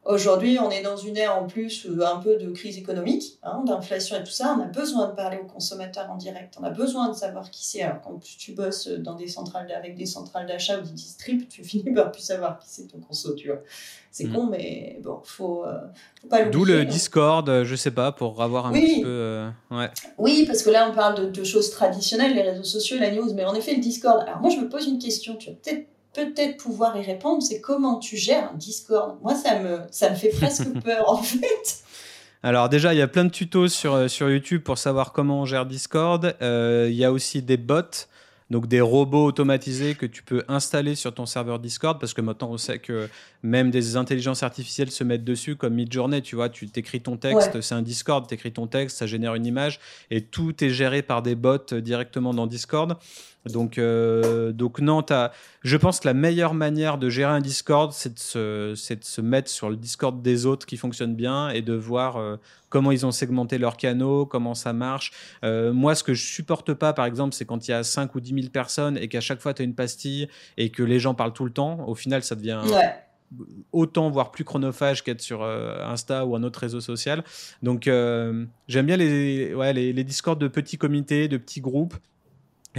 Aujourd'hui, 0.03 0.57
on 0.57 0.71
est 0.71 0.81
dans 0.81 0.97
une 0.97 1.15
ère 1.15 1.37
en 1.37 1.45
plus 1.45 1.85
euh, 1.85 2.03
un 2.03 2.17
peu 2.17 2.35
de 2.37 2.49
crise 2.49 2.75
économique, 2.75 3.37
hein, 3.43 3.61
d'inflation 3.67 4.15
et 4.17 4.23
tout 4.23 4.31
ça. 4.31 4.57
On 4.57 4.63
a 4.63 4.65
besoin 4.65 5.07
de 5.07 5.13
parler 5.13 5.37
aux 5.37 5.45
consommateurs 5.45 6.09
en 6.09 6.15
direct. 6.15 6.55
On 6.59 6.63
a 6.63 6.71
besoin 6.71 7.09
de 7.09 7.13
savoir 7.13 7.51
qui 7.51 7.67
c'est. 7.67 7.83
Alors 7.83 8.01
quand 8.01 8.19
tu 8.19 8.53
bosses 8.53 8.87
dans 8.87 9.13
des 9.13 9.27
centrales 9.27 9.71
avec 9.71 9.95
des 9.95 10.07
centrales 10.07 10.47
d'achat 10.47 10.79
ou 10.79 10.81
des 10.81 10.93
distribs, 10.93 11.47
tu 11.47 11.63
finis 11.63 11.93
par 11.93 12.11
plus 12.11 12.23
savoir 12.23 12.57
qui 12.57 12.67
c'est 12.67 12.87
ton 12.87 12.99
conso, 12.99 13.35
tu 13.35 13.49
vois. 13.49 13.59
C'est 14.09 14.25
mm. 14.25 14.33
con, 14.33 14.47
mais 14.47 14.99
bon, 15.03 15.19
faut, 15.23 15.65
euh, 15.65 15.77
faut 16.19 16.27
pas 16.27 16.45
D'où 16.45 16.65
le 16.65 16.83
Discord, 16.83 17.47
euh, 17.47 17.63
je 17.63 17.75
sais 17.75 17.91
pas, 17.91 18.11
pour 18.11 18.41
avoir 18.41 18.65
un 18.65 18.73
petit 18.73 19.03
peu. 19.03 19.49
ouais. 19.69 19.91
Oui, 20.17 20.45
parce 20.47 20.63
que 20.63 20.71
là, 20.71 20.89
on 20.91 20.95
parle 20.95 21.15
de, 21.15 21.29
de, 21.29 21.43
choses 21.43 21.69
traditionnelles, 21.69 22.33
les 22.33 22.41
réseaux 22.41 22.63
sociaux, 22.63 22.97
la 22.99 23.11
news, 23.11 23.31
mais 23.35 23.45
en 23.45 23.53
effet, 23.53 23.75
le 23.75 23.81
Discord. 23.81 24.19
Alors 24.21 24.39
moi, 24.39 24.49
je 24.49 24.57
me 24.57 24.67
pose 24.67 24.87
une 24.87 24.97
question. 24.97 25.35
Tu 25.35 25.51
vas 25.51 25.55
peut-être 25.55 25.90
peut-être 26.13 26.57
pouvoir 26.57 26.97
y 26.97 27.03
répondre, 27.03 27.41
c'est 27.41 27.61
comment 27.61 27.99
tu 27.99 28.17
gères 28.17 28.51
un 28.53 28.57
Discord. 28.57 29.17
Moi, 29.21 29.35
ça 29.35 29.59
me, 29.59 29.81
ça 29.91 30.09
me 30.09 30.15
fait 30.15 30.29
presque 30.29 30.71
peur, 30.83 31.09
en 31.09 31.21
fait. 31.21 31.83
Alors 32.43 32.69
déjà, 32.69 32.93
il 32.93 32.97
y 32.97 33.03
a 33.03 33.07
plein 33.07 33.25
de 33.25 33.29
tutos 33.29 33.67
sur, 33.67 33.93
euh, 33.93 34.07
sur 34.07 34.29
YouTube 34.29 34.63
pour 34.63 34.77
savoir 34.77 35.13
comment 35.13 35.41
on 35.41 35.45
gère 35.45 35.65
Discord. 35.65 36.35
Euh, 36.41 36.87
il 36.89 36.95
y 36.95 37.05
a 37.05 37.11
aussi 37.11 37.43
des 37.43 37.57
bots 37.57 38.07
donc 38.51 38.67
des 38.67 38.81
robots 38.81 39.25
automatisés 39.25 39.95
que 39.95 40.05
tu 40.05 40.23
peux 40.23 40.43
installer 40.47 40.95
sur 40.95 41.13
ton 41.13 41.25
serveur 41.25 41.57
Discord, 41.57 41.99
parce 41.99 42.13
que 42.13 42.21
maintenant 42.21 42.49
on 42.51 42.57
sait 42.57 42.79
que 42.79 43.07
même 43.43 43.71
des 43.71 43.95
intelligences 43.95 44.43
artificielles 44.43 44.91
se 44.91 45.03
mettent 45.03 45.23
dessus, 45.23 45.55
comme 45.55 45.73
Midjourney, 45.73 46.21
tu 46.21 46.35
vois, 46.35 46.49
tu 46.49 46.67
t'écris 46.67 47.01
ton 47.01 47.15
texte, 47.15 47.61
c'est 47.61 47.75
un 47.75 47.81
Discord, 47.81 48.27
tu 48.27 48.35
écris 48.35 48.51
ton 48.51 48.67
texte, 48.67 48.97
ça 48.97 49.07
génère 49.07 49.35
une 49.35 49.45
image, 49.45 49.79
et 50.11 50.21
tout 50.21 50.63
est 50.63 50.69
géré 50.69 51.01
par 51.01 51.21
des 51.21 51.35
bots 51.35 51.57
directement 51.81 52.33
dans 52.33 52.45
Discord. 52.45 52.97
Donc, 53.45 53.77
euh, 53.77 54.51
donc 54.51 54.79
non, 54.79 55.03
as, 55.09 55.31
je 55.63 55.77
pense 55.77 55.99
que 55.99 56.07
la 56.07 56.13
meilleure 56.13 56.53
manière 56.53 56.97
de 56.97 57.09
gérer 57.09 57.31
un 57.31 57.39
Discord, 57.39 57.91
c'est 57.91 58.13
de, 58.13 58.19
se, 58.19 58.93
de 58.93 59.03
se 59.03 59.21
mettre 59.21 59.49
sur 59.49 59.69
le 59.69 59.75
Discord 59.75 60.21
des 60.21 60.45
autres 60.45 60.67
qui 60.67 60.77
fonctionne 60.77 61.15
bien 61.15 61.49
et 61.49 61.63
de 61.63 61.73
voir 61.73 62.17
euh, 62.17 62.35
comment 62.69 62.91
ils 62.91 63.05
ont 63.05 63.11
segmenté 63.11 63.57
leurs 63.57 63.77
canaux, 63.77 64.27
comment 64.27 64.53
ça 64.53 64.73
marche. 64.73 65.11
Euh, 65.43 65.73
moi, 65.73 65.95
ce 65.95 66.03
que 66.03 66.13
je 66.13 66.23
supporte 66.23 66.73
pas, 66.73 66.93
par 66.93 67.05
exemple, 67.05 67.33
c'est 67.33 67.45
quand 67.45 67.67
il 67.67 67.71
y 67.71 67.73
a 67.73 67.83
5 67.83 68.13
ou 68.13 68.19
10 68.19 68.33
000 68.33 68.40
personnes 68.49 68.97
et 68.97 69.07
qu'à 69.07 69.21
chaque 69.21 69.41
fois, 69.41 69.53
tu 69.53 69.61
as 69.61 69.65
une 69.65 69.75
pastille 69.75 70.27
et 70.57 70.69
que 70.69 70.83
les 70.83 70.99
gens 70.99 71.13
parlent 71.13 71.33
tout 71.33 71.45
le 71.45 71.51
temps. 71.51 71.87
Au 71.87 71.95
final, 71.95 72.23
ça 72.23 72.35
devient... 72.35 72.61
autant 73.71 74.09
voire 74.09 74.31
plus 74.31 74.43
chronophage 74.43 75.03
qu'être 75.03 75.21
sur 75.21 75.43
Insta 75.43 76.25
ou 76.25 76.35
un 76.35 76.43
autre 76.43 76.59
réseau 76.59 76.81
social. 76.81 77.23
Donc 77.63 77.83
j'aime 77.85 78.85
bien 78.85 78.97
les, 78.97 79.53
ouais, 79.53 79.71
les, 79.73 79.93
les 79.93 80.03
Discords 80.03 80.35
de 80.35 80.47
petits 80.47 80.77
comités, 80.77 81.27
de 81.27 81.37
petits 81.37 81.61
groupes 81.61 81.95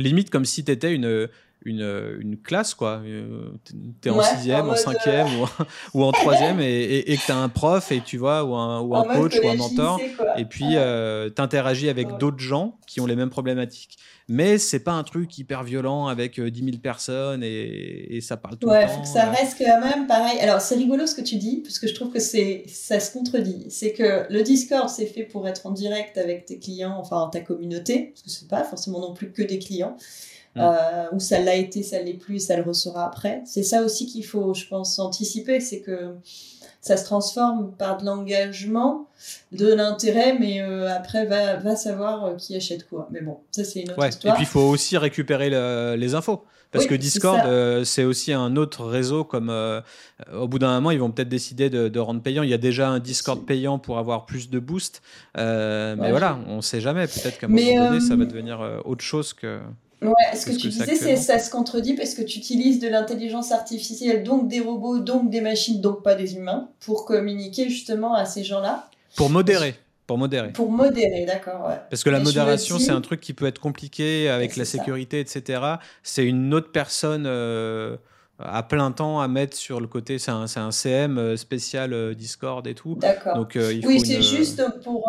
limite 0.01 0.31
comme 0.31 0.45
si 0.45 0.65
tu 0.65 0.73
étais 0.73 0.95
une, 0.95 1.29
une, 1.65 2.17
une, 2.21 2.37
classe, 2.39 2.75
quoi. 2.75 3.03
Euh, 3.05 3.51
tu 4.01 4.09
es 4.09 4.11
en 4.11 4.23
sixième, 4.23 4.69
en, 4.69 4.77
cinquième 4.77 5.27
ou, 5.41 5.47
ou, 5.95 6.05
en 6.05 6.13
troisième 6.13 6.61
et, 6.61 6.99
et, 7.11 7.17
que 7.17 7.27
tu 7.27 7.33
as 7.33 7.37
un 7.37 7.49
prof 7.49 7.93
et 7.93 8.01
tu 8.01 8.17
vois, 8.17 8.45
ou 8.45 8.55
un, 8.55 8.81
ou 8.81 8.97
un 8.97 9.05
coach 9.05 9.35
ou 9.43 9.49
un 9.49 9.57
mentor. 9.57 10.01
et 10.37 10.45
puis 10.45 10.77
euh, 10.77 11.31
tu 11.35 11.43
interagis 11.43 11.89
avec 11.89 12.17
d'autres 12.19 12.41
gens 12.41 12.79
qui 12.87 13.01
ont 13.01 13.07
les 13.07 13.17
mêmes 13.17 13.31
problématiques. 13.31 13.99
Mais 14.33 14.57
c'est 14.57 14.81
pas 14.81 14.93
un 14.93 15.03
truc 15.03 15.37
hyper 15.37 15.63
violent 15.63 16.07
avec 16.07 16.41
10 16.41 16.63
euh, 16.63 16.65
000 16.65 16.79
personnes 16.79 17.45
et, 17.45 18.17
et 18.17 18.23
ça 18.23 18.39
parle 18.39 18.57
tout 18.57 18.67
ouais, 18.67 18.81
le 18.81 18.89
temps. 18.89 18.95
Faut 18.95 19.03
que 19.03 19.09
ça 19.09 19.29
reste 19.29 19.59
quand 19.59 19.81
même 19.81 20.07
pareil. 20.07 20.41
Alors 20.41 20.63
c'est 20.63 20.77
rigolo 20.77 21.07
ce 21.07 21.15
que 21.15 21.21
tu 21.21 21.37
dis, 21.37 21.59
parce 21.63 21.79
que 21.79 21.87
je 21.87 21.95
trouve 21.95 22.11
que 22.11 22.19
c'est 22.19 22.65
ça 22.67 22.99
se 22.99 23.13
contredit. 23.13 23.67
C'est 23.69 23.93
que 23.93 24.25
le 24.33 24.43
Discord 24.43 24.89
c'est 24.89 25.05
fait 25.05 25.25
pour 25.25 25.47
être 25.47 25.67
en 25.67 25.71
direct 25.71 26.17
avec 26.17 26.47
tes 26.47 26.59
clients, 26.59 26.97
enfin 26.99 27.29
ta 27.31 27.41
communauté, 27.41 28.15
parce 28.15 28.23
que 28.23 28.31
c'est 28.31 28.49
pas 28.49 28.65
forcément 28.65 29.01
non 29.01 29.13
plus 29.13 29.33
que 29.33 29.43
des 29.43 29.59
clients. 29.59 29.99
Mm. 30.57 30.61
Euh, 30.61 31.05
ou 31.13 31.21
ça 31.21 31.39
l'a 31.39 31.57
été, 31.57 31.83
ça 31.83 32.01
l'est 32.01 32.15
plus, 32.15 32.39
ça 32.39 32.57
le 32.57 32.63
ressera 32.63 33.07
après. 33.07 33.43
C'est 33.45 33.63
ça 33.63 33.83
aussi 33.83 34.07
qu'il 34.07 34.25
faut, 34.25 34.55
je 34.55 34.67
pense, 34.67 34.99
anticiper, 34.99 35.61
c'est 35.61 35.81
que 35.81 36.15
ça 36.83 36.97
se 36.97 37.05
transforme 37.05 37.73
par 37.79 37.99
de 37.99 38.05
l'engagement, 38.05 39.09
de 39.53 39.73
l'intérêt, 39.73 40.37
mais 40.39 40.61
euh, 40.61 40.93
après, 40.93 41.27
va, 41.27 41.55
va 41.57 41.77
savoir 41.77 42.25
euh, 42.25 42.35
qui 42.35 42.57
achète 42.57 42.89
quoi. 42.89 43.09
Mais 43.13 43.21
bon, 43.21 43.39
ça, 43.53 43.63
c'est 43.63 43.83
une 43.83 43.93
autre 43.93 44.05
histoire. 44.05 44.35
Et 44.35 44.37
puis, 44.37 44.45
il 44.45 44.51
faut 44.51 44.61
aussi 44.61 44.99
récupérer 44.99 45.49
les 45.97 46.15
infos. 46.15 46.45
Parce 46.73 46.87
que 46.87 46.95
Discord, 46.95 47.85
c'est 47.85 48.05
aussi 48.05 48.33
un 48.33 48.57
autre 48.57 48.87
réseau. 48.87 49.25
Comme 49.25 49.51
au 50.35 50.49
bout 50.49 50.59
d'un 50.59 50.75
moment, 50.75 50.91
ils 50.91 50.99
vont 50.99 51.11
peut-être 51.11 51.29
décider 51.29 51.71
de, 51.71 52.01
rendre 52.01 52.23
payant. 52.23 52.43
Il 52.43 52.49
y 52.49 52.55
a 52.55 52.59
déjà 52.59 52.89
un 52.89 52.99
Discord 52.99 53.45
payant 53.45 53.79
pour 53.79 53.99
avoir 53.99 54.27
plus 54.27 54.51
de 54.51 54.59
boost. 54.59 55.03
mais 55.37 56.11
voilà, 56.11 56.39
on 56.49 56.57
ne 56.57 56.61
sait 56.63 56.81
jamais. 56.81 57.07
Peut-être 57.07 57.39
qu'à 57.39 57.47
un 57.47 57.51
moment 57.51 57.91
donné, 57.91 58.01
ça 58.01 58.17
va 58.17 58.25
devenir 58.25 58.81
autre 58.85 59.05
chose 59.05 59.35
que. 59.35 59.61
Ouais, 60.03 60.37
ce 60.37 60.47
que, 60.47 60.53
tu 60.53 60.69
disais, 60.69 60.95
c'est 60.95 61.17
ça 61.17 61.39
se 61.39 61.51
contredit 61.51 61.95
parce 61.95 62.15
que 62.15 62.23
tu 62.23 62.39
utilises 62.39 62.81
de 62.81 62.89
l'intelligence 62.89 63.53
artificielle, 63.53 64.25
donc 64.25 64.49
des 64.49 64.61
robots, 64.61 64.99
donc 64.99 65.31
des 65.31 65.41
machines, 65.41 65.81
donc 65.81 66.03
pas 66.03 66.15
des 66.15 66.35
humains, 66.35 66.69
pour 66.81 67.05
communiquer 67.05 67.69
justement 67.69 68.15
à 68.15 68.25
ces 68.25 68.45
gens-là. 68.45 68.89
Pour 69.17 69.31
modérer. 69.31 69.75
Pour 70.07 70.19
modérer. 70.19 70.53
Pour 70.53 70.71
modérer, 70.71 71.25
d'accord. 71.25 71.69
Ouais. 71.69 71.81
Parce 71.89 72.03
que 72.03 72.11
la 72.11 72.21
modération, 72.21 72.79
c'est 72.79 72.91
un 72.91 73.01
truc 73.01 73.21
qui 73.21 73.33
peut 73.33 73.47
être 73.47 73.61
compliqué 73.61 74.29
avec 74.29 74.57
la 74.57 74.65
sécurité, 74.65 75.21
etc. 75.21 75.63
C'est 76.03 76.25
une 76.25 76.53
autre 76.53 76.73
personne 76.73 77.25
euh, 77.27 77.97
à 78.39 78.63
plein 78.65 78.91
temps 78.91 79.21
à 79.21 79.29
mettre 79.29 79.57
sur 79.57 79.81
le 79.81 79.87
côté. 79.87 80.19
C'est 80.19 80.33
un, 80.33 80.47
un, 80.57 80.71
CM 80.73 81.19
euh, 81.19 81.37
spécial 81.37 81.93
euh, 81.93 82.15
Discord 82.15 82.67
et 82.67 82.75
tout. 82.75 82.97
D'accord. 82.97 83.37
Donc, 83.37 83.55
il 83.55 83.83
faut 83.83 83.89
oui, 83.89 84.01
c'est 84.01 84.23
juste 84.23 84.63
pour. 84.83 85.07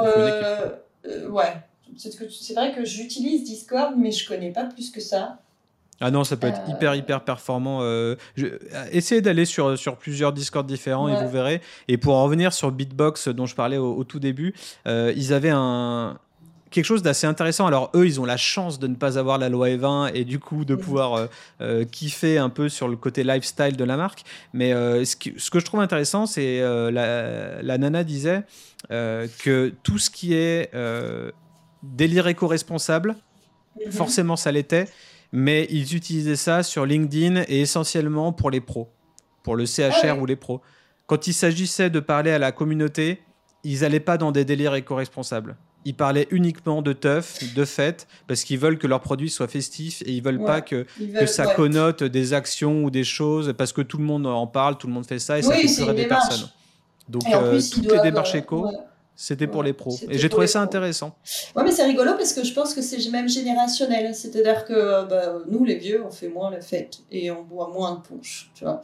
ouais 1.32 1.54
c'est 1.98 2.54
vrai 2.54 2.74
que 2.74 2.86
j'utilise 2.86 3.44
Discord, 3.44 3.96
mais 3.98 4.12
je 4.12 4.28
connais 4.28 4.52
pas 4.52 4.66
plus 4.66 4.91
que 4.91 5.02
ça. 5.02 5.39
Ah 6.00 6.12
non, 6.12 6.24
ça 6.24 6.36
peut 6.36 6.48
être 6.48 6.62
hyper, 6.68 6.91
euh. 6.91 6.96
hyper 6.96 7.22
performant. 7.22 7.80
Euh, 7.82 8.16
essayez 8.91 9.22
d'aller 9.22 9.46
sur, 9.46 9.78
sur 9.78 9.96
plusieurs 9.96 10.34
Discord 10.34 10.66
différents 10.66 11.08
et 11.08 11.16
vous 11.16 11.30
verrez. 11.30 11.62
Et 11.88 11.98
pour 11.98 12.16
en 12.16 12.24
revenir 12.24 12.52
sur 12.54 12.72
Bitbox 12.72 13.30
dont 13.30 13.46
je 13.46 13.56
parlais 13.56 13.78
au, 13.78 14.04
tout 14.04 14.20
début, 14.20 14.54
euh, 14.86 15.14
ils 15.16 15.34
avaient 15.34 15.52
un, 15.54 16.18
quelque 16.72 16.86
chose 16.86 17.04
d'assez 17.04 17.26
intéressant. 17.26 17.68
Alors 17.68 17.89
eux, 17.96 18.06
ils 18.06 18.20
ont 18.20 18.26
la 18.26 18.36
chance 18.36 18.80
de 18.80 18.88
ne 18.88 18.96
pas 18.96 19.18
avoir 19.18 19.38
la 19.38 19.48
loi 19.48 19.70
E20 19.70 20.12
et 20.14 20.26
du 20.26 20.39
coup 20.39 20.66
de 20.66 20.76
pouvoir 20.76 21.30
kiffer 21.91 22.38
un 22.38 22.50
peu 22.50 22.68
sur 22.68 22.89
le 22.89 22.98
côté 22.98 23.24
lifestyle 23.24 23.78
de 23.78 23.84
la 23.84 23.96
marque. 23.96 24.24
Mais 24.52 24.72
ce, 24.74 25.16
ce, 25.38 25.50
que 25.50 25.60
je 25.60 25.66
trouve 25.66 25.80
intéressant, 25.80 26.26
c'est 26.26 26.60
la, 26.60 27.62
la, 27.62 27.78
nana 27.78 28.04
disait 28.04 28.44
que 28.89 29.74
tout 29.84 30.00
ce 30.00 30.10
qui 30.10 30.34
est 30.34 30.70
délire 31.84 32.27
éco-responsable, 32.27 33.15
mhm. 33.86 33.91
forcément 33.91 34.36
ça 34.36 34.51
l'était, 34.51 34.88
mais 35.31 35.67
ils 35.69 35.95
utilisaient 35.95 36.36
ça 36.36 36.63
sur 36.63 36.86
LinkedIn 36.86 37.43
et 37.47 37.61
essentiellement 37.61 38.31
pour 38.31 38.49
les 38.49 38.61
pros, 38.61 38.89
pour 39.43 39.55
le 39.55 39.65
CHR 39.65 39.91
ah 40.03 40.15
ou 40.15 40.25
les 40.25 40.36
pros. 40.36 40.61
Quand 41.05 41.27
il 41.27 41.34
s'agissait 41.34 41.89
de 41.89 41.99
parler 41.99 42.31
à 42.31 42.39
la 42.39 42.51
communauté, 42.51 43.21
ils 43.63 43.81
n'allaient 43.81 43.99
pas 43.99 44.17
dans 44.17 44.31
des 44.31 44.45
délires 44.45 44.75
éco-responsables. 44.75 45.57
Ils 45.86 45.95
parlaient 45.95 46.27
uniquement 46.31 46.81
de 46.81 46.93
teuf, 46.93 47.53
de 47.55 47.65
fêtes, 47.65 48.07
parce 48.27 48.45
qu'ils 48.45 48.57
veulent 48.57 48.77
que 48.77 48.88
leurs 48.88 49.01
produits 49.01 49.29
soient 49.29 49.49
festifs 49.49 50.01
et 50.05 50.11
ils 50.11 50.23
veulent 50.23 50.43
pas 50.43 50.61
que, 50.61 50.86
que 51.19 51.25
ça 51.25 51.47
connote 51.55 52.03
des 52.03 52.34
actions 52.34 52.86
ou 52.86 52.89
des 52.89 53.03
choses, 53.03 53.53
parce 53.57 53.73
que 53.73 53.81
tout 53.81 53.97
le 53.97 54.05
monde 54.05 54.25
en 54.25 54.47
parle, 54.47 54.77
tout 54.77 54.88
le 54.88 54.93
monde 54.93 55.05
fait 55.05 55.19
ça 55.19 55.39
et 55.39 55.41
ça 55.41 55.55
fait 55.55 55.93
des 55.93 56.07
personnes. 56.07 56.47
Donc, 57.09 57.23
euh, 57.27 57.61
toutes 57.69 57.91
les 57.91 57.99
démarches 57.99 58.36
éco, 58.36 58.69
c'était 59.16 59.47
pour 59.47 59.61
les 59.61 59.74
pros. 59.74 59.95
Et 60.09 60.18
j'ai 60.18 60.28
trouvé 60.28 60.47
ça 60.47 60.61
intéressant. 60.61 61.16
Ouais, 61.55 61.64
mais 61.64 61.72
c'est 61.72 61.84
rigolo 61.84 62.14
parce 62.18 62.34
que 62.34 62.43
je 62.43 62.51
pense 62.53 62.74
que 62.74 62.82
c'est 62.82 63.09
même 63.11 63.30
générationnel. 63.30 64.16
C'est-à-dire 64.16 64.66
que 64.66 65.07
bah, 65.07 65.39
nous, 65.47 65.64
les 65.64 65.76
vieux, 65.76 66.03
on 66.05 66.09
fait 66.09 66.30
moins 66.30 66.49
la 66.49 66.61
fête 66.61 66.99
et 67.11 67.30
on 67.30 67.43
boit 67.43 67.70
moins 67.70 67.95
de 67.95 68.07
punch. 68.07 68.51
Tu 68.55 68.64
vois 68.64 68.82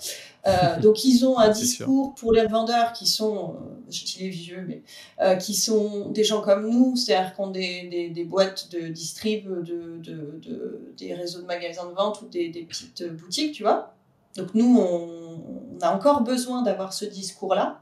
euh, 0.48 0.80
donc, 0.82 1.04
ils 1.04 1.26
ont 1.26 1.38
un 1.40 1.50
discours 1.50 2.14
pour 2.14 2.32
les 2.32 2.46
vendeurs 2.46 2.94
qui 2.94 3.08
sont, 3.08 3.56
euh, 3.56 3.76
je 3.90 4.06
dis 4.06 4.18
les 4.20 4.30
vieux, 4.30 4.64
mais 4.68 4.84
euh, 5.22 5.36
qui 5.36 5.56
sont 5.56 6.10
des 6.10 6.24
gens 6.24 6.42
comme 6.42 6.70
nous, 6.70 6.96
c'est-à-dire 6.96 7.34
qui 7.34 7.42
ont 7.42 7.50
des, 7.50 7.88
des, 7.88 8.10
des, 8.10 8.24
boîtes 8.24 8.70
de 8.72 8.88
distrib, 8.88 9.48
de, 9.48 9.98
de, 9.98 10.40
de, 10.42 10.94
des 10.98 11.14
réseaux 11.16 11.42
de 11.42 11.48
magasins 11.48 11.90
de 11.90 11.96
vente 11.96 12.22
ou 12.22 12.28
des, 12.28 12.50
des 12.50 12.64
petites 12.64 13.04
boutiques, 13.04 13.54
tu 13.54 13.64
vois. 13.64 13.96
Donc, 14.36 14.54
nous, 14.54 14.78
on, 14.80 15.76
on 15.76 15.80
a 15.82 15.92
encore 15.92 16.22
besoin 16.22 16.62
d'avoir 16.62 16.94
ce 16.94 17.06
discours-là 17.06 17.82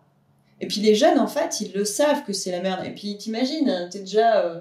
et 0.59 0.67
puis 0.67 0.81
les 0.81 0.95
jeunes, 0.95 1.19
en 1.19 1.27
fait, 1.27 1.61
ils 1.61 1.71
le 1.73 1.85
savent 1.85 2.23
que 2.23 2.33
c'est 2.33 2.51
la 2.51 2.61
merde. 2.61 2.85
Et 2.85 2.91
puis 2.91 3.17
t'imagines, 3.17 3.89
t'es 3.91 3.99
déjà, 3.99 4.43
euh, 4.43 4.59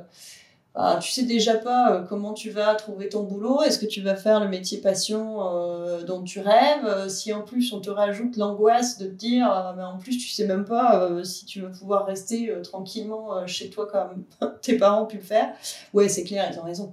bah, 0.74 0.98
tu 1.00 1.10
sais 1.10 1.22
déjà 1.22 1.54
pas 1.54 1.92
euh, 1.92 2.02
comment 2.02 2.34
tu 2.34 2.50
vas 2.50 2.74
trouver 2.74 3.08
ton 3.08 3.22
boulot. 3.22 3.62
Est-ce 3.62 3.78
que 3.78 3.86
tu 3.86 4.02
vas 4.02 4.14
faire 4.14 4.40
le 4.40 4.48
métier 4.48 4.78
passion 4.78 5.38
euh, 5.40 6.02
dont 6.02 6.22
tu 6.22 6.40
rêves? 6.40 7.08
Si 7.08 7.32
en 7.32 7.40
plus 7.42 7.72
on 7.72 7.80
te 7.80 7.88
rajoute 7.88 8.36
l'angoisse 8.36 8.98
de 8.98 9.06
te 9.06 9.12
dire, 9.12 9.74
mais 9.76 9.84
en 9.84 9.96
plus 9.96 10.18
tu 10.18 10.28
sais 10.28 10.46
même 10.46 10.66
pas 10.66 11.08
si 11.24 11.46
tu 11.46 11.62
vas 11.62 11.68
pouvoir 11.68 12.04
rester 12.04 12.52
tranquillement 12.62 13.46
chez 13.46 13.70
toi 13.70 13.86
comme 13.86 14.24
tes 14.60 14.76
parents 14.76 15.04
ont 15.04 15.06
pu 15.06 15.16
le 15.16 15.22
faire. 15.22 15.54
Ouais, 15.94 16.10
c'est 16.10 16.24
clair, 16.24 16.50
ils 16.52 16.58
ont 16.58 16.64
raison. 16.64 16.92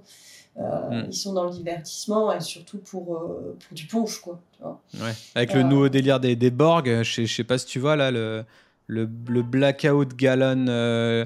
Mm. 0.56 1.06
Ils 1.08 1.16
sont 1.16 1.34
dans 1.34 1.44
le 1.44 1.50
divertissement 1.50 2.32
et 2.32 2.40
surtout 2.40 2.78
pour, 2.78 3.04
pour 3.04 3.72
du 3.72 3.86
punch, 3.86 4.20
quoi. 4.20 4.40
Tu 4.56 4.62
vois. 4.62 4.80
Ouais. 4.94 5.12
Avec 5.34 5.52
le 5.52 5.62
nouveau 5.62 5.90
délire 5.90 6.20
des, 6.20 6.36
des 6.36 6.50
Borg, 6.50 7.02
je 7.02 7.26
sais 7.26 7.44
pas 7.44 7.58
si 7.58 7.66
tu 7.66 7.80
vois 7.80 7.96
là, 7.96 8.10
le, 8.12 8.44
le, 8.86 9.06
blackout 9.42 10.16
gallon. 10.16 10.66
Euh, 10.68 11.24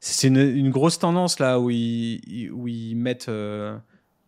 c'est 0.00 0.28
une, 0.28 0.70
grosse 0.70 0.98
tendance 0.98 1.38
là 1.38 1.60
où 1.60 1.70
ils, 1.70 2.50
où 2.52 2.68
ils 2.68 2.94
mettent 2.94 3.28
euh, 3.28 3.76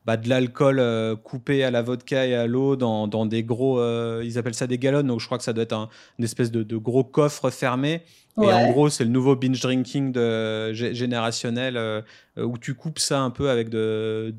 bah, 0.04 0.16
de 0.16 0.28
l'alcool 0.28 0.78
euh, 0.78 1.16
coupé 1.16 1.64
à 1.64 1.70
la 1.70 1.80
vodka 1.80 2.26
et 2.26 2.34
à 2.34 2.46
l'eau 2.46 2.76
dans, 2.76 3.06
dans, 3.06 3.24
des 3.24 3.42
gros. 3.42 3.80
ils 4.20 4.38
appellent 4.38 4.54
ça 4.54 4.66
des 4.66 4.78
gallons, 4.78 5.02
donc 5.02 5.20
je 5.20 5.26
crois 5.26 5.38
que 5.38 5.44
ça 5.44 5.52
doit 5.52 5.64
être 5.64 5.72
un, 5.72 5.88
une 6.18 6.24
espèce 6.24 6.50
de, 6.50 6.62
de, 6.62 6.76
gros 6.76 7.04
coffre 7.04 7.50
fermé. 7.50 8.02
Et 8.40 8.50
en 8.50 8.70
gros, 8.70 8.88
c'est 8.88 9.04
le 9.04 9.10
nouveau 9.10 9.36
binge 9.36 9.60
drinking 9.60 10.10
de, 10.10 10.72
générationnel 10.72 12.02
où 12.38 12.56
tu 12.56 12.74
coupes 12.74 12.98
ça 12.98 13.20
un 13.20 13.28
peu 13.30 13.50
avec 13.50 13.68
de, 13.68 14.34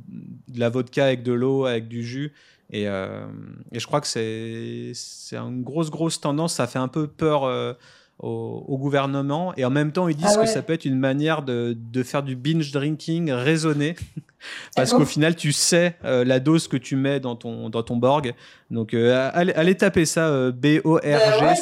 de 0.47 0.59
la 0.59 0.69
vodka, 0.69 1.05
avec 1.05 1.21
de 1.21 1.31
l'eau, 1.31 1.65
avec 1.65 1.87
du 1.87 2.03
jus. 2.03 2.33
Et, 2.71 2.83
et, 2.85 3.79
je 3.79 3.85
crois 3.85 4.01
que 4.01 4.07
c'est 4.07 4.93
une 5.35 5.61
grosse, 5.61 5.91
grosse 5.91 6.19
tendance. 6.19 6.55
Ça 6.55 6.65
fait 6.65 6.79
un 6.79 6.87
peu 6.87 7.05
peur 7.05 7.75
au, 8.23 8.77
gouvernement. 8.77 9.53
Et 9.57 9.65
en 9.65 9.69
même 9.69 9.91
temps 9.91 10.07
ils 10.07 10.15
disent 10.15 10.37
ah 10.37 10.41
que 10.41 10.47
ça 10.47 10.61
peut 10.61 10.73
être 10.73 10.85
une 10.85 10.97
manière 10.97 11.43
de, 11.43 11.75
de 11.77 12.03
faire 12.03 12.23
du 12.23 12.35
binge 12.35 12.71
drinking 12.71 13.31
raisonné. 13.31 13.95
Parce 14.75 14.91
qu'au 14.91 15.05
final 15.05 15.35
tu 15.35 15.53
sais 15.53 15.95
euh, 16.03 16.25
la 16.25 16.41
dose 16.41 16.67
que 16.67 16.75
tu 16.75 16.97
mets 16.97 17.19
dans 17.19 17.35
ton, 17.35 17.69
dans 17.69 17.83
ton 17.83 17.95
Borg. 17.95 18.33
Donc 18.71 18.93
euh, 18.93 19.29
allez, 19.33 19.75
taper 19.75 20.05
ça 20.05 20.27
euh, 20.27 20.51
B-O-R-G 20.51 21.39
bah 21.41 21.53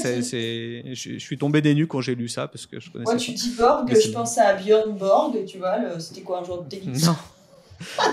je, 0.94 1.18
suis 1.20 1.38
tombé 1.38 1.62
des 1.62 1.76
nues 1.76 1.88
quand 1.88 2.02
j'ai 2.02 2.16
lu 2.16 2.28
ça 2.28 2.48
parce 2.48 2.66
que 2.66 2.80
je 2.80 2.90
connaissais 2.90 3.12
Moi 3.12 3.20
tu 3.20 3.32
dis 3.32 3.54
Borg 3.58 3.94
je 3.94 4.12
pense 4.12 4.38
à 4.38 4.54
Björn 4.54 4.98
Borg 4.98 5.46
tu 5.46 5.58
vois 5.58 6.00
c'était 6.00 6.22
quoi 6.22 6.40
un 6.40 6.44
genre 6.44 6.64
de 6.64 6.70
délice. 6.76 7.06
Non, 7.06 7.16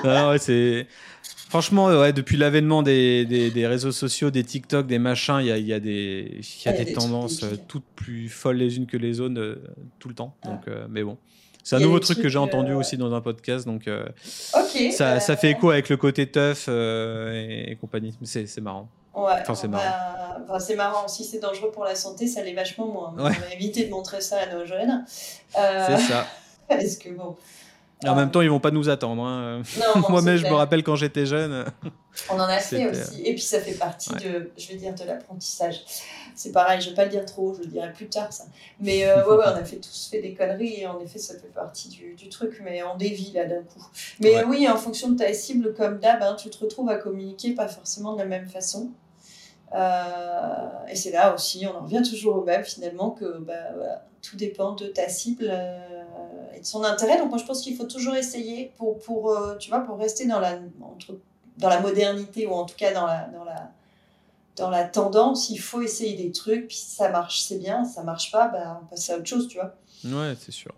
non 0.05 0.31
ouais, 0.31 0.39
c'est 0.39 0.87
Franchement, 1.49 1.87
ouais, 1.87 2.13
depuis 2.13 2.37
l'avènement 2.37 2.83
des, 2.83 3.25
des, 3.25 3.67
réseaux 3.67 3.93
sociaux, 3.93 4.31
des 4.31 4.45
TikTok, 4.45 4.87
des 4.87 4.99
machins, 4.99 5.39
il 5.41 5.47
y 5.47 5.53
a, 5.53 5.57
y 5.57 5.73
a 5.73 5.81
des, 5.81 6.41
y 6.65 6.69
a 6.69 6.73
des, 6.73 6.93
tendances 6.93 7.43
euh, 7.43 7.57
toutes 7.67 7.87
plus 7.97 8.29
folles 8.29 8.59
les 8.59 8.77
unes 8.77 8.87
que 8.87 8.99
les 8.99 9.19
autres 9.21 9.39
euh, 9.39 9.57
tout 9.99 10.09
le 10.09 10.15
temps. 10.15 10.35
Ah. 10.43 10.49
Donc, 10.49 10.69
euh, 10.69 10.87
mais 10.91 11.03
bon. 11.03 11.17
C'est 11.65 11.77
un 11.77 11.81
nouveau 11.81 12.01
truc 12.01 12.21
que 12.21 12.29
j'ai 12.29 12.39
entendu 12.39 12.73
aussi 12.73 12.99
dans 12.99 13.15
un 13.15 13.21
podcast, 13.21 13.67
donc 13.67 13.91
ça, 14.91 15.21
ça, 15.21 15.37
fait 15.37 15.51
écho 15.51 15.71
avec 15.71 15.91
le 15.91 15.99
côté 15.99 16.27
tough 16.27 16.69
et, 16.69 17.77
compagnie. 17.79 18.15
C'est 18.25 18.61
marrant. 18.61 18.89
Ouais, 19.15 19.33
enfin, 19.41 19.55
c'est 19.55 19.69
marrant. 19.69 19.85
Bah, 20.49 20.61
c'est 20.61 20.77
marrant. 20.77 21.09
Si 21.09 21.25
c'est 21.25 21.41
dangereux 21.41 21.71
pour 21.71 21.85
la 21.85 21.95
santé, 21.95 22.27
ça 22.27 22.43
l'est 22.43 22.55
vachement 22.55 22.87
moins. 22.87 23.15
On 23.19 23.23
va 23.23 23.53
éviter 23.53 23.85
de 23.85 23.91
montrer 23.91 24.23
ça 24.23 24.39
à 24.39 24.55
nos 24.55 24.65
jeunes. 24.65 25.05
C'est 25.51 25.99
ça. 25.99 26.27
Parce 26.69 26.97
que 26.97 27.11
bon, 27.11 27.37
en 28.07 28.15
même 28.15 28.31
temps, 28.31 28.41
ils 28.41 28.51
vont 28.51 28.61
pas 28.61 28.71
nous 28.71 28.89
attendre. 28.89 29.25
Hein. 29.25 29.63
Moi-même, 30.09 30.37
je 30.37 30.47
me 30.47 30.55
rappelle 30.55 30.83
quand 30.83 30.97
j'étais 30.97 31.27
jeune. 31.27 31.65
On 32.31 32.35
en 32.35 32.45
a 32.45 32.59
fait 32.59 32.91
aussi. 32.91 33.23
Et 33.23 33.33
puis, 33.35 33.43
ça 33.43 33.61
fait 33.61 33.75
partie 33.75 34.11
de, 34.15 34.51
je 34.57 34.69
vais 34.69 34.75
dire, 34.75 34.95
de 34.95 35.05
l'apprentissage. 35.05 35.83
C'est 36.35 36.53
pareil, 36.53 36.81
je 36.81 36.91
vais 36.91 36.95
pas 36.95 37.05
le 37.05 37.11
dire 37.11 37.25
trop, 37.25 37.55
je 37.55 37.61
le 37.61 37.67
dirai 37.67 37.93
plus 37.93 38.09
tard, 38.09 38.33
ça. 38.33 38.45
Mais 38.81 39.07
euh, 39.07 39.25
ouais, 39.27 39.37
ouais, 39.37 39.45
on 39.47 39.57
a 39.57 39.65
fait, 39.65 39.77
tous 39.77 40.09
fait 40.11 40.23
des 40.23 40.35
conneries 40.35 40.81
et 40.81 40.87
en 40.87 41.01
effet, 41.01 41.19
ça 41.19 41.35
fait 41.35 41.53
partie 41.53 41.89
du, 41.89 42.15
du 42.15 42.29
truc, 42.29 42.61
mais 42.65 42.83
on 42.85 42.97
dévie 42.97 43.33
là 43.33 43.45
d'un 43.45 43.63
coup. 43.63 43.85
Mais 44.21 44.45
oui, 44.45 44.69
en 44.69 44.77
fonction 44.77 45.11
de 45.11 45.17
ta 45.17 45.33
cible, 45.33 45.75
comme 45.75 45.99
d'hab, 45.99 46.23
hein, 46.23 46.37
tu 46.41 46.49
te 46.51 46.59
retrouves 46.59 46.89
à 46.91 46.97
communiquer 46.97 47.55
pas 47.55 47.67
forcément 47.67 48.13
de 48.13 48.19
la 48.19 48.27
même 48.27 48.49
façon. 48.49 48.91
Euh, 49.75 50.69
et 50.89 50.97
c'est 50.97 51.11
là 51.11 51.35
aussi, 51.35 51.67
on 51.67 51.77
en 51.77 51.83
revient 51.83 52.03
toujours 52.09 52.37
au 52.37 52.45
même 52.45 52.65
finalement, 52.65 53.11
que 53.11 53.39
bah, 53.39 54.03
tout 54.23 54.37
dépend 54.37 54.73
de 54.73 54.87
ta 54.87 55.09
cible 55.09 55.49
euh, 55.51 55.79
et 56.55 56.61
de 56.61 56.67
son 56.67 56.85
intérêt. 56.85 57.19
Donc 57.19 57.31
moi 57.31 57.39
je 57.39 57.45
pense 57.45 57.63
qu'il 57.63 57.77
faut 57.77 57.85
toujours 57.85 58.15
essayer 58.15 58.73
pour, 58.77 58.99
pour, 58.99 59.31
euh, 59.31 59.57
tu 59.57 59.71
vois, 59.71 59.81
pour 59.81 59.99
rester 59.99 60.27
dans 60.27 60.41
la, 60.41 60.59
entre, 60.83 61.19
dans 61.59 61.69
la 61.69 61.81
modernité 61.81 62.47
ou 62.47 62.53
en 62.53 62.65
tout 62.65 62.77
cas 62.77 62.93
dans 62.93 63.07
la, 63.07 63.29
dans 63.29 63.45
la, 63.45 63.71
dans 64.57 64.71
la 64.71 64.85
tendance, 64.85 65.51
il 65.51 65.59
faut 65.59 65.83
essayer 65.83 66.17
des 66.17 66.33
trucs, 66.33 66.67
puis 66.67 66.77
si 66.77 66.91
ça 66.91 67.11
marche, 67.11 67.43
c'est 67.43 67.59
bien, 67.59 67.85
si 67.85 67.95
ça 67.95 68.03
marche 68.03 68.33
pas, 68.33 68.49
bah, 68.49 68.81
on 68.83 68.87
passe 68.87 69.09
à 69.11 69.17
autre 69.17 69.27
chose, 69.27 69.47
tu 69.49 69.59
vois. 69.59 69.75
Ouais, 70.05 70.35
c'est 70.39 70.53
sûr. 70.53 70.73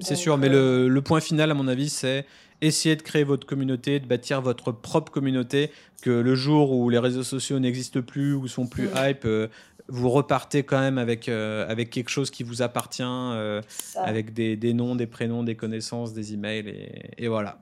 C'est 0.00 0.16
sûr, 0.16 0.38
mais 0.38 0.48
le, 0.48 0.88
le, 0.88 1.02
point 1.02 1.20
final, 1.20 1.50
à 1.50 1.54
mon 1.54 1.66
avis, 1.66 1.88
c'est 1.88 2.24
essayez 2.60 2.96
de 2.96 3.02
créer 3.02 3.24
votre 3.24 3.46
communauté, 3.46 4.00
de 4.00 4.06
bâtir 4.06 4.40
votre 4.40 4.72
propre 4.72 5.12
communauté, 5.12 5.70
que 6.02 6.10
le 6.10 6.34
jour 6.34 6.72
où 6.72 6.90
les 6.90 6.98
réseaux 6.98 7.22
sociaux 7.22 7.58
n'existent 7.58 8.02
plus 8.02 8.34
ou 8.34 8.48
sont 8.48 8.66
plus 8.66 8.88
mm. 8.88 8.96
hype, 8.96 9.24
euh, 9.24 9.48
vous 9.88 10.10
repartez 10.10 10.62
quand 10.64 10.78
même 10.78 10.98
avec, 10.98 11.28
euh, 11.28 11.68
avec 11.68 11.90
quelque 11.90 12.10
chose 12.10 12.30
qui 12.30 12.42
vous 12.42 12.62
appartient, 12.62 13.02
euh, 13.04 13.62
avec 13.96 14.34
des, 14.34 14.56
des, 14.56 14.74
noms, 14.74 14.94
des 14.94 15.06
prénoms, 15.06 15.42
des 15.42 15.56
connaissances, 15.56 16.12
des 16.12 16.34
emails, 16.34 16.68
et, 16.68 17.24
et 17.24 17.28
voilà. 17.28 17.58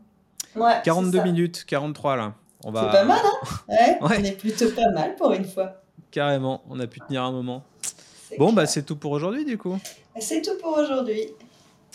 42 0.84 1.22
minutes, 1.22 1.64
43 1.66 2.16
là. 2.16 2.34
On 2.64 2.72
va... 2.72 2.90
C'est 2.90 2.99
pas 2.99 3.05
mal, 3.05 3.20
hein 3.22 3.57
ouais, 3.68 3.99
On 4.01 4.11
est 4.11 4.38
plutôt 4.38 4.70
pas 4.70 4.90
mal 4.90 5.14
pour 5.16 5.32
une 5.32 5.44
fois. 5.44 5.82
Carrément, 6.11 6.62
on 6.68 6.80
a 6.80 6.86
pu 6.86 7.01
tenir 7.01 7.22
un 7.22 7.32
moment. 7.32 7.62
Bon, 8.38 8.53
bah 8.53 8.66
c'est 8.66 8.82
tout 8.82 8.97
pour 8.97 9.12
aujourd'hui 9.12 9.44
du 9.44 9.57
coup. 9.57 9.78
C'est 10.18 10.42
tout 10.42 10.57
pour 10.61 10.76
aujourd'hui. 10.76 11.28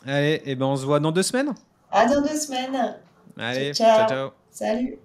Allez, 0.06 0.41
et 0.45 0.56
ben 0.56 0.68
on 0.68 0.76
se 0.76 0.86
voit 0.86 0.99
dans 0.99 1.12
deux 1.12 1.24
semaines. 1.24 1.54
À 1.92 2.06
dans 2.06 2.22
deux 2.22 2.38
semaines. 2.38 2.96
Allez, 3.38 3.74
ciao. 3.74 4.08
ciao. 4.08 4.30
Salut. 4.50 4.98